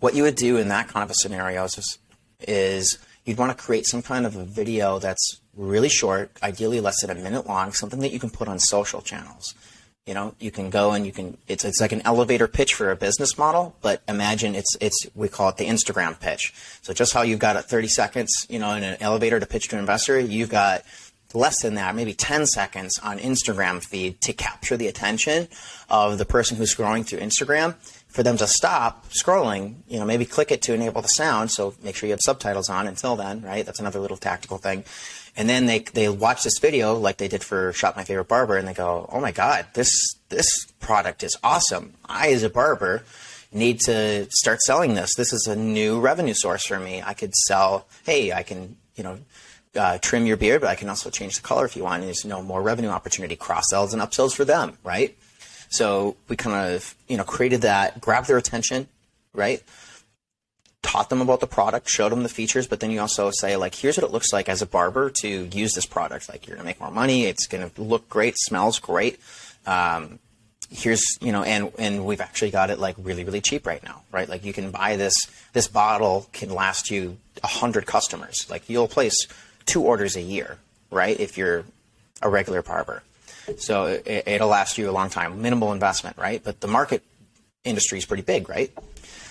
what 0.00 0.14
you 0.14 0.22
would 0.22 0.36
do 0.36 0.58
in 0.58 0.68
that 0.68 0.88
kind 0.88 1.02
of 1.02 1.10
a 1.10 1.14
scenario 1.14 1.64
is, 1.64 1.98
is 2.46 2.98
you'd 3.24 3.38
want 3.38 3.56
to 3.56 3.64
create 3.64 3.86
some 3.86 4.02
kind 4.02 4.26
of 4.26 4.36
a 4.36 4.44
video 4.44 4.98
that's 4.98 5.40
really 5.56 5.88
short, 5.88 6.30
ideally 6.42 6.80
less 6.80 7.00
than 7.00 7.10
a 7.10 7.20
minute 7.20 7.46
long, 7.46 7.72
something 7.72 8.00
that 8.00 8.12
you 8.12 8.18
can 8.18 8.30
put 8.30 8.48
on 8.48 8.58
social 8.58 9.00
channels. 9.00 9.54
You 10.06 10.12
know, 10.12 10.34
you 10.38 10.50
can 10.50 10.68
go 10.68 10.92
and 10.92 11.06
you 11.06 11.12
can. 11.12 11.38
It's 11.48 11.64
it's 11.64 11.80
like 11.80 11.92
an 11.92 12.02
elevator 12.04 12.46
pitch 12.46 12.74
for 12.74 12.90
a 12.90 12.96
business 12.96 13.38
model, 13.38 13.74
but 13.80 14.02
imagine 14.06 14.54
it's 14.54 14.76
it's 14.78 15.06
we 15.14 15.28
call 15.28 15.48
it 15.48 15.56
the 15.56 15.64
Instagram 15.64 16.20
pitch. 16.20 16.52
So 16.82 16.92
just 16.92 17.14
how 17.14 17.22
you've 17.22 17.38
got 17.38 17.56
a 17.56 17.62
30 17.62 17.88
seconds, 17.88 18.46
you 18.50 18.58
know, 18.58 18.74
in 18.74 18.82
an 18.82 18.98
elevator 19.00 19.40
to 19.40 19.46
pitch 19.46 19.68
to 19.68 19.76
an 19.76 19.80
investor, 19.80 20.20
you've 20.20 20.50
got 20.50 20.82
less 21.34 21.62
than 21.62 21.74
that, 21.74 21.94
maybe 21.94 22.14
10 22.14 22.46
seconds 22.46 22.98
on 23.02 23.18
Instagram 23.18 23.84
feed 23.84 24.20
to 24.22 24.32
capture 24.32 24.76
the 24.76 24.88
attention 24.88 25.48
of 25.88 26.18
the 26.18 26.24
person 26.24 26.56
who's 26.56 26.74
scrolling 26.74 27.06
through 27.06 27.20
Instagram 27.20 27.74
for 28.08 28.22
them 28.22 28.36
to 28.36 28.46
stop 28.46 29.08
scrolling, 29.08 29.74
you 29.88 29.98
know, 29.98 30.04
maybe 30.04 30.24
click 30.24 30.52
it 30.52 30.62
to 30.62 30.72
enable 30.72 31.02
the 31.02 31.08
sound. 31.08 31.50
So 31.50 31.74
make 31.82 31.96
sure 31.96 32.06
you 32.06 32.12
have 32.12 32.20
subtitles 32.22 32.68
on 32.68 32.86
until 32.86 33.16
then, 33.16 33.42
right? 33.42 33.66
That's 33.66 33.80
another 33.80 33.98
little 33.98 34.16
tactical 34.16 34.56
thing. 34.56 34.84
And 35.36 35.48
then 35.48 35.66
they 35.66 35.80
they 35.80 36.08
watch 36.08 36.44
this 36.44 36.60
video 36.60 36.94
like 36.94 37.16
they 37.16 37.26
did 37.26 37.42
for 37.42 37.72
Shop 37.72 37.96
My 37.96 38.04
Favorite 38.04 38.28
Barber, 38.28 38.56
and 38.56 38.68
they 38.68 38.74
go, 38.74 39.10
"Oh 39.12 39.20
my 39.20 39.32
God, 39.32 39.66
this 39.74 39.90
this 40.28 40.66
product 40.78 41.24
is 41.24 41.36
awesome! 41.42 41.94
I, 42.04 42.30
as 42.30 42.44
a 42.44 42.48
barber, 42.48 43.02
need 43.50 43.80
to 43.80 44.28
start 44.30 44.60
selling 44.62 44.94
this. 44.94 45.16
This 45.16 45.32
is 45.32 45.48
a 45.48 45.56
new 45.56 45.98
revenue 45.98 46.34
source 46.34 46.64
for 46.64 46.78
me. 46.78 47.02
I 47.04 47.14
could 47.14 47.34
sell. 47.34 47.88
Hey, 48.04 48.32
I 48.32 48.44
can 48.44 48.76
you 48.94 49.02
know." 49.02 49.18
Uh, 49.76 49.98
trim 49.98 50.24
your 50.24 50.36
beard, 50.36 50.60
but 50.60 50.70
I 50.70 50.76
can 50.76 50.88
also 50.88 51.10
change 51.10 51.34
the 51.36 51.42
color 51.42 51.64
if 51.64 51.74
you 51.74 51.82
want. 51.82 52.00
And 52.00 52.04
there's 52.04 52.24
know 52.24 52.42
more 52.42 52.62
revenue 52.62 52.90
opportunity, 52.90 53.34
cross 53.34 53.64
sells 53.70 53.92
and 53.92 54.00
upsells 54.00 54.32
for 54.32 54.44
them, 54.44 54.78
right? 54.84 55.16
So 55.68 56.16
we 56.28 56.36
kind 56.36 56.74
of 56.74 56.94
you 57.08 57.16
know 57.16 57.24
created 57.24 57.62
that, 57.62 58.00
grabbed 58.00 58.28
their 58.28 58.38
attention, 58.38 58.86
right? 59.32 59.62
taught 60.84 61.08
them 61.08 61.20
about 61.20 61.40
the 61.40 61.46
product, 61.46 61.88
showed 61.88 62.12
them 62.12 62.22
the 62.22 62.28
features, 62.28 62.66
but 62.66 62.78
then 62.78 62.90
you 62.90 63.00
also 63.00 63.30
say 63.32 63.56
like, 63.56 63.74
here's 63.74 63.96
what 63.96 64.04
it 64.04 64.12
looks 64.12 64.32
like 64.32 64.48
as 64.48 64.62
a 64.62 64.66
barber 64.66 65.10
to 65.10 65.28
use 65.28 65.72
this 65.72 65.86
product. 65.86 66.28
Like 66.28 66.46
you're 66.46 66.56
gonna 66.56 66.66
make 66.66 66.78
more 66.78 66.90
money. 66.90 67.24
It's 67.24 67.46
gonna 67.46 67.70
look 67.76 68.08
great, 68.08 68.36
smells 68.38 68.78
great. 68.78 69.18
Um, 69.66 70.18
here's 70.70 71.02
you 71.20 71.32
know, 71.32 71.42
and 71.42 71.72
and 71.78 72.04
we've 72.04 72.20
actually 72.20 72.50
got 72.50 72.70
it 72.70 72.78
like 72.78 72.96
really 72.98 73.24
really 73.24 73.40
cheap 73.40 73.66
right 73.66 73.82
now, 73.82 74.02
right? 74.12 74.28
Like 74.28 74.44
you 74.44 74.52
can 74.52 74.70
buy 74.70 74.96
this. 74.96 75.14
This 75.52 75.66
bottle 75.66 76.28
can 76.32 76.50
last 76.50 76.90
you 76.90 77.16
a 77.42 77.48
hundred 77.48 77.86
customers. 77.86 78.46
Like 78.50 78.68
you'll 78.68 78.88
place 78.88 79.26
two 79.66 79.82
orders 79.82 80.16
a 80.16 80.22
year, 80.22 80.58
right? 80.90 81.18
If 81.18 81.38
you're 81.38 81.64
a 82.22 82.28
regular 82.28 82.62
barber. 82.62 83.02
So 83.58 83.86
it, 83.86 84.24
it'll 84.26 84.48
last 84.48 84.78
you 84.78 84.88
a 84.88 84.92
long 84.92 85.10
time, 85.10 85.42
minimal 85.42 85.72
investment, 85.72 86.16
right? 86.16 86.42
But 86.42 86.60
the 86.60 86.68
market 86.68 87.02
industry 87.64 87.98
is 87.98 88.06
pretty 88.06 88.22
big, 88.22 88.48
right? 88.48 88.72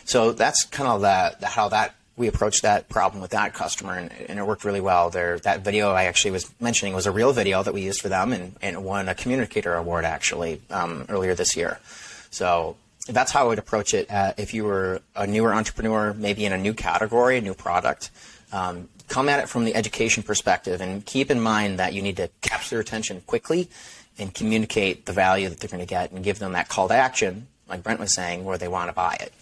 So 0.06 0.32
that's 0.32 0.66
kind 0.66 0.90
of 0.90 1.02
the, 1.02 1.48
how 1.48 1.70
that 1.70 1.96
we 2.16 2.28
approached 2.28 2.62
that 2.62 2.90
problem 2.90 3.22
with 3.22 3.32
that 3.32 3.54
customer, 3.54 3.98
and, 3.98 4.12
and 4.30 4.38
it 4.38 4.46
worked 4.46 4.66
really 4.66 4.82
well. 4.82 5.10
There, 5.10 5.40
that 5.40 5.62
video 5.62 5.92
I 5.92 6.04
actually 6.04 6.32
was 6.32 6.54
mentioning 6.60 6.94
was 6.94 7.08
a 7.08 7.12
real 7.12 7.34
video 7.34 7.64
that 7.64 7.74
we 7.74 7.82
used 7.82 8.02
for 8.02 8.10
them, 8.10 8.34
and, 8.34 8.56
and 8.62 8.84
won 8.84 9.10
a 9.10 9.16
communicator 9.16 9.74
award 9.74 10.06
actually 10.06 10.62
um, 10.70 11.06
earlier 11.10 11.34
this 11.34 11.56
year. 11.56 11.80
So 12.30 12.76
that's 13.08 13.32
how 13.32 13.46
I 13.46 13.48
would 13.48 13.60
approach 13.60 13.96
it. 13.96 14.12
Uh, 14.12 14.34
if 14.38 14.54
you 14.54 14.64
were 14.64 15.02
a 15.16 15.26
newer 15.26 15.54
entrepreneur, 15.54 16.14
maybe 16.14 16.46
in 16.46 16.54
a 16.54 16.58
new 16.58 16.74
category, 16.74 17.38
a 17.38 17.42
new 17.42 17.56
product, 17.56 18.12
um, 18.52 18.90
come 19.08 19.30
at 19.30 19.39
it 19.39 19.49
from 19.49 19.66
the 19.66 19.76
education 19.76 20.24
perspective, 20.24 20.82
and 20.82 21.06
keep 21.06 21.30
in 21.30 21.39
mind 21.39 21.80
that 21.80 21.93
you 21.93 22.01
need 22.01 22.18
to 22.18 22.30
capture 22.41 22.72
their 22.76 22.82
attention 22.82 23.22
quickly 23.28 23.70
and 24.18 24.34
communicate 24.34 25.06
the 25.06 25.14
value 25.14 25.49
that 25.49 25.60
they're 25.60 25.70
going 25.70 25.80
to 25.80 25.86
get, 25.86 26.12
and 26.12 26.24
give 26.24 26.39
them 26.39 26.54
that 26.54 26.70
call 26.70 26.88
to 26.88 26.93
action, 26.93 27.47
like 27.68 27.84
Brent 27.84 27.99
was 27.99 28.14
saying, 28.14 28.43
where 28.43 28.58
they 28.58 28.68
want 28.68 28.89
to 28.89 28.93
buy 28.93 29.18
it 29.20 29.34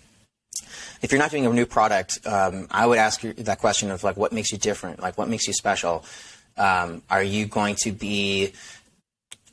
if 1.01 1.12
you're 1.12 1.20
not 1.20 1.32
doing 1.32 1.45
a 1.45 1.49
new 1.53 1.66
product, 1.66 2.20
um, 2.26 2.68
I 2.70 2.86
would 2.86 2.97
ask 2.97 3.24
you 3.24 3.34
that 3.34 3.59
question 3.59 3.91
of 3.91 4.03
like, 4.03 4.18
what 4.18 4.32
makes 4.32 4.51
you 4.51 4.57
different? 4.57 4.99
Like, 4.99 5.18
what 5.18 5.30
makes 5.30 5.47
you 5.47 5.53
special? 5.53 6.05
Um, 6.57 7.01
are 7.09 7.24
you 7.24 7.45
going 7.45 7.76
to 7.78 7.91
be? 7.91 8.53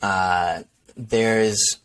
Uh, 0.02 0.62
there's 0.96 1.78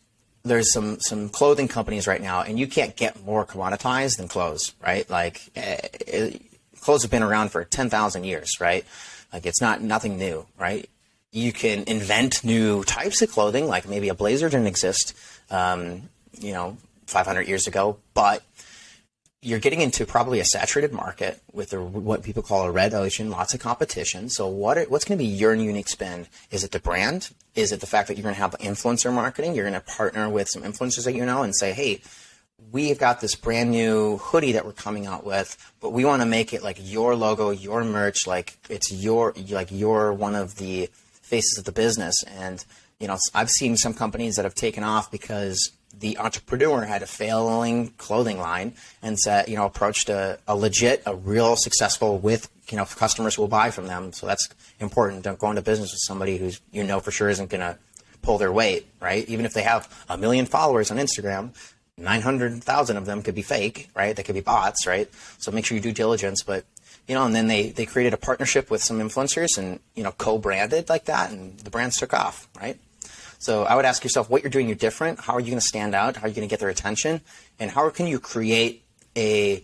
there's 0.44 0.74
some 0.74 1.00
some 1.00 1.30
clothing 1.30 1.68
companies 1.68 2.08
right 2.08 2.22
now, 2.22 2.42
and 2.42 2.60
you 2.60 2.68
can't 2.68 2.96
get 2.96 3.24
more 3.24 3.46
commoditized 3.46 4.18
than 4.18 4.28
clothes, 4.28 4.74
right? 4.86 5.10
Like, 5.10 5.50
it, 5.56 6.36
uh, 6.36 6.38
clothes 6.84 7.02
have 7.02 7.12
been 7.12 7.24
around 7.24 7.50
for 7.50 7.64
ten 7.64 7.90
thousand 7.90 8.26
years, 8.26 8.60
right? 8.60 8.86
Like, 9.32 9.46
it's 9.46 9.62
not 9.62 9.82
nothing 9.82 10.18
new, 10.18 10.46
right? 10.60 10.88
You 11.32 11.52
can 11.52 11.86
invent 11.88 12.44
new 12.44 12.84
types 12.84 13.22
of 13.24 13.32
clothing, 13.32 13.68
like 13.68 13.90
maybe 13.90 14.10
a 14.10 14.14
blazer 14.14 14.48
didn't 14.50 14.68
exist, 14.68 15.16
um, 15.50 16.10
you 16.40 16.54
know, 16.54 16.78
500 17.08 17.48
years 17.48 17.66
ago, 17.66 17.98
but 18.14 18.44
you're 19.42 19.60
getting 19.60 19.82
into 19.82 20.06
probably 20.06 20.40
a 20.40 20.46
saturated 20.46 20.94
market 20.94 21.42
with 21.52 21.74
a, 21.74 21.82
what 21.82 22.24
people 22.24 22.42
call 22.42 22.66
a 22.66 22.72
red 22.72 22.94
ocean, 22.94 23.30
lots 23.30 23.54
of 23.54 23.60
competition. 23.60 24.30
So 24.30 24.48
what 24.48 24.78
are, 24.78 24.84
what's 24.86 25.04
going 25.04 25.18
to 25.18 25.24
be 25.24 25.30
your 25.30 25.54
unique 25.54 25.90
spin? 25.90 26.28
Is 26.50 26.64
it 26.64 26.72
the 26.72 26.80
brand? 26.80 27.30
Is 27.56 27.72
it 27.72 27.82
the 27.82 27.88
fact 27.88 28.08
that 28.08 28.16
you're 28.16 28.24
going 28.24 28.36
to 28.36 28.42
have 28.42 28.52
influencer 28.60 29.12
marketing? 29.12 29.54
You're 29.54 29.70
going 29.70 29.74
to 29.74 29.82
partner 29.82 30.30
with 30.30 30.48
some 30.48 30.64
influencers 30.64 31.04
that 31.06 31.14
you 31.14 31.26
know 31.26 31.44
and 31.44 31.54
say, 31.56 31.74
hey, 31.74 32.02
we've 32.72 32.98
got 32.98 33.22
this 33.22 33.36
brand 33.36 33.72
new 33.72 34.18
hoodie 34.18 34.54
that 34.54 34.66
we're 34.66 34.74
coming 34.74 35.06
out 35.06 35.26
with, 35.26 35.58
but 35.80 35.92
we 35.92 36.06
want 36.06 36.22
to 36.22 36.26
make 36.26 36.54
it 36.54 36.64
like 36.64 36.78
your 36.80 37.16
logo, 37.16 37.50
your 37.50 37.84
merch, 37.84 38.26
like 38.28 38.58
it's 38.70 38.92
your 38.92 39.34
like 39.50 39.70
you're 39.72 40.14
one 40.14 40.36
of 40.36 40.56
the 40.56 40.90
faces 41.22 41.58
of 41.58 41.66
the 41.66 41.72
business. 41.72 42.16
And 42.28 42.64
you 43.00 43.08
know, 43.08 43.18
I've 43.34 43.50
seen 43.50 43.76
some 43.78 43.94
companies 43.94 44.36
that 44.36 44.46
have 44.46 44.56
taken 44.56 44.84
off 44.84 45.12
because 45.12 45.72
the 46.00 46.18
entrepreneur 46.18 46.84
had 46.84 47.04
a 47.04 47.06
failing 47.06 47.90
clothing 47.98 48.40
line 48.40 48.74
and 49.02 49.18
said, 49.20 49.48
you 49.48 49.56
know, 49.56 49.66
approached 49.66 50.10
a, 50.10 50.40
a 50.48 50.56
legit, 50.56 51.04
a 51.06 51.16
real 51.16 51.56
successful 51.56 52.18
with, 52.18 52.50
you 52.70 52.78
know, 52.78 52.86
customers 52.86 53.38
will 53.38 53.48
buy 53.48 53.70
from 53.70 53.88
them. 53.88 54.12
So 54.12 54.26
that's 54.26 54.50
important. 54.80 55.24
Don't 55.24 55.38
go 55.38 55.50
into 55.50 55.62
business 55.62 55.92
with 55.92 56.02
somebody 56.04 56.38
who's, 56.38 56.62
you 56.72 56.84
know, 56.84 57.00
for 57.00 57.12
sure 57.12 57.30
isn't 57.30 57.50
going 57.50 57.62
to 57.62 57.78
pull 58.22 58.38
their 58.38 58.52
weight, 58.52 58.88
right? 59.00 59.28
Even 59.30 59.46
if 59.46 59.54
they 59.54 59.64
have 59.64 60.06
a 60.10 60.18
million 60.18 60.46
followers 60.46 60.90
on 60.90 60.98
Instagram, 60.98 61.52
900,000 61.98 62.98
of 62.98 63.06
them 63.06 63.22
could 63.22 63.36
be 63.36 63.42
fake, 63.42 63.90
right? 63.96 64.16
They 64.16 64.24
could 64.24 64.36
be 64.36 64.42
bots, 64.42 64.88
right? 64.88 65.10
So 65.38 65.52
make 65.52 65.66
sure 65.66 65.76
you 65.76 65.82
do 65.82 65.92
diligence. 65.92 66.44
But, 66.44 66.66
you 67.08 67.16
know, 67.16 67.26
and 67.26 67.36
then 67.36 67.48
they, 67.48 67.70
they 67.70 67.86
created 67.86 68.14
a 68.14 68.18
partnership 68.18 68.72
with 68.72 68.84
some 68.84 69.00
influencers 69.00 69.58
and, 69.58 69.80
you 69.96 70.04
know, 70.04 70.12
co-branded 70.12 70.90
like 70.90 71.06
that 71.06 71.32
and 71.32 71.60
the 71.60 71.70
brands 71.70 71.98
took 71.98 72.14
off, 72.14 72.48
right? 72.60 72.80
So 73.40 73.64
I 73.64 73.76
would 73.76 73.86
ask 73.86 74.04
yourself 74.04 74.30
what 74.30 74.42
you're 74.42 74.50
doing 74.50 74.68
you're 74.68 74.76
different. 74.76 75.20
How 75.20 75.34
are 75.34 75.40
you 75.40 75.48
going 75.48 75.60
to 75.60 75.68
stand 75.68 75.94
out? 75.94 76.16
How 76.16 76.24
are 76.26 76.30
you 76.30 76.34
going 76.34 76.48
to 76.48 76.52
get 76.52 76.62
their 76.62 76.70
attention? 76.70 77.22
And 77.60 77.70
how 77.70 77.90
can 77.90 78.08
you 78.08 78.20
create 78.20 78.86
a 79.18 79.64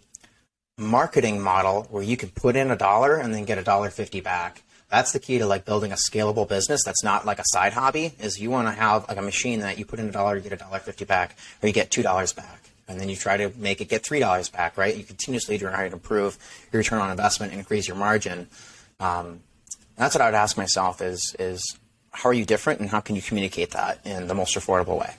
marketing 0.78 1.42
model 1.42 1.88
where 1.90 2.04
you 2.04 2.18
can 2.18 2.30
put 2.30 2.56
in 2.56 2.72
a 2.72 2.76
dollar 2.76 3.16
and 3.16 3.34
then 3.34 3.46
get 3.46 3.58
a 3.58 3.64
dollar 3.64 3.90
fifty 3.90 4.20
back? 4.20 4.64
That's 4.90 5.12
the 5.12 5.20
key 5.20 5.38
to 5.38 5.46
like 5.46 5.66
building 5.66 5.92
a 5.92 5.96
scalable 5.96 6.48
business. 6.48 6.82
That's 6.84 7.04
not 7.04 7.26
like 7.26 7.40
a 7.40 7.46
side 7.46 7.74
hobby. 7.74 8.14
Is 8.20 8.40
you 8.40 8.50
want 8.50 8.68
to 8.68 8.72
have 8.72 9.08
like 9.08 9.18
a 9.18 9.22
machine 9.22 9.60
that 9.60 9.78
you 9.78 9.86
put 9.86 10.00
in 10.00 10.10
a 10.10 10.12
dollar, 10.12 10.36
you 10.36 10.42
get 10.42 10.54
a 10.54 10.58
dollar 10.58 10.80
fifty 10.80 11.06
back, 11.06 11.38
or 11.62 11.68
you 11.68 11.74
get 11.74 11.92
two 11.92 12.02
dollars 12.02 12.34
back, 12.34 12.70
and 12.88 13.00
then 13.00 13.10
you 13.10 13.16
try 13.16 13.38
to 13.38 13.52
make 13.58 13.82
it 13.82 13.90
get 13.90 14.04
three 14.04 14.20
dollars 14.20 14.50
back. 14.50 14.78
Right? 14.78 14.96
You 14.96 15.04
continuously 15.04 15.58
try 15.58 15.88
to 15.88 15.94
improve 15.94 16.38
your 16.72 16.80
return 16.80 17.00
on 17.00 17.12
investment, 17.12 17.52
and 17.52 17.60
increase 17.60 17.88
your 17.88 17.98
margin. 17.98 18.48
Um, 19.00 19.42
that's 19.96 20.16
what 20.16 20.22
I 20.22 20.26
would 20.26 20.36
ask 20.36 20.58
myself: 20.58 21.02
is 21.02 21.36
is 21.38 21.78
how 22.12 22.30
are 22.30 22.34
you 22.34 22.46
different 22.46 22.80
and 22.80 22.90
how 22.90 23.00
can 23.00 23.16
you 23.16 23.22
communicate 23.22 23.72
that 23.72 24.00
in 24.06 24.28
the 24.28 24.34
most 24.34 24.56
affordable 24.56 25.00
way? 25.00 25.14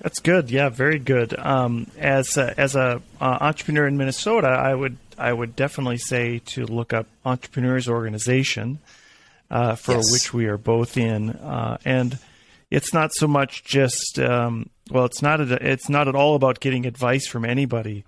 That's 0.00 0.18
good. 0.18 0.50
Yeah, 0.50 0.68
very 0.68 0.98
good. 0.98 1.38
Um, 1.38 1.86
as 1.98 2.36
a, 2.36 2.58
as 2.60 2.76
a 2.76 3.00
uh, 3.20 3.38
entrepreneur 3.40 3.86
in 3.86 3.96
Minnesota, 3.96 4.48
I 4.48 4.74
would 4.74 4.96
I 5.16 5.32
would 5.32 5.54
definitely 5.56 5.98
say 5.98 6.40
to 6.46 6.66
look 6.66 6.92
up 6.92 7.06
Entrepreneurs 7.24 7.88
Organization, 7.88 8.80
uh, 9.50 9.74
for 9.74 9.96
yes. 9.96 10.12
which 10.12 10.32
we 10.32 10.46
are 10.46 10.58
both 10.58 10.96
in, 10.96 11.30
uh, 11.30 11.78
and 11.84 12.18
it's 12.70 12.92
not 12.92 13.12
so 13.14 13.26
much 13.26 13.64
just 13.64 14.18
um, 14.18 14.70
well, 14.90 15.04
it's 15.04 15.22
not 15.22 15.40
a, 15.40 15.70
it's 15.70 15.88
not 15.88 16.08
at 16.08 16.14
all 16.14 16.34
about 16.34 16.60
getting 16.60 16.86
advice 16.86 17.26
from 17.26 17.44
anybody. 17.44 18.04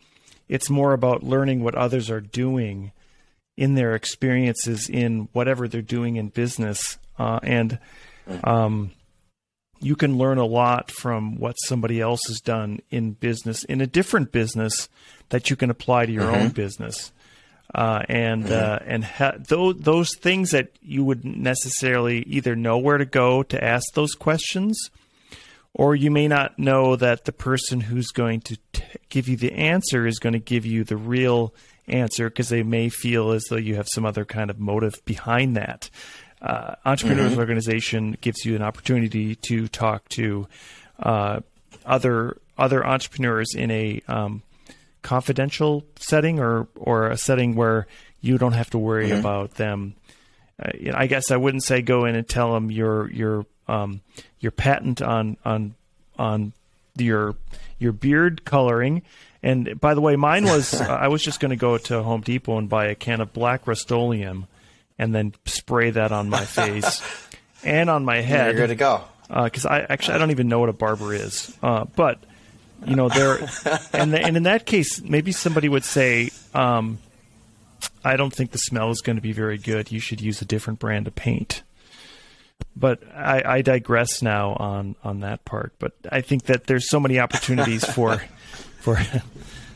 It's 0.49 0.71
more 0.71 0.93
about 0.93 1.23
learning 1.23 1.63
what 1.63 1.75
others 1.75 2.11
are 2.11 2.21
doing 2.21 2.93
in 3.57 3.75
their 3.75 3.95
experiences 3.95 4.89
in 4.89 5.29
whatever 5.33 5.67
they're 5.67 5.83
doing 5.83 6.17
in 6.17 6.29
business, 6.29 6.99
uh, 7.19 7.41
and 7.43 7.79
um, 8.45 8.91
you 9.81 9.97
can 9.97 10.19
learn 10.19 10.39
a 10.39 10.45
lot 10.45 10.91
from 10.91 11.37
what 11.39 11.55
somebody 11.65 12.01
else 12.01 12.21
has 12.29 12.41
done 12.41 12.81
in 12.91 13.13
business, 13.13 13.65
in 13.65 13.81
a 13.81 13.87
different 13.87 14.33
business 14.33 14.89
that 15.31 15.51
you 15.51 15.57
can 15.57 15.71
apply 15.71 16.07
to 16.07 16.13
your 16.13 16.25
mm-hmm. 16.25 16.43
own 16.43 16.49
business. 16.51 17.13
Uh, 17.75 18.03
and 18.09 18.51
uh, 18.51 18.79
and 18.87 19.05
ha- 19.05 19.35
those 19.39 19.77
those 19.79 20.09
things 20.21 20.53
that 20.53 20.71
you 20.81 21.05
wouldn't 21.05 21.37
necessarily 21.37 22.23
either 22.23 22.55
know 22.55 22.79
where 22.79 22.97
to 22.97 23.05
go 23.05 23.43
to 23.43 23.63
ask 23.63 23.85
those 23.95 24.15
questions, 24.15 24.91
or 25.75 25.95
you 25.95 26.11
may 26.11 26.29
not 26.29 26.59
know 26.59 26.97
that 26.97 27.25
the 27.25 27.33
person 27.33 27.81
who's 27.81 28.09
going 28.09 28.41
to 28.41 28.57
t- 28.73 28.85
give 29.09 29.29
you 29.29 29.37
the 29.37 29.53
answer 29.53 30.07
is 30.07 30.19
going 30.19 30.33
to 30.33 30.39
give 30.39 30.65
you 30.65 30.85
the 30.85 30.97
real 30.97 31.53
answer 31.89 32.31
because 32.31 32.49
they 32.49 32.63
may 32.63 32.89
feel 32.89 33.33
as 33.33 33.45
though 33.51 33.57
you 33.57 33.75
have 33.75 33.89
some 33.93 34.07
other 34.07 34.25
kind 34.25 34.49
of 34.49 34.59
motive 34.59 34.95
behind 35.05 35.57
that 35.57 35.91
uh, 36.43 36.75
entrepreneurs 36.85 37.33
mm-hmm. 37.33 37.41
organization 37.41 38.17
gives 38.21 38.45
you 38.45 38.55
an 38.55 38.63
opportunity 38.63 39.35
to 39.37 39.69
talk 39.69 40.09
to 40.09 40.47
uh, 41.01 41.41
other 41.85 42.37
other 42.59 42.87
entrepreneurs 42.87 43.55
in 43.55 43.71
a 43.71 44.01
um, 44.09 44.43
confidential 45.07 45.85
setting 46.01 46.41
or 46.41 46.67
or 46.75 47.07
a 47.07 47.17
setting 47.17 47.55
where 47.55 47.87
you 48.21 48.39
don't 48.39 48.55
have 48.55 48.69
to 48.71 48.77
worry 48.79 49.11
mm-hmm. 49.11 49.21
about 49.21 49.55
them. 49.55 49.95
Uh, 50.61 50.71
you 50.77 50.91
know, 50.91 50.99
I 50.99 51.07
guess 51.07 51.31
I 51.31 51.37
wouldn't 51.37 51.63
say 51.63 51.81
go 51.81 52.07
in 52.07 52.17
and 52.17 52.29
tell 52.29 52.53
them 52.53 52.73
your 52.73 53.09
your 53.13 53.47
um, 53.69 54.01
your 54.41 54.51
patent 54.51 55.01
on 55.01 55.37
on 55.45 55.77
on 56.19 56.53
your 56.97 57.37
your 57.79 57.93
beard 57.93 58.45
coloring. 58.45 59.03
And 59.45 59.81
by 59.81 59.95
the 59.95 60.01
way, 60.01 60.17
mine 60.17 60.45
was 60.45 60.75
I 60.81 61.07
was 61.07 61.23
just 61.23 61.39
going 61.39 61.51
to 61.51 61.57
go 61.57 61.79
to 61.79 62.03
Home 62.03 62.23
Depot 62.23 62.59
and 62.59 62.69
buy 62.69 62.87
a 62.87 62.97
can 62.97 63.21
of 63.21 63.33
black 63.33 63.69
Rust-Oleum 63.69 64.49
and 64.99 65.15
then 65.15 65.35
spray 65.45 65.91
that 65.91 66.11
on 66.11 66.29
my 66.29 66.45
face 66.45 67.01
and 67.65 67.89
on 67.89 68.05
my 68.05 68.23
head. 68.23 68.57
You're 68.57 68.67
good 68.67 68.69
to 68.71 68.75
go. 68.75 69.05
Because 69.29 69.67
uh, 69.67 69.71
I 69.71 69.81
actually 69.89 70.17
I 70.17 70.19
don't 70.19 70.33
even 70.33 70.49
know 70.49 70.59
what 70.59 70.69
a 70.69 70.73
barber 70.73 71.15
is, 71.15 71.57
uh, 71.63 71.85
but 71.85 72.19
you 72.85 72.97
know 72.97 73.09
there, 73.09 73.39
and 73.93 74.13
the, 74.13 74.21
and 74.21 74.37
in 74.37 74.43
that 74.45 74.67
case 74.67 75.01
maybe 75.01 75.33
somebody 75.33 75.69
would 75.69 75.85
say, 75.85 76.31
um, 76.55 76.99
I 78.05 78.17
don't 78.17 78.33
think 78.33 78.51
the 78.51 78.59
smell 78.59 78.91
is 78.91 79.01
going 79.01 79.17
to 79.17 79.23
be 79.23 79.33
very 79.33 79.59
good. 79.59 79.91
You 79.91 80.01
should 80.01 80.21
use 80.21 80.43
a 80.43 80.45
different 80.45 80.79
brand 80.79 81.07
of 81.07 81.15
paint. 81.15 81.63
But 82.75 83.03
I, 83.15 83.43
I 83.45 83.63
digress 83.63 84.23
now 84.23 84.55
on 84.55 84.97
on 85.03 85.21
that 85.21 85.45
part. 85.45 85.75
But 85.79 85.93
I 86.11 86.21
think 86.21 86.45
that 86.45 86.67
there's 86.67 86.89
so 86.89 87.01
many 87.01 87.19
opportunities 87.19 87.85
for 87.95 88.23
for 88.81 88.99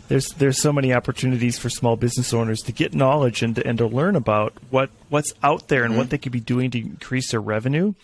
there's 0.08 0.28
there's 0.34 0.60
so 0.60 0.72
many 0.72 0.92
opportunities 0.92 1.58
for 1.58 1.70
small 1.70 1.96
business 1.96 2.34
owners 2.34 2.60
to 2.62 2.72
get 2.72 2.94
knowledge 2.94 3.42
and 3.42 3.54
to, 3.56 3.66
and 3.66 3.78
to 3.78 3.86
learn 3.86 4.16
about 4.16 4.52
what 4.70 4.90
what's 5.08 5.32
out 5.42 5.68
there 5.68 5.84
and 5.84 5.92
mm-hmm. 5.92 5.98
what 5.98 6.10
they 6.10 6.18
could 6.18 6.32
be 6.32 6.40
doing 6.40 6.70
to 6.72 6.78
increase 6.78 7.30
their 7.30 7.40
revenue. 7.40 7.94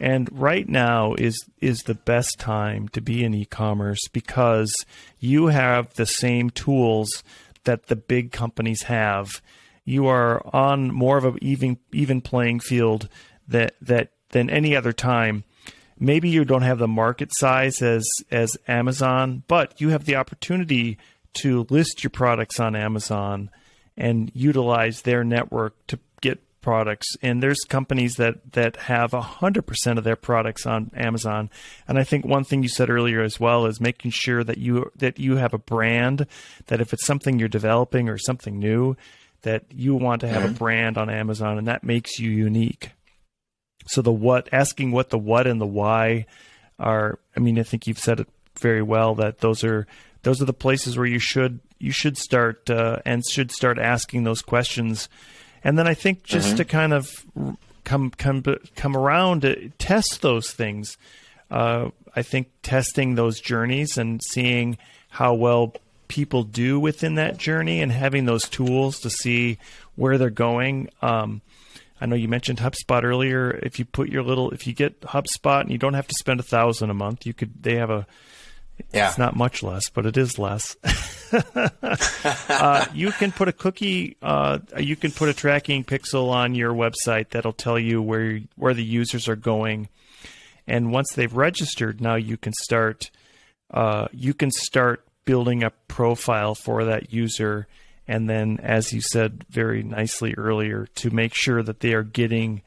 And 0.00 0.28
right 0.32 0.68
now 0.68 1.14
is 1.14 1.44
is 1.60 1.82
the 1.82 1.94
best 1.94 2.38
time 2.38 2.88
to 2.90 3.00
be 3.00 3.24
in 3.24 3.34
e-commerce 3.34 4.06
because 4.12 4.72
you 5.18 5.46
have 5.46 5.94
the 5.94 6.06
same 6.06 6.50
tools 6.50 7.24
that 7.64 7.86
the 7.86 7.96
big 7.96 8.30
companies 8.30 8.82
have. 8.82 9.42
You 9.84 10.06
are 10.06 10.42
on 10.54 10.92
more 10.92 11.18
of 11.18 11.24
an 11.24 11.38
even 11.42 11.78
even 11.92 12.20
playing 12.20 12.60
field 12.60 13.08
that 13.48 13.74
that 13.82 14.12
than 14.30 14.50
any 14.50 14.76
other 14.76 14.92
time. 14.92 15.44
Maybe 15.98 16.28
you 16.28 16.44
don't 16.44 16.62
have 16.62 16.78
the 16.78 16.88
market 16.88 17.30
size 17.34 17.82
as 17.82 18.06
as 18.30 18.56
Amazon, 18.68 19.42
but 19.48 19.80
you 19.80 19.88
have 19.88 20.04
the 20.04 20.16
opportunity 20.16 20.96
to 21.34 21.66
list 21.70 22.04
your 22.04 22.10
products 22.10 22.60
on 22.60 22.76
Amazon 22.76 23.50
and 23.96 24.30
utilize 24.32 25.02
their 25.02 25.24
network 25.24 25.74
to 25.88 25.98
products, 26.60 27.06
and 27.22 27.42
there's 27.42 27.60
companies 27.68 28.14
that 28.16 28.52
that 28.52 28.76
have 28.76 29.12
hundred 29.12 29.62
percent 29.62 29.98
of 29.98 30.04
their 30.04 30.16
products 30.16 30.66
on 30.66 30.90
Amazon. 30.94 31.50
And 31.86 31.98
I 31.98 32.04
think 32.04 32.24
one 32.24 32.44
thing 32.44 32.62
you 32.62 32.68
said 32.68 32.90
earlier 32.90 33.22
as 33.22 33.38
well 33.38 33.66
is 33.66 33.80
making 33.80 34.10
sure 34.12 34.44
that 34.44 34.58
you 34.58 34.90
that 34.96 35.18
you 35.18 35.36
have 35.36 35.54
a 35.54 35.58
brand 35.58 36.26
that 36.66 36.80
if 36.80 36.92
it's 36.92 37.06
something 37.06 37.38
you're 37.38 37.48
developing 37.48 38.08
or 38.08 38.18
something 38.18 38.58
new, 38.58 38.96
that 39.42 39.64
you 39.70 39.94
want 39.94 40.20
to 40.22 40.28
have 40.28 40.42
mm-hmm. 40.42 40.54
a 40.54 40.58
brand 40.58 40.98
on 40.98 41.10
Amazon, 41.10 41.58
and 41.58 41.68
that 41.68 41.84
makes 41.84 42.18
you 42.18 42.30
unique. 42.30 42.90
So 43.86 44.02
the 44.02 44.12
what, 44.12 44.48
asking 44.52 44.92
what 44.92 45.10
the 45.10 45.18
what 45.18 45.46
and 45.46 45.60
the 45.60 45.66
why 45.66 46.26
are. 46.78 47.18
I 47.36 47.40
mean, 47.40 47.58
I 47.58 47.62
think 47.62 47.86
you've 47.86 47.98
said 47.98 48.20
it 48.20 48.28
very 48.58 48.82
well 48.82 49.14
that 49.16 49.38
those 49.38 49.64
are 49.64 49.86
those 50.22 50.42
are 50.42 50.46
the 50.46 50.52
places 50.52 50.96
where 50.96 51.06
you 51.06 51.18
should 51.18 51.60
you 51.78 51.92
should 51.92 52.18
start 52.18 52.68
uh, 52.68 52.98
and 53.04 53.22
should 53.26 53.50
start 53.52 53.78
asking 53.78 54.24
those 54.24 54.42
questions 54.42 55.08
and 55.64 55.78
then 55.78 55.86
I 55.86 55.94
think 55.94 56.22
just 56.22 56.48
mm-hmm. 56.48 56.56
to 56.56 56.64
kind 56.64 56.92
of 56.92 57.10
come 57.84 58.10
come 58.10 58.42
come 58.76 58.96
around 58.96 59.42
to 59.42 59.70
test 59.78 60.22
those 60.22 60.50
things. 60.52 60.96
Uh, 61.50 61.90
I 62.14 62.22
think 62.22 62.48
testing 62.62 63.14
those 63.14 63.40
journeys 63.40 63.96
and 63.96 64.20
seeing 64.22 64.76
how 65.08 65.34
well 65.34 65.74
people 66.08 66.42
do 66.42 66.80
within 66.80 67.14
that 67.16 67.36
journey 67.36 67.80
and 67.80 67.92
having 67.92 68.24
those 68.24 68.48
tools 68.48 68.98
to 69.00 69.10
see 69.10 69.58
where 69.94 70.18
they're 70.18 70.30
going. 70.30 70.88
Um, 71.00 71.42
I 72.00 72.06
know 72.06 72.16
you 72.16 72.28
mentioned 72.28 72.58
HubSpot 72.58 73.02
earlier. 73.02 73.50
If 73.50 73.78
you 73.78 73.84
put 73.84 74.08
your 74.08 74.22
little, 74.22 74.50
if 74.50 74.66
you 74.66 74.72
get 74.72 75.00
HubSpot 75.00 75.62
and 75.62 75.70
you 75.70 75.78
don't 75.78 75.94
have 75.94 76.06
to 76.06 76.14
spend 76.18 76.40
a 76.40 76.44
thousand 76.44 76.90
a 76.90 76.94
month, 76.94 77.26
you 77.26 77.34
could. 77.34 77.62
They 77.62 77.76
have 77.76 77.90
a 77.90 78.06
yeah. 78.92 79.08
It's 79.08 79.18
not 79.18 79.36
much 79.36 79.62
less, 79.62 79.90
but 79.90 80.06
it 80.06 80.16
is 80.16 80.38
less. 80.38 80.76
uh, 81.32 82.86
you 82.94 83.12
can 83.12 83.32
put 83.32 83.48
a 83.48 83.52
cookie, 83.52 84.16
uh, 84.22 84.58
you 84.78 84.96
can 84.96 85.10
put 85.10 85.28
a 85.28 85.34
tracking 85.34 85.84
pixel 85.84 86.30
on 86.30 86.54
your 86.54 86.72
website 86.72 87.30
that'll 87.30 87.52
tell 87.52 87.78
you 87.78 88.00
where 88.00 88.40
where 88.56 88.74
the 88.74 88.84
users 88.84 89.28
are 89.28 89.36
going, 89.36 89.88
and 90.66 90.92
once 90.92 91.12
they've 91.12 91.34
registered, 91.34 92.00
now 92.00 92.14
you 92.14 92.36
can 92.36 92.52
start 92.54 93.10
uh, 93.70 94.08
you 94.12 94.32
can 94.32 94.50
start 94.50 95.04
building 95.24 95.62
a 95.62 95.70
profile 95.88 96.54
for 96.54 96.84
that 96.86 97.12
user, 97.12 97.66
and 98.06 98.28
then, 98.30 98.58
as 98.62 98.92
you 98.92 99.02
said 99.02 99.44
very 99.50 99.82
nicely 99.82 100.34
earlier, 100.34 100.86
to 100.94 101.10
make 101.10 101.34
sure 101.34 101.62
that 101.62 101.80
they 101.80 101.92
are 101.92 102.02
getting 102.02 102.62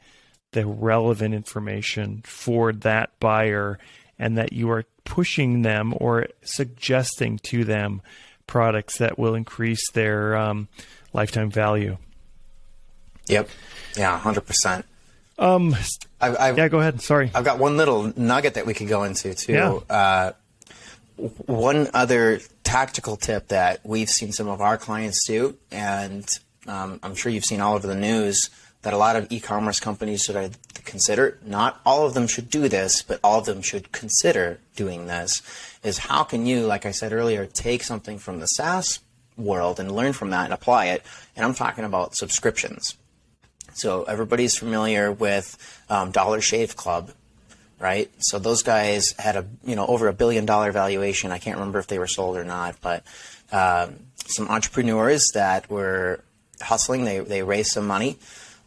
the 0.52 0.66
relevant 0.66 1.34
information 1.34 2.22
for 2.24 2.72
that 2.72 3.18
buyer 3.18 3.78
and 4.18 4.38
that 4.38 4.52
you 4.52 4.70
are 4.70 4.84
pushing 5.04 5.62
them 5.62 5.94
or 5.96 6.26
suggesting 6.42 7.38
to 7.44 7.64
them 7.64 8.02
products 8.46 8.98
that 8.98 9.18
will 9.18 9.34
increase 9.34 9.90
their 9.92 10.36
um, 10.36 10.68
lifetime 11.12 11.50
value. 11.50 11.96
Yep. 13.26 13.48
Yeah, 13.96 14.18
hundred 14.18 14.42
percent. 14.46 14.84
Um, 15.38 15.74
I, 16.20 16.28
I, 16.28 16.52
yeah, 16.52 16.68
go 16.68 16.80
ahead. 16.80 17.00
Sorry, 17.00 17.30
I've 17.34 17.44
got 17.44 17.58
one 17.58 17.76
little 17.76 18.12
nugget 18.16 18.54
that 18.54 18.66
we 18.66 18.74
could 18.74 18.88
go 18.88 19.04
into 19.04 19.34
too. 19.34 19.52
Yeah. 19.52 19.72
Uh, 19.88 20.32
one 21.16 21.88
other 21.94 22.40
tactical 22.64 23.16
tip 23.16 23.48
that 23.48 23.80
we've 23.84 24.10
seen 24.10 24.32
some 24.32 24.48
of 24.48 24.60
our 24.60 24.76
clients 24.76 25.26
do, 25.26 25.56
and 25.70 26.26
um, 26.66 27.00
I'm 27.02 27.14
sure 27.14 27.32
you've 27.32 27.44
seen 27.44 27.60
all 27.60 27.74
over 27.74 27.86
the 27.86 27.94
news 27.94 28.50
that 28.82 28.92
a 28.92 28.96
lot 28.96 29.16
of 29.16 29.30
e-commerce 29.30 29.80
companies 29.80 30.22
should 30.22 30.56
consider. 30.84 31.38
Not 31.44 31.80
all 31.86 32.04
of 32.04 32.14
them 32.14 32.26
should 32.26 32.50
do 32.50 32.68
this, 32.68 33.02
but 33.02 33.20
all 33.22 33.38
of 33.38 33.46
them 33.46 33.62
should 33.62 33.92
consider 33.92 34.58
doing 34.76 35.06
this. 35.06 35.42
Is 35.82 35.98
how 35.98 36.24
can 36.24 36.46
you, 36.46 36.66
like 36.66 36.84
I 36.84 36.90
said 36.90 37.12
earlier, 37.12 37.46
take 37.46 37.82
something 37.82 38.18
from 38.18 38.40
the 38.40 38.46
SaaS 38.46 39.00
world 39.36 39.80
and 39.80 39.90
learn 39.92 40.12
from 40.12 40.30
that 40.30 40.44
and 40.44 40.52
apply 40.52 40.86
it? 40.86 41.04
And 41.36 41.44
I'm 41.44 41.54
talking 41.54 41.84
about 41.84 42.16
subscriptions. 42.16 42.96
So 43.74 44.02
everybody's 44.04 44.56
familiar 44.58 45.10
with 45.10 45.56
um, 45.88 46.10
Dollar 46.10 46.40
Shave 46.40 46.76
Club, 46.76 47.12
right? 47.78 48.10
So 48.18 48.38
those 48.38 48.62
guys 48.62 49.12
had 49.18 49.36
a 49.36 49.46
you 49.64 49.76
know 49.76 49.86
over 49.86 50.08
a 50.08 50.12
billion 50.12 50.44
dollar 50.44 50.72
valuation. 50.72 51.32
I 51.32 51.38
can't 51.38 51.56
remember 51.56 51.78
if 51.78 51.86
they 51.86 51.98
were 51.98 52.06
sold 52.06 52.36
or 52.36 52.44
not, 52.44 52.76
but 52.82 53.04
um, 53.50 54.00
some 54.26 54.48
entrepreneurs 54.48 55.24
that 55.34 55.70
were 55.70 56.22
hustling, 56.62 57.04
they 57.04 57.20
they 57.20 57.42
raised 57.42 57.70
some 57.72 57.86
money 57.86 58.18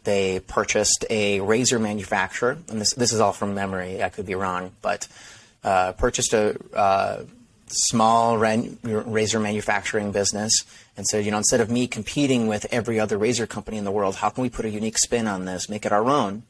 they 0.06 0.38
purchased 0.38 1.04
a 1.10 1.40
razor 1.40 1.78
manufacturer, 1.78 2.56
and 2.68 2.80
this 2.80 2.94
this 2.94 3.12
is 3.12 3.20
all 3.20 3.32
from 3.32 3.54
memory. 3.54 4.02
I 4.02 4.08
could 4.08 4.24
be 4.24 4.36
wrong, 4.36 4.70
but 4.80 5.06
uh, 5.64 5.92
purchased 5.92 6.32
a 6.32 6.56
uh, 6.72 7.24
small 7.66 8.38
ran- 8.38 8.78
razor 8.84 9.40
manufacturing 9.40 10.12
business, 10.12 10.62
and 10.96 11.04
said, 11.06 11.24
you 11.24 11.32
know, 11.32 11.38
instead 11.38 11.60
of 11.60 11.68
me 11.70 11.88
competing 11.88 12.46
with 12.46 12.66
every 12.70 13.00
other 13.00 13.18
razor 13.18 13.48
company 13.48 13.76
in 13.76 13.84
the 13.84 13.90
world, 13.90 14.14
how 14.14 14.30
can 14.30 14.42
we 14.42 14.48
put 14.48 14.64
a 14.64 14.70
unique 14.70 14.96
spin 14.96 15.26
on 15.26 15.44
this, 15.44 15.68
make 15.68 15.84
it 15.84 15.90
our 15.90 16.08
own, 16.08 16.44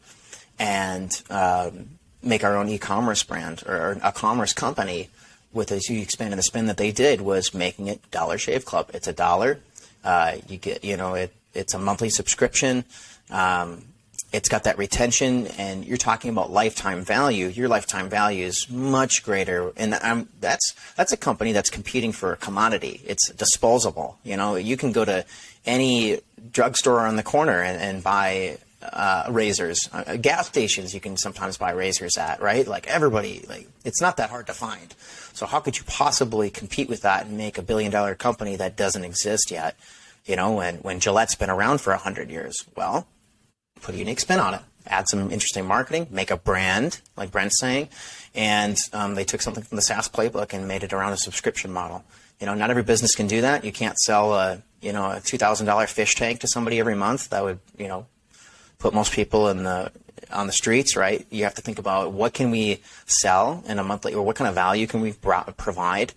and 0.59 1.23
um, 1.31 1.99
make 2.23 2.45
our 2.45 2.57
own 2.59 2.69
e-commerce 2.69 3.23
brand 3.23 3.63
or, 3.67 3.99
a 4.03 4.13
commerce 4.13 4.53
company 4.53 5.09
with 5.51 5.73
a 5.73 5.79
huge 5.79 6.11
spin. 6.11 6.31
And 6.31 6.39
the 6.39 6.43
spin 6.43 6.67
that 6.67 6.77
they 6.77 6.93
did 6.93 7.23
was 7.23 7.55
making 7.55 7.87
it 7.87 8.11
Dollar 8.11 8.37
Shave 8.37 8.67
Club. 8.67 8.91
It's 8.93 9.09
a 9.09 9.15
dollar. 9.15 9.61
Uh, 10.07 10.37
you 10.49 10.57
get, 10.57 10.85
you 10.85 10.97
know, 10.97 11.15
it, 11.15 11.33
it's 11.53 11.75
a 11.75 11.79
monthly 11.79 12.11
subscription. 12.11 12.85
Um, 13.31 13.85
it's 14.33 14.49
got 14.49 14.65
that 14.65 14.79
retention, 14.79 15.47
and 15.59 15.85
you're 15.85 15.97
talking 15.97 16.31
about 16.31 16.51
lifetime 16.51 17.03
value. 17.03 17.47
Your 17.47 17.69
lifetime 17.69 18.09
value 18.09 18.45
is 18.45 18.67
much 18.71 19.25
greater, 19.25 19.73
and 19.77 19.95
I'm, 19.95 20.29
that's 20.41 20.75
that's 20.97 21.13
a 21.13 21.17
company 21.17 21.53
that's 21.53 21.71
competing 21.71 22.13
for 22.13 22.33
a 22.33 22.37
commodity. 22.37 23.01
It's 23.07 23.31
disposable. 23.33 24.19
You 24.25 24.37
know, 24.37 24.57
you 24.57 24.77
can 24.77 24.93
go 24.93 25.05
to 25.05 25.25
any 25.65 26.21
drugstore 26.53 27.01
on 27.01 27.17
the 27.17 27.23
corner 27.23 27.63
and, 27.63 27.81
and 27.81 28.03
buy 28.03 28.59
uh, 28.83 29.27
razors. 29.31 29.79
Uh, 29.93 30.17
gas 30.17 30.47
stations 30.47 30.95
you 30.95 31.01
can 31.01 31.17
sometimes 31.17 31.57
buy 31.57 31.71
razors 31.71 32.17
at, 32.17 32.41
right? 32.41 32.67
Like 32.67 32.87
everybody, 32.87 33.45
like 33.49 33.69
it's 33.85 34.01
not 34.01 34.17
that 34.19 34.31
hard 34.31 34.47
to 34.49 34.53
find. 34.55 34.95
So 35.33 35.47
how 35.47 35.61
could 35.61 35.79
you 35.79 35.85
possibly 35.87 36.51
compete 36.51 36.89
with 36.89 37.03
that 37.03 37.27
and 37.27 37.37
make 37.37 37.59
a 37.59 37.63
billion 37.63 37.91
dollar 37.91 38.15
company 38.15 38.57
that 38.57 38.77
doesn't 38.77 39.05
exist 39.05 39.51
yet? 39.51 39.77
You 40.25 40.37
know, 40.37 40.53
when 40.55 40.77
when 40.77 40.99
Gillette's 40.99 41.35
been 41.35 41.51
around 41.51 41.81
for 41.81 41.93
a 41.93 41.99
hundred 41.99 42.31
years, 42.31 42.57
well 42.77 43.07
put 43.83 43.95
a 43.95 43.99
unique 43.99 44.21
spin 44.21 44.41
on 44.41 44.55
it, 44.55 44.61
add 44.87 45.09
some 45.09 45.31
interesting 45.31 45.67
marketing, 45.67 46.07
make 46.11 46.31
a 46.31 46.37
brand, 46.37 47.01
like 47.17 47.31
Brent's 47.31 47.61
saying, 47.61 47.89
and 48.35 48.77
um, 48.93 49.15
they 49.15 49.25
took 49.25 49.43
something 49.43 49.63
from 49.63 49.77
the 49.77 49.83
SaaS 49.83 50.09
playbook 50.09 50.53
and 50.53 50.67
made 50.67 50.83
it 50.83 50.93
around 50.93 51.13
a 51.13 51.17
subscription 51.17 51.73
model. 51.73 52.05
You 52.41 52.47
know, 52.47 52.55
not 52.55 52.71
every 52.71 52.83
business 52.83 53.15
can 53.15 53.27
do 53.27 53.41
that. 53.43 53.65
You 53.65 53.73
can't 53.73 53.97
sell 53.99 54.35
a 54.35 54.63
you 54.83 54.93
know 54.93 55.11
a 55.13 55.21
two 55.21 55.39
thousand 55.39 55.67
dollar 55.67 55.87
fish 55.87 56.15
tank 56.15 56.41
to 56.41 56.49
somebody 56.49 56.79
every 56.79 56.95
month. 56.95 57.31
That 57.31 57.45
would 57.45 57.61
you 57.79 57.89
know 57.89 58.07
put 58.79 58.95
most 58.95 59.13
people 59.13 59.49
in 59.49 59.63
the 59.65 59.91
on 60.33 60.47
the 60.47 60.53
streets, 60.53 60.97
right? 60.97 61.27
You 61.31 61.45
have 61.45 61.55
to 61.55 61.63
think 61.63 61.79
about 61.79 62.13
what 62.13 62.35
can 62.35 62.51
we 62.51 62.81
sell 63.07 63.63
in 63.67 63.79
a 63.79 63.85
monthly, 63.85 64.15
or 64.15 64.25
what 64.25 64.37
kind 64.37 64.49
of 64.49 64.55
value 64.55 64.87
can 64.87 65.01
we 65.01 65.13
provide. 65.13 66.13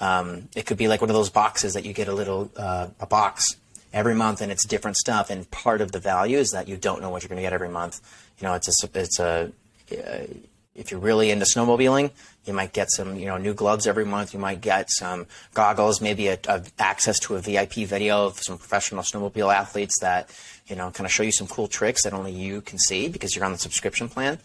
Um, 0.00 0.48
it 0.54 0.66
could 0.66 0.76
be 0.76 0.88
like 0.88 1.00
one 1.00 1.08
of 1.08 1.14
those 1.14 1.30
boxes 1.30 1.74
that 1.74 1.84
you 1.84 1.92
get 1.92 2.08
a 2.08 2.12
little 2.12 2.50
uh, 2.56 2.88
a 3.00 3.06
box 3.06 3.46
every 3.92 4.14
month 4.14 4.40
and 4.40 4.50
it's 4.50 4.66
different 4.66 4.96
stuff. 4.96 5.30
And 5.30 5.48
part 5.50 5.80
of 5.80 5.92
the 5.92 6.00
value 6.00 6.36
is 6.38 6.50
that 6.50 6.68
you 6.68 6.76
don't 6.76 7.00
know 7.00 7.10
what 7.10 7.22
you're 7.22 7.28
going 7.28 7.38
to 7.38 7.42
get 7.42 7.52
every 7.52 7.68
month. 7.68 8.00
You 8.38 8.48
know, 8.48 8.54
it's 8.54 8.68
a, 8.82 8.88
it's 8.92 9.20
a, 9.20 9.52
uh, 9.92 10.26
if 10.74 10.90
you're 10.90 11.00
really 11.00 11.30
into 11.30 11.44
snowmobiling, 11.44 12.10
you 12.44 12.52
might 12.52 12.72
get 12.72 12.90
some, 12.90 13.16
you 13.16 13.26
know, 13.26 13.36
new 13.36 13.54
gloves 13.54 13.86
every 13.86 14.04
month. 14.04 14.34
You 14.34 14.40
might 14.40 14.60
get 14.60 14.90
some 14.90 15.26
goggles, 15.54 16.00
maybe 16.00 16.28
a, 16.28 16.38
a 16.48 16.62
access 16.78 17.18
to 17.20 17.36
a 17.36 17.40
VIP 17.40 17.74
video 17.74 18.26
of 18.26 18.38
some 18.38 18.58
professional 18.58 19.02
snowmobile 19.02 19.54
athletes 19.54 19.98
that, 20.00 20.28
you 20.66 20.76
know, 20.76 20.90
kind 20.90 21.06
of 21.06 21.12
show 21.12 21.22
you 21.22 21.32
some 21.32 21.46
cool 21.46 21.68
tricks 21.68 22.02
that 22.02 22.12
only 22.12 22.32
you 22.32 22.60
can 22.60 22.78
see 22.78 23.08
because 23.08 23.34
you're 23.34 23.44
on 23.44 23.52
the 23.52 23.58
subscription 23.58 24.08
plan. 24.08 24.38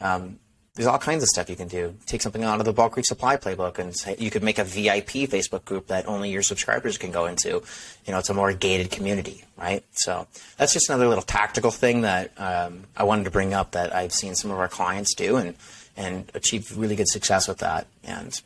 Um, 0.00 0.38
there's 0.76 0.86
all 0.86 0.98
kinds 0.98 1.22
of 1.22 1.28
stuff 1.30 1.48
you 1.48 1.56
can 1.56 1.68
do. 1.68 1.94
Take 2.04 2.20
something 2.20 2.44
out 2.44 2.60
of 2.60 2.66
the 2.66 2.72
bulk 2.72 3.02
Supply 3.02 3.38
playbook, 3.38 3.78
and 3.78 3.96
say, 3.96 4.14
you 4.18 4.30
could 4.30 4.42
make 4.42 4.58
a 4.58 4.64
VIP 4.64 5.26
Facebook 5.30 5.64
group 5.64 5.86
that 5.86 6.06
only 6.06 6.30
your 6.30 6.42
subscribers 6.42 6.98
can 6.98 7.10
go 7.10 7.24
into. 7.24 7.62
You 8.04 8.12
know, 8.12 8.18
it's 8.18 8.28
a 8.28 8.34
more 8.34 8.52
gated 8.52 8.90
community, 8.90 9.42
right? 9.56 9.82
So 9.92 10.26
that's 10.58 10.74
just 10.74 10.90
another 10.90 11.08
little 11.08 11.22
tactical 11.22 11.70
thing 11.70 12.02
that 12.02 12.30
um, 12.38 12.84
I 12.94 13.04
wanted 13.04 13.24
to 13.24 13.30
bring 13.30 13.54
up 13.54 13.70
that 13.72 13.94
I've 13.94 14.12
seen 14.12 14.34
some 14.34 14.50
of 14.50 14.58
our 14.58 14.68
clients 14.68 15.14
do 15.14 15.36
and 15.36 15.54
and 15.96 16.30
achieve 16.34 16.76
really 16.76 16.96
good 16.96 17.08
success 17.08 17.48
with 17.48 17.58
that. 17.58 17.86
And 18.04 18.40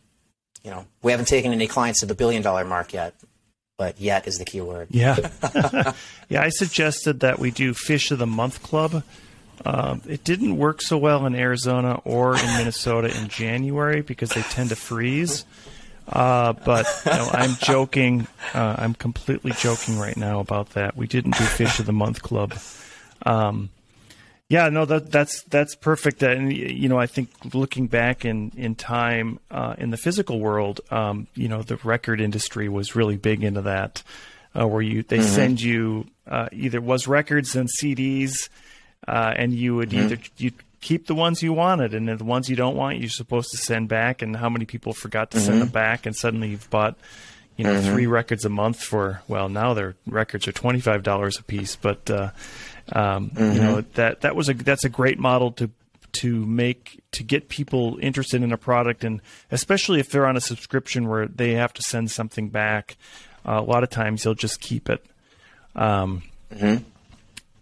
you 0.64 0.70
know, 0.70 0.86
we 1.02 1.12
haven't 1.12 1.28
taken 1.28 1.52
any 1.52 1.66
clients 1.66 2.00
to 2.00 2.06
the 2.06 2.14
billion 2.14 2.42
dollar 2.42 2.64
mark 2.64 2.92
yet, 2.92 3.14
but 3.78 4.00
yet 4.00 4.26
is 4.28 4.38
the 4.38 4.44
key 4.44 4.60
word. 4.60 4.88
Yeah, 4.90 5.16
yeah. 6.28 6.42
I 6.42 6.50
suggested 6.50 7.20
that 7.20 7.38
we 7.38 7.50
do 7.50 7.74
Fish 7.74 8.10
of 8.10 8.18
the 8.18 8.26
Month 8.26 8.62
Club 8.62 9.02
uh, 9.64 9.98
it 10.08 10.24
didn't 10.24 10.56
work 10.56 10.80
so 10.80 10.96
well 10.96 11.26
in 11.26 11.34
Arizona 11.34 12.00
or 12.04 12.36
in 12.36 12.46
Minnesota 12.56 13.16
in 13.20 13.28
January 13.28 14.00
because 14.00 14.30
they 14.30 14.42
tend 14.42 14.70
to 14.70 14.76
freeze. 14.76 15.44
Uh, 16.08 16.52
but 16.52 16.86
you 17.06 17.12
know, 17.12 17.28
I'm 17.32 17.54
joking. 17.56 18.26
Uh, 18.54 18.74
I'm 18.78 18.94
completely 18.94 19.52
joking 19.52 19.98
right 19.98 20.16
now 20.16 20.40
about 20.40 20.70
that. 20.70 20.96
We 20.96 21.06
didn't 21.06 21.36
do 21.36 21.44
Fish 21.44 21.78
of 21.78 21.86
the 21.86 21.92
Month 21.92 22.22
Club. 22.22 22.54
Um, 23.24 23.70
yeah, 24.50 24.68
no, 24.68 24.84
that, 24.84 25.12
that's 25.12 25.44
that's 25.44 25.76
perfect. 25.76 26.24
And 26.24 26.52
you 26.52 26.88
know, 26.88 26.98
I 26.98 27.06
think 27.06 27.30
looking 27.54 27.86
back 27.86 28.24
in 28.24 28.50
in 28.56 28.74
time 28.74 29.38
uh, 29.48 29.76
in 29.78 29.90
the 29.90 29.96
physical 29.96 30.40
world, 30.40 30.80
um, 30.90 31.28
you 31.36 31.46
know, 31.48 31.62
the 31.62 31.76
record 31.76 32.20
industry 32.20 32.68
was 32.68 32.96
really 32.96 33.16
big 33.16 33.44
into 33.44 33.62
that, 33.62 34.02
uh, 34.58 34.66
where 34.66 34.82
you 34.82 35.04
they 35.04 35.18
mm-hmm. 35.18 35.34
send 35.34 35.62
you 35.62 36.08
uh, 36.26 36.48
either 36.50 36.80
was 36.80 37.06
records 37.06 37.54
and 37.54 37.68
CDs 37.80 38.48
uh, 39.06 39.32
and 39.36 39.54
you 39.54 39.76
would 39.76 39.90
Mm-hmm. 39.90 40.12
either 40.12 40.18
you 40.36 40.50
keep 40.80 41.06
the 41.06 41.14
ones 41.14 41.42
you 41.42 41.52
wanted, 41.52 41.94
and 41.94 42.08
then 42.08 42.16
the 42.16 42.24
ones 42.24 42.50
you 42.50 42.56
don't 42.56 42.74
want, 42.74 42.98
you're 42.98 43.08
supposed 43.08 43.52
to 43.52 43.56
send 43.56 43.88
back. 43.88 44.20
And 44.20 44.34
how 44.34 44.48
many 44.48 44.64
people 44.64 44.92
forgot 44.92 45.30
to 45.30 45.36
Mm-hmm. 45.38 45.46
send 45.46 45.60
them 45.60 45.68
back, 45.68 46.06
and 46.06 46.16
suddenly 46.16 46.48
you've 46.48 46.68
bought, 46.70 46.96
you 47.56 47.64
know, 47.64 47.80
three 47.80 48.06
records 48.06 48.44
a 48.44 48.48
month 48.48 48.82
for 48.82 49.22
well, 49.28 49.48
now 49.48 49.74
their 49.74 49.94
records 50.06 50.48
are 50.48 50.52
twenty 50.52 50.80
five 50.80 51.04
dollars 51.04 51.38
a 51.38 51.42
piece. 51.44 51.76
But 51.76 52.10
uh, 52.10 52.30
um, 52.92 53.30
you 53.36 53.60
know 53.60 53.80
that 53.94 54.22
that 54.22 54.34
was 54.34 54.48
a 54.48 54.54
that's 54.54 54.84
a 54.84 54.88
great 54.88 55.18
model 55.18 55.52
to 55.52 55.70
to 56.12 56.44
make 56.46 57.00
to 57.12 57.22
get 57.22 57.48
people 57.48 57.98
interested 58.00 58.42
in 58.42 58.52
a 58.52 58.56
product, 58.56 59.04
and 59.04 59.20
especially 59.50 60.00
if 60.00 60.10
they're 60.10 60.26
on 60.26 60.36
a 60.36 60.40
subscription 60.40 61.08
where 61.08 61.26
they 61.26 61.52
have 61.52 61.72
to 61.74 61.82
send 61.82 62.10
something 62.10 62.48
back. 62.48 62.96
Uh, 63.46 63.58
a 63.58 63.62
lot 63.62 63.82
of 63.82 63.90
times 63.90 64.22
they'll 64.22 64.34
just 64.34 64.60
keep 64.60 64.90
it. 64.90 65.04
Um, 65.74 66.22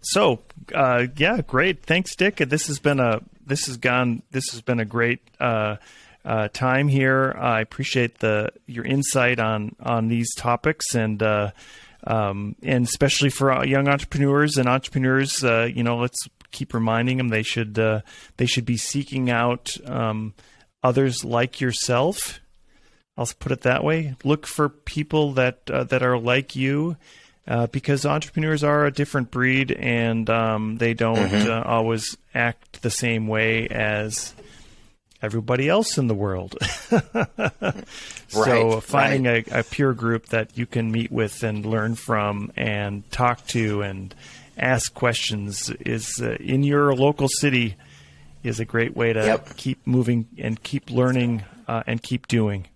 so, 0.01 0.39
uh, 0.73 1.07
yeah, 1.15 1.41
great. 1.41 1.83
Thanks, 1.83 2.15
Dick. 2.15 2.37
This 2.37 2.67
has 2.67 2.79
been 2.79 2.99
a 2.99 3.21
this 3.45 3.65
has 3.67 3.77
gone 3.77 4.23
this 4.31 4.51
has 4.51 4.61
been 4.61 4.79
a 4.79 4.85
great 4.85 5.19
uh, 5.39 5.77
uh, 6.25 6.47
time 6.49 6.87
here. 6.87 7.35
I 7.39 7.61
appreciate 7.61 8.19
the 8.19 8.51
your 8.65 8.85
insight 8.85 9.39
on 9.39 9.75
on 9.79 10.07
these 10.07 10.33
topics 10.35 10.95
and. 10.95 11.21
Uh, 11.21 11.51
um, 12.05 12.55
and 12.63 12.85
especially 12.85 13.29
for 13.29 13.51
uh, 13.51 13.63
young 13.63 13.87
entrepreneurs 13.87 14.57
and 14.57 14.67
entrepreneurs, 14.67 15.43
uh, 15.43 15.67
you 15.71 15.83
know, 15.83 15.97
let's 15.97 16.19
keep 16.51 16.73
reminding 16.73 17.17
them 17.17 17.29
they 17.29 17.43
should 17.43 17.77
uh, 17.77 18.01
they 18.37 18.45
should 18.45 18.65
be 18.65 18.77
seeking 18.77 19.29
out 19.29 19.75
um, 19.85 20.33
others 20.83 21.23
like 21.23 21.61
yourself. 21.61 22.39
I'll 23.17 23.29
put 23.39 23.51
it 23.51 23.61
that 23.61 23.83
way. 23.83 24.15
Look 24.23 24.47
for 24.47 24.69
people 24.69 25.33
that 25.33 25.69
uh, 25.69 25.83
that 25.85 26.03
are 26.03 26.17
like 26.17 26.55
you, 26.55 26.95
uh, 27.47 27.67
because 27.67 28.05
entrepreneurs 28.05 28.63
are 28.63 28.85
a 28.85 28.91
different 28.91 29.29
breed, 29.29 29.71
and 29.71 30.29
um, 30.29 30.77
they 30.77 30.93
don't 30.93 31.33
uh, 31.33 31.63
always 31.65 32.15
act 32.33 32.81
the 32.81 32.89
same 32.89 33.27
way 33.27 33.67
as 33.67 34.33
everybody 35.21 35.67
else 35.69 35.97
in 35.97 36.07
the 36.07 36.13
world. 36.15 36.55
so 36.89 37.81
Right, 38.35 38.83
finding 38.83 39.25
a, 39.25 39.43
a 39.51 39.63
peer 39.63 39.93
group 39.93 40.27
that 40.27 40.57
you 40.57 40.65
can 40.65 40.91
meet 40.91 41.11
with 41.11 41.43
and 41.43 41.65
learn 41.65 41.95
from 41.95 42.51
and 42.55 43.09
talk 43.11 43.45
to 43.47 43.81
and 43.81 44.13
ask 44.57 44.93
questions 44.93 45.69
is 45.81 46.21
uh, 46.21 46.31
in 46.39 46.63
your 46.63 46.93
local 46.95 47.27
city 47.27 47.75
is 48.43 48.59
a 48.59 48.65
great 48.65 48.95
way 48.95 49.13
to 49.13 49.25
Yep. 49.25 49.57
keep 49.57 49.85
moving 49.85 50.27
and 50.37 50.61
keep 50.63 50.89
learning 50.89 51.43
uh, 51.67 51.83
and 51.87 52.01
keep 52.01 52.27
doing. 52.27 52.67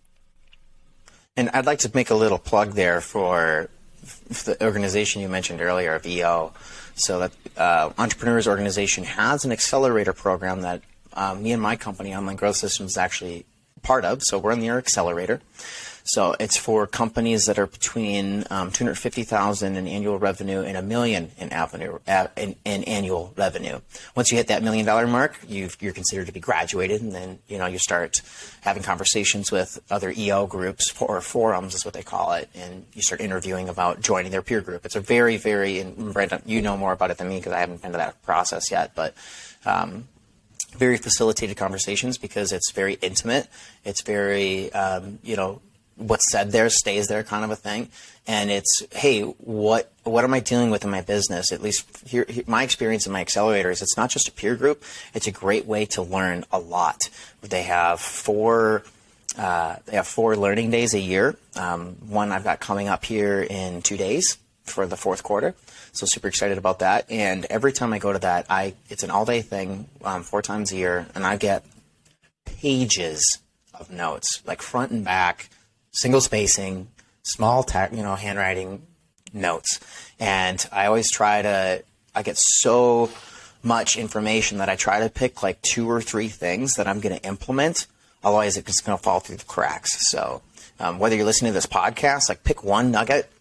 And 1.35 1.49
I'd 1.53 1.65
like 1.65 1.79
to 1.79 1.91
make 1.93 2.09
a 2.09 2.15
little 2.15 2.37
plug 2.37 2.73
there 2.73 3.01
for, 3.01 3.69
for 4.31 4.51
the 4.51 4.63
organization 4.65 5.21
you 5.21 5.29
mentioned 5.29 5.61
earlier 5.61 5.95
of 5.95 6.05
EO. 6.05 6.53
So 6.95 7.19
that 7.19 7.31
uh, 7.57 7.91
Entrepreneurs 7.97 8.47
Organization 8.47 9.03
has 9.03 9.45
an 9.45 9.51
accelerator 9.51 10.13
program 10.13 10.61
that 10.61 10.81
uh, 11.13 11.35
me 11.35 11.51
and 11.51 11.61
my 11.61 11.75
company, 11.75 12.15
Online 12.15 12.35
Growth 12.35 12.57
Systems, 12.57 12.91
is 12.91 12.97
actually 12.97 13.45
part 13.81 14.05
of. 14.05 14.23
So 14.23 14.37
we're 14.39 14.51
in 14.51 14.59
the 14.59 14.69
accelerator. 14.69 15.41
So 16.05 16.35
it's 16.37 16.57
for 16.57 16.85
companies 16.85 17.45
that 17.45 17.57
are 17.57 17.67
between 17.67 18.43
um, 18.49 18.71
250,000 18.71 19.75
in 19.77 19.87
annual 19.87 20.19
revenue 20.19 20.61
and 20.61 20.75
a 20.75 20.81
million 20.81 21.31
in 21.37 21.53
avenue 21.53 21.99
uh, 22.07 22.27
in, 22.35 22.55
in 22.65 22.83
annual 22.83 23.33
revenue. 23.37 23.79
Once 24.15 24.29
you 24.29 24.37
hit 24.37 24.47
that 24.47 24.63
million 24.63 24.85
dollar 24.85 25.07
mark, 25.07 25.39
you 25.47 25.69
you're 25.79 25.93
considered 25.93 26.27
to 26.27 26.33
be 26.33 26.41
graduated, 26.41 27.01
and 27.01 27.13
then 27.13 27.39
you 27.47 27.57
know 27.57 27.67
you 27.67 27.77
start 27.77 28.21
having 28.61 28.83
conversations 28.83 29.51
with 29.51 29.79
other 29.89 30.13
EO 30.15 30.45
groups 30.45 30.93
or 30.99 31.21
forums 31.21 31.73
is 31.73 31.85
what 31.85 31.93
they 31.93 32.03
call 32.03 32.33
it, 32.33 32.49
and 32.53 32.85
you 32.93 33.01
start 33.01 33.21
interviewing 33.21 33.69
about 33.69 34.01
joining 34.01 34.31
their 34.31 34.41
peer 34.41 34.59
group. 34.59 34.85
It's 34.85 34.97
a 34.97 35.01
very 35.01 35.37
very 35.37 35.79
and 35.79 36.13
Brandon, 36.13 36.41
you 36.45 36.61
know 36.61 36.75
more 36.75 36.91
about 36.91 37.11
it 37.11 37.17
than 37.17 37.29
me 37.29 37.37
because 37.37 37.53
I 37.53 37.59
haven't 37.59 37.81
been 37.81 37.91
to 37.91 37.97
that 37.97 38.21
process 38.23 38.71
yet, 38.71 38.93
but. 38.93 39.15
Um, 39.65 40.09
very 40.73 40.97
facilitated 40.97 41.57
conversations 41.57 42.17
because 42.17 42.51
it's 42.51 42.71
very 42.71 42.95
intimate. 42.95 43.47
It's 43.83 44.01
very, 44.01 44.71
um, 44.73 45.19
you 45.23 45.35
know, 45.35 45.61
what's 45.95 46.31
said 46.31 46.51
there 46.51 46.69
stays 46.69 47.07
there 47.07 47.23
kind 47.23 47.43
of 47.43 47.51
a 47.51 47.55
thing. 47.55 47.89
And 48.25 48.49
it's, 48.49 48.83
hey, 48.91 49.21
what 49.21 49.91
what 50.03 50.23
am 50.23 50.33
I 50.33 50.39
dealing 50.39 50.69
with 50.69 50.83
in 50.83 50.89
my 50.89 51.01
business? 51.01 51.51
At 51.51 51.61
least 51.61 51.85
here, 52.07 52.25
here 52.27 52.43
my 52.47 52.63
experience 52.63 53.05
in 53.05 53.13
my 53.13 53.23
accelerators, 53.23 53.81
it's 53.81 53.97
not 53.97 54.09
just 54.09 54.27
a 54.27 54.31
peer 54.31 54.55
group. 54.55 54.83
It's 55.13 55.27
a 55.27 55.31
great 55.31 55.65
way 55.65 55.85
to 55.87 56.01
learn 56.01 56.45
a 56.51 56.59
lot. 56.59 57.09
They 57.41 57.63
have 57.63 57.99
four 57.99 58.83
uh, 59.37 59.77
they 59.85 59.95
have 59.95 60.07
four 60.07 60.35
learning 60.35 60.69
days 60.69 60.93
a 60.93 60.99
year. 60.99 61.35
Um, 61.55 61.95
one 62.07 62.31
I've 62.31 62.43
got 62.43 62.59
coming 62.59 62.87
up 62.87 63.03
here 63.03 63.41
in 63.41 63.81
two 63.81 63.97
days 63.97 64.37
for 64.63 64.87
the 64.87 64.97
fourth 64.97 65.23
quarter. 65.23 65.55
So 65.91 66.05
super 66.05 66.27
excited 66.27 66.57
about 66.57 66.79
that. 66.79 67.09
And 67.09 67.45
every 67.45 67.73
time 67.73 67.93
I 67.93 67.99
go 67.99 68.13
to 68.13 68.19
that, 68.19 68.45
I 68.49 68.73
it's 68.89 69.03
an 69.03 69.11
all 69.11 69.25
day 69.25 69.41
thing, 69.41 69.87
um, 70.03 70.23
four 70.23 70.41
times 70.41 70.71
a 70.71 70.77
year, 70.77 71.07
and 71.15 71.25
I 71.25 71.37
get 71.37 71.65
pages 72.45 73.39
of 73.73 73.91
notes, 73.91 74.41
like 74.45 74.61
front 74.61 74.91
and 74.91 75.03
back, 75.03 75.49
single 75.91 76.21
spacing, 76.21 76.87
small 77.23 77.63
text, 77.63 77.95
you 77.95 78.03
know, 78.03 78.15
handwriting 78.15 78.85
notes. 79.33 79.79
And 80.19 80.65
I 80.71 80.85
always 80.85 81.11
try 81.11 81.41
to. 81.41 81.83
I 82.15 82.21
get 82.21 82.37
so 82.37 83.09
much 83.63 83.97
information 83.97 84.59
that 84.59 84.69
I 84.69 84.75
try 84.75 84.99
to 84.99 85.09
pick 85.09 85.41
like 85.41 85.61
two 85.61 85.89
or 85.89 86.01
three 86.01 86.27
things 86.27 86.73
that 86.73 86.87
I'm 86.87 86.99
going 86.99 87.17
to 87.17 87.25
implement. 87.25 87.87
Otherwise, 88.23 88.55
it's 88.55 88.81
going 88.81 88.97
to 88.97 89.03
fall 89.03 89.19
through 89.19 89.37
the 89.37 89.45
cracks. 89.45 90.11
So, 90.11 90.41
um, 90.79 90.99
whether 90.99 91.15
you're 91.15 91.25
listening 91.25 91.49
to 91.49 91.55
this 91.55 91.65
podcast, 91.65 92.29
like 92.29 92.43
pick 92.43 92.63
one 92.63 92.91
nugget, 92.91 93.31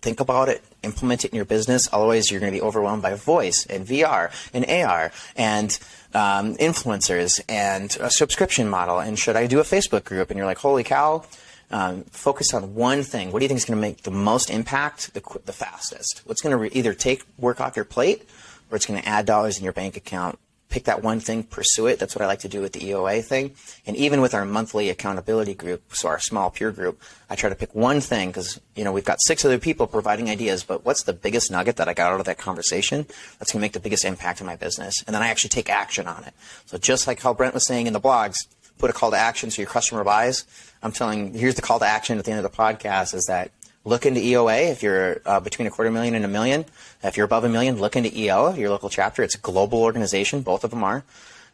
think 0.00 0.20
about 0.20 0.48
it, 0.48 0.62
implement 0.82 1.24
it 1.24 1.32
in 1.32 1.36
your 1.36 1.44
business. 1.44 1.88
Otherwise, 1.92 2.30
you're 2.30 2.40
going 2.40 2.52
to 2.52 2.58
be 2.58 2.62
overwhelmed 2.62 3.02
by 3.02 3.14
voice 3.14 3.66
and 3.66 3.86
VR 3.86 4.30
and 4.52 4.64
AR 4.68 5.12
and 5.36 5.78
um, 6.14 6.56
influencers 6.56 7.40
and 7.48 7.96
a 8.00 8.10
subscription 8.10 8.68
model. 8.68 8.98
And 8.98 9.18
should 9.18 9.36
I 9.36 9.46
do 9.46 9.60
a 9.60 9.64
Facebook 9.64 10.04
group? 10.04 10.30
And 10.30 10.36
you're 10.36 10.46
like, 10.46 10.58
holy 10.58 10.84
cow. 10.84 11.24
Um, 11.70 12.02
focus 12.10 12.52
on 12.52 12.74
one 12.74 13.02
thing. 13.02 13.32
What 13.32 13.38
do 13.38 13.46
you 13.46 13.48
think 13.48 13.56
is 13.56 13.64
going 13.64 13.78
to 13.78 13.80
make 13.80 14.02
the 14.02 14.10
most 14.10 14.50
impact 14.50 15.14
the, 15.14 15.22
the 15.46 15.54
fastest? 15.54 16.20
What's 16.26 16.42
going 16.42 16.50
to 16.50 16.58
re- 16.58 16.70
either 16.72 16.92
take 16.92 17.24
work 17.38 17.62
off 17.62 17.76
your 17.76 17.86
plate 17.86 18.28
or 18.70 18.76
it's 18.76 18.84
going 18.84 19.00
to 19.00 19.08
add 19.08 19.24
dollars 19.24 19.56
in 19.56 19.64
your 19.64 19.72
bank 19.72 19.96
account 19.96 20.38
pick 20.72 20.84
that 20.84 21.02
one 21.02 21.20
thing, 21.20 21.44
pursue 21.44 21.86
it. 21.86 21.98
That's 21.98 22.16
what 22.16 22.22
I 22.22 22.26
like 22.26 22.40
to 22.40 22.48
do 22.48 22.62
with 22.62 22.72
the 22.72 22.80
EOA 22.80 23.22
thing. 23.22 23.52
And 23.86 23.94
even 23.94 24.22
with 24.22 24.32
our 24.32 24.46
monthly 24.46 24.88
accountability 24.88 25.52
group, 25.52 25.94
so 25.94 26.08
our 26.08 26.18
small 26.18 26.50
peer 26.50 26.72
group, 26.72 27.00
I 27.28 27.36
try 27.36 27.50
to 27.50 27.54
pick 27.54 27.74
one 27.74 28.00
thing 28.00 28.30
because, 28.30 28.58
you 28.74 28.82
know, 28.82 28.90
we've 28.90 29.04
got 29.04 29.18
six 29.20 29.44
other 29.44 29.58
people 29.58 29.86
providing 29.86 30.30
ideas, 30.30 30.64
but 30.64 30.84
what's 30.84 31.02
the 31.02 31.12
biggest 31.12 31.50
nugget 31.50 31.76
that 31.76 31.88
I 31.88 31.94
got 31.94 32.12
out 32.12 32.20
of 32.20 32.26
that 32.26 32.38
conversation 32.38 33.06
that's 33.38 33.52
going 33.52 33.60
to 33.60 33.64
make 33.64 33.74
the 33.74 33.80
biggest 33.80 34.04
impact 34.04 34.40
in 34.40 34.46
my 34.46 34.56
business? 34.56 34.94
And 35.06 35.14
then 35.14 35.22
I 35.22 35.28
actually 35.28 35.50
take 35.50 35.68
action 35.68 36.06
on 36.06 36.24
it. 36.24 36.32
So 36.64 36.78
just 36.78 37.06
like 37.06 37.20
how 37.20 37.34
Brent 37.34 37.52
was 37.52 37.66
saying 37.66 37.86
in 37.86 37.92
the 37.92 38.00
blogs, 38.00 38.38
put 38.78 38.88
a 38.88 38.94
call 38.94 39.10
to 39.10 39.16
action 39.18 39.50
so 39.50 39.60
your 39.60 39.70
customer 39.70 40.02
buys. 40.04 40.46
I'm 40.82 40.92
telling, 40.92 41.34
here's 41.34 41.54
the 41.54 41.62
call 41.62 41.78
to 41.80 41.86
action 41.86 42.18
at 42.18 42.24
the 42.24 42.32
end 42.32 42.44
of 42.44 42.50
the 42.50 42.56
podcast 42.56 43.14
is 43.14 43.26
that 43.26 43.50
look 43.84 44.06
into 44.06 44.20
EOA 44.20 44.70
if 44.70 44.82
you're 44.82 45.20
uh, 45.26 45.40
between 45.40 45.66
a 45.66 45.70
quarter 45.70 45.90
million 45.90 46.14
and 46.14 46.24
a 46.24 46.28
million. 46.28 46.64
If 47.02 47.16
you're 47.16 47.26
above 47.26 47.44
a 47.44 47.48
million, 47.48 47.78
look 47.78 47.96
into 47.96 48.16
EO, 48.16 48.54
your 48.54 48.70
local 48.70 48.88
chapter. 48.88 49.22
It's 49.22 49.34
a 49.34 49.38
global 49.38 49.82
organization. 49.82 50.42
Both 50.42 50.64
of 50.64 50.70
them 50.70 50.84
are. 50.84 51.04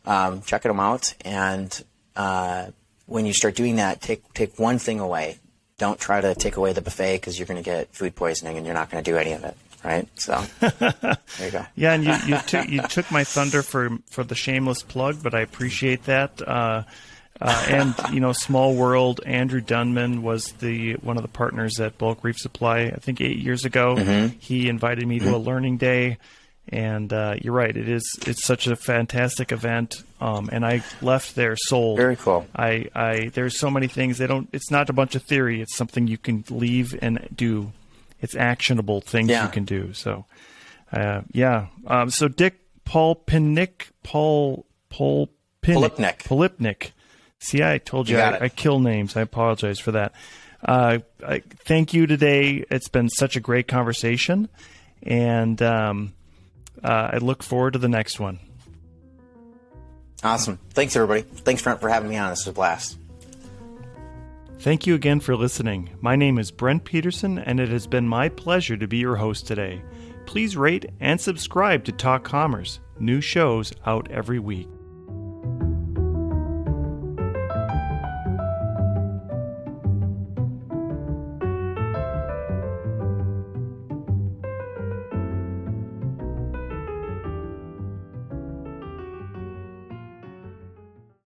Um, 0.05 0.43
check 0.43 0.63
them 0.63 0.81
out. 0.81 1.15
And 1.25 1.85
uh, 2.17 2.67
when 3.07 3.27
you 3.27 3.33
start 3.33 3.55
doing 3.55 3.77
that, 3.77 4.01
take 4.01 4.33
take 4.35 4.59
one 4.59 4.79
thing 4.79 5.01
away. 5.01 5.39
Don't 5.79 5.99
try 5.99 6.21
to 6.21 6.35
take 6.35 6.57
away 6.57 6.73
the 6.73 6.83
buffet 6.83 7.17
because 7.17 7.39
you're 7.39 7.47
going 7.47 7.63
to 7.63 7.65
get 7.65 7.95
food 7.95 8.15
poisoning 8.15 8.57
and 8.57 8.67
you're 8.67 8.75
not 8.75 8.91
going 8.91 9.03
to 9.03 9.11
do 9.11 9.17
any 9.17 9.33
of 9.33 9.45
it. 9.45 9.57
Right? 9.85 10.09
So 10.17 10.45
there 10.61 11.19
you 11.41 11.51
go. 11.53 11.67
Yeah, 11.77 11.93
and 11.93 12.05
you 12.05 12.13
you 12.27 12.39
took 12.47 12.69
you 12.69 12.83
took 12.83 13.11
my 13.13 13.25
thunder 13.25 13.63
for 13.63 13.91
for 14.11 14.25
the 14.25 14.35
shameless 14.35 14.83
plug, 14.83 15.23
but 15.23 15.35
I 15.35 15.41
appreciate 15.41 16.05
that. 16.05 16.47
Uh, 16.47 16.83
uh, 17.41 17.67
and 17.69 17.95
you 18.13 18.21
know, 18.21 18.33
small 18.33 18.75
world. 18.75 19.21
Andrew 19.27 19.61
Dunman 19.61 20.23
was 20.23 20.53
the 20.55 20.95
one 20.95 21.17
of 21.17 21.23
the 21.23 21.29
partners 21.29 21.79
at 21.81 21.99
Bulk 21.99 22.23
Reef 22.25 22.37
Supply. 22.39 22.83
I 22.87 22.97
think 22.97 23.21
eight 23.21 23.39
years 23.39 23.65
ago, 23.65 23.95
Mm-hmm. 23.97 24.37
he 24.39 24.69
invited 24.69 25.07
me 25.07 25.19
to 25.21 25.35
a 25.35 25.39
learning 25.39 25.77
day, 25.79 26.19
and 26.69 27.13
uh, 27.13 27.35
you're 27.41 27.53
right. 27.55 27.75
It 27.77 27.89
is 27.89 28.03
it's 28.27 28.45
such 28.45 28.67
a 28.67 28.77
fantastic 28.77 29.53
event, 29.53 30.03
um, 30.21 30.49
and 30.53 30.65
I 30.67 30.83
left 31.01 31.35
there 31.37 31.57
sold. 31.57 31.97
Very 31.99 32.17
cool. 32.17 32.47
I, 32.57 32.89
I 32.95 33.31
there's 33.35 33.59
so 33.59 33.71
many 33.71 33.87
things 33.87 34.19
they 34.19 34.27
don't. 34.27 34.49
It's 34.53 34.71
not 34.71 34.91
a 34.91 34.93
bunch 34.93 35.15
of 35.15 35.23
theory. 35.23 35.61
It's 35.63 35.77
something 35.77 36.07
you 36.09 36.19
can 36.19 36.45
leave 36.51 36.95
and 37.01 37.29
do. 37.35 37.73
It's 38.21 38.35
actionable 38.35 39.01
things 39.01 39.29
Yeah. 39.31 39.45
you 39.45 39.51
can 39.53 39.65
do. 39.65 39.93
So, 39.93 40.25
uh, 40.93 41.21
yeah. 41.33 41.67
Um, 41.87 42.11
so 42.11 42.27
Dick 42.27 42.57
Paul 42.85 43.15
Pinnick 43.15 43.91
Paul 44.03 44.67
Paul 44.91 45.29
Pinnick 45.63 45.95
Polipnick. 45.97 46.19
Polipnick. 46.25 46.91
See, 47.41 47.63
I 47.63 47.79
told 47.79 48.09
you, 48.09 48.17
You 48.17 48.23
I. 48.23 48.45
I 48.45 48.49
kill 48.49 48.81
names. 48.81 49.17
I 49.17 49.21
apologize 49.21 49.79
for 49.79 49.93
that. 49.93 50.13
Uh, 50.65 50.99
I, 51.25 51.43
thank 51.65 51.95
you 51.95 52.07
today. 52.07 52.65
It's 52.71 52.89
been 52.89 53.09
such 53.09 53.37
a 53.37 53.41
great 53.41 53.69
conversation, 53.69 54.49
and 55.05 55.61
um, 55.63 56.15
uh, 56.83 57.11
I 57.13 57.19
look 57.19 57.43
forward 57.45 57.75
to 57.75 57.79
the 57.79 57.89
next 57.89 58.19
one. 58.19 58.41
Awesome. 60.25 60.59
Thanks, 60.71 60.97
everybody. 60.97 61.23
Thanks, 61.23 61.63
Brent, 61.63 61.81
for 61.81 61.89
having 61.89 62.09
me 62.09 62.17
on. 62.17 62.31
This 62.31 62.41
was 62.41 62.49
a 62.49 62.53
blast. 62.53 62.99
Thank 64.59 64.89
you 64.89 64.97
again 64.97 65.21
for 65.21 65.37
listening. 65.37 65.91
My 66.01 66.17
name 66.17 66.37
is 66.39 66.51
Brent 66.51 66.85
Peterson, 66.85 67.39
and 67.39 67.61
it 67.61 67.69
has 67.69 67.87
been 67.87 68.09
my 68.09 68.29
pleasure 68.29 68.77
to 68.77 68.89
be 68.89 68.97
your 68.97 69.15
host 69.17 69.47
today. 69.47 69.81
please 70.27 70.57
rate 70.57 70.87
and 70.99 71.21
subscribe 71.21 71.85
to 71.85 71.93
Talk 71.93 72.25
Commerce. 72.25 72.81
New 72.99 73.21
shows 73.21 73.73
out 73.87 74.11
every 74.11 74.41
week. 74.41 74.69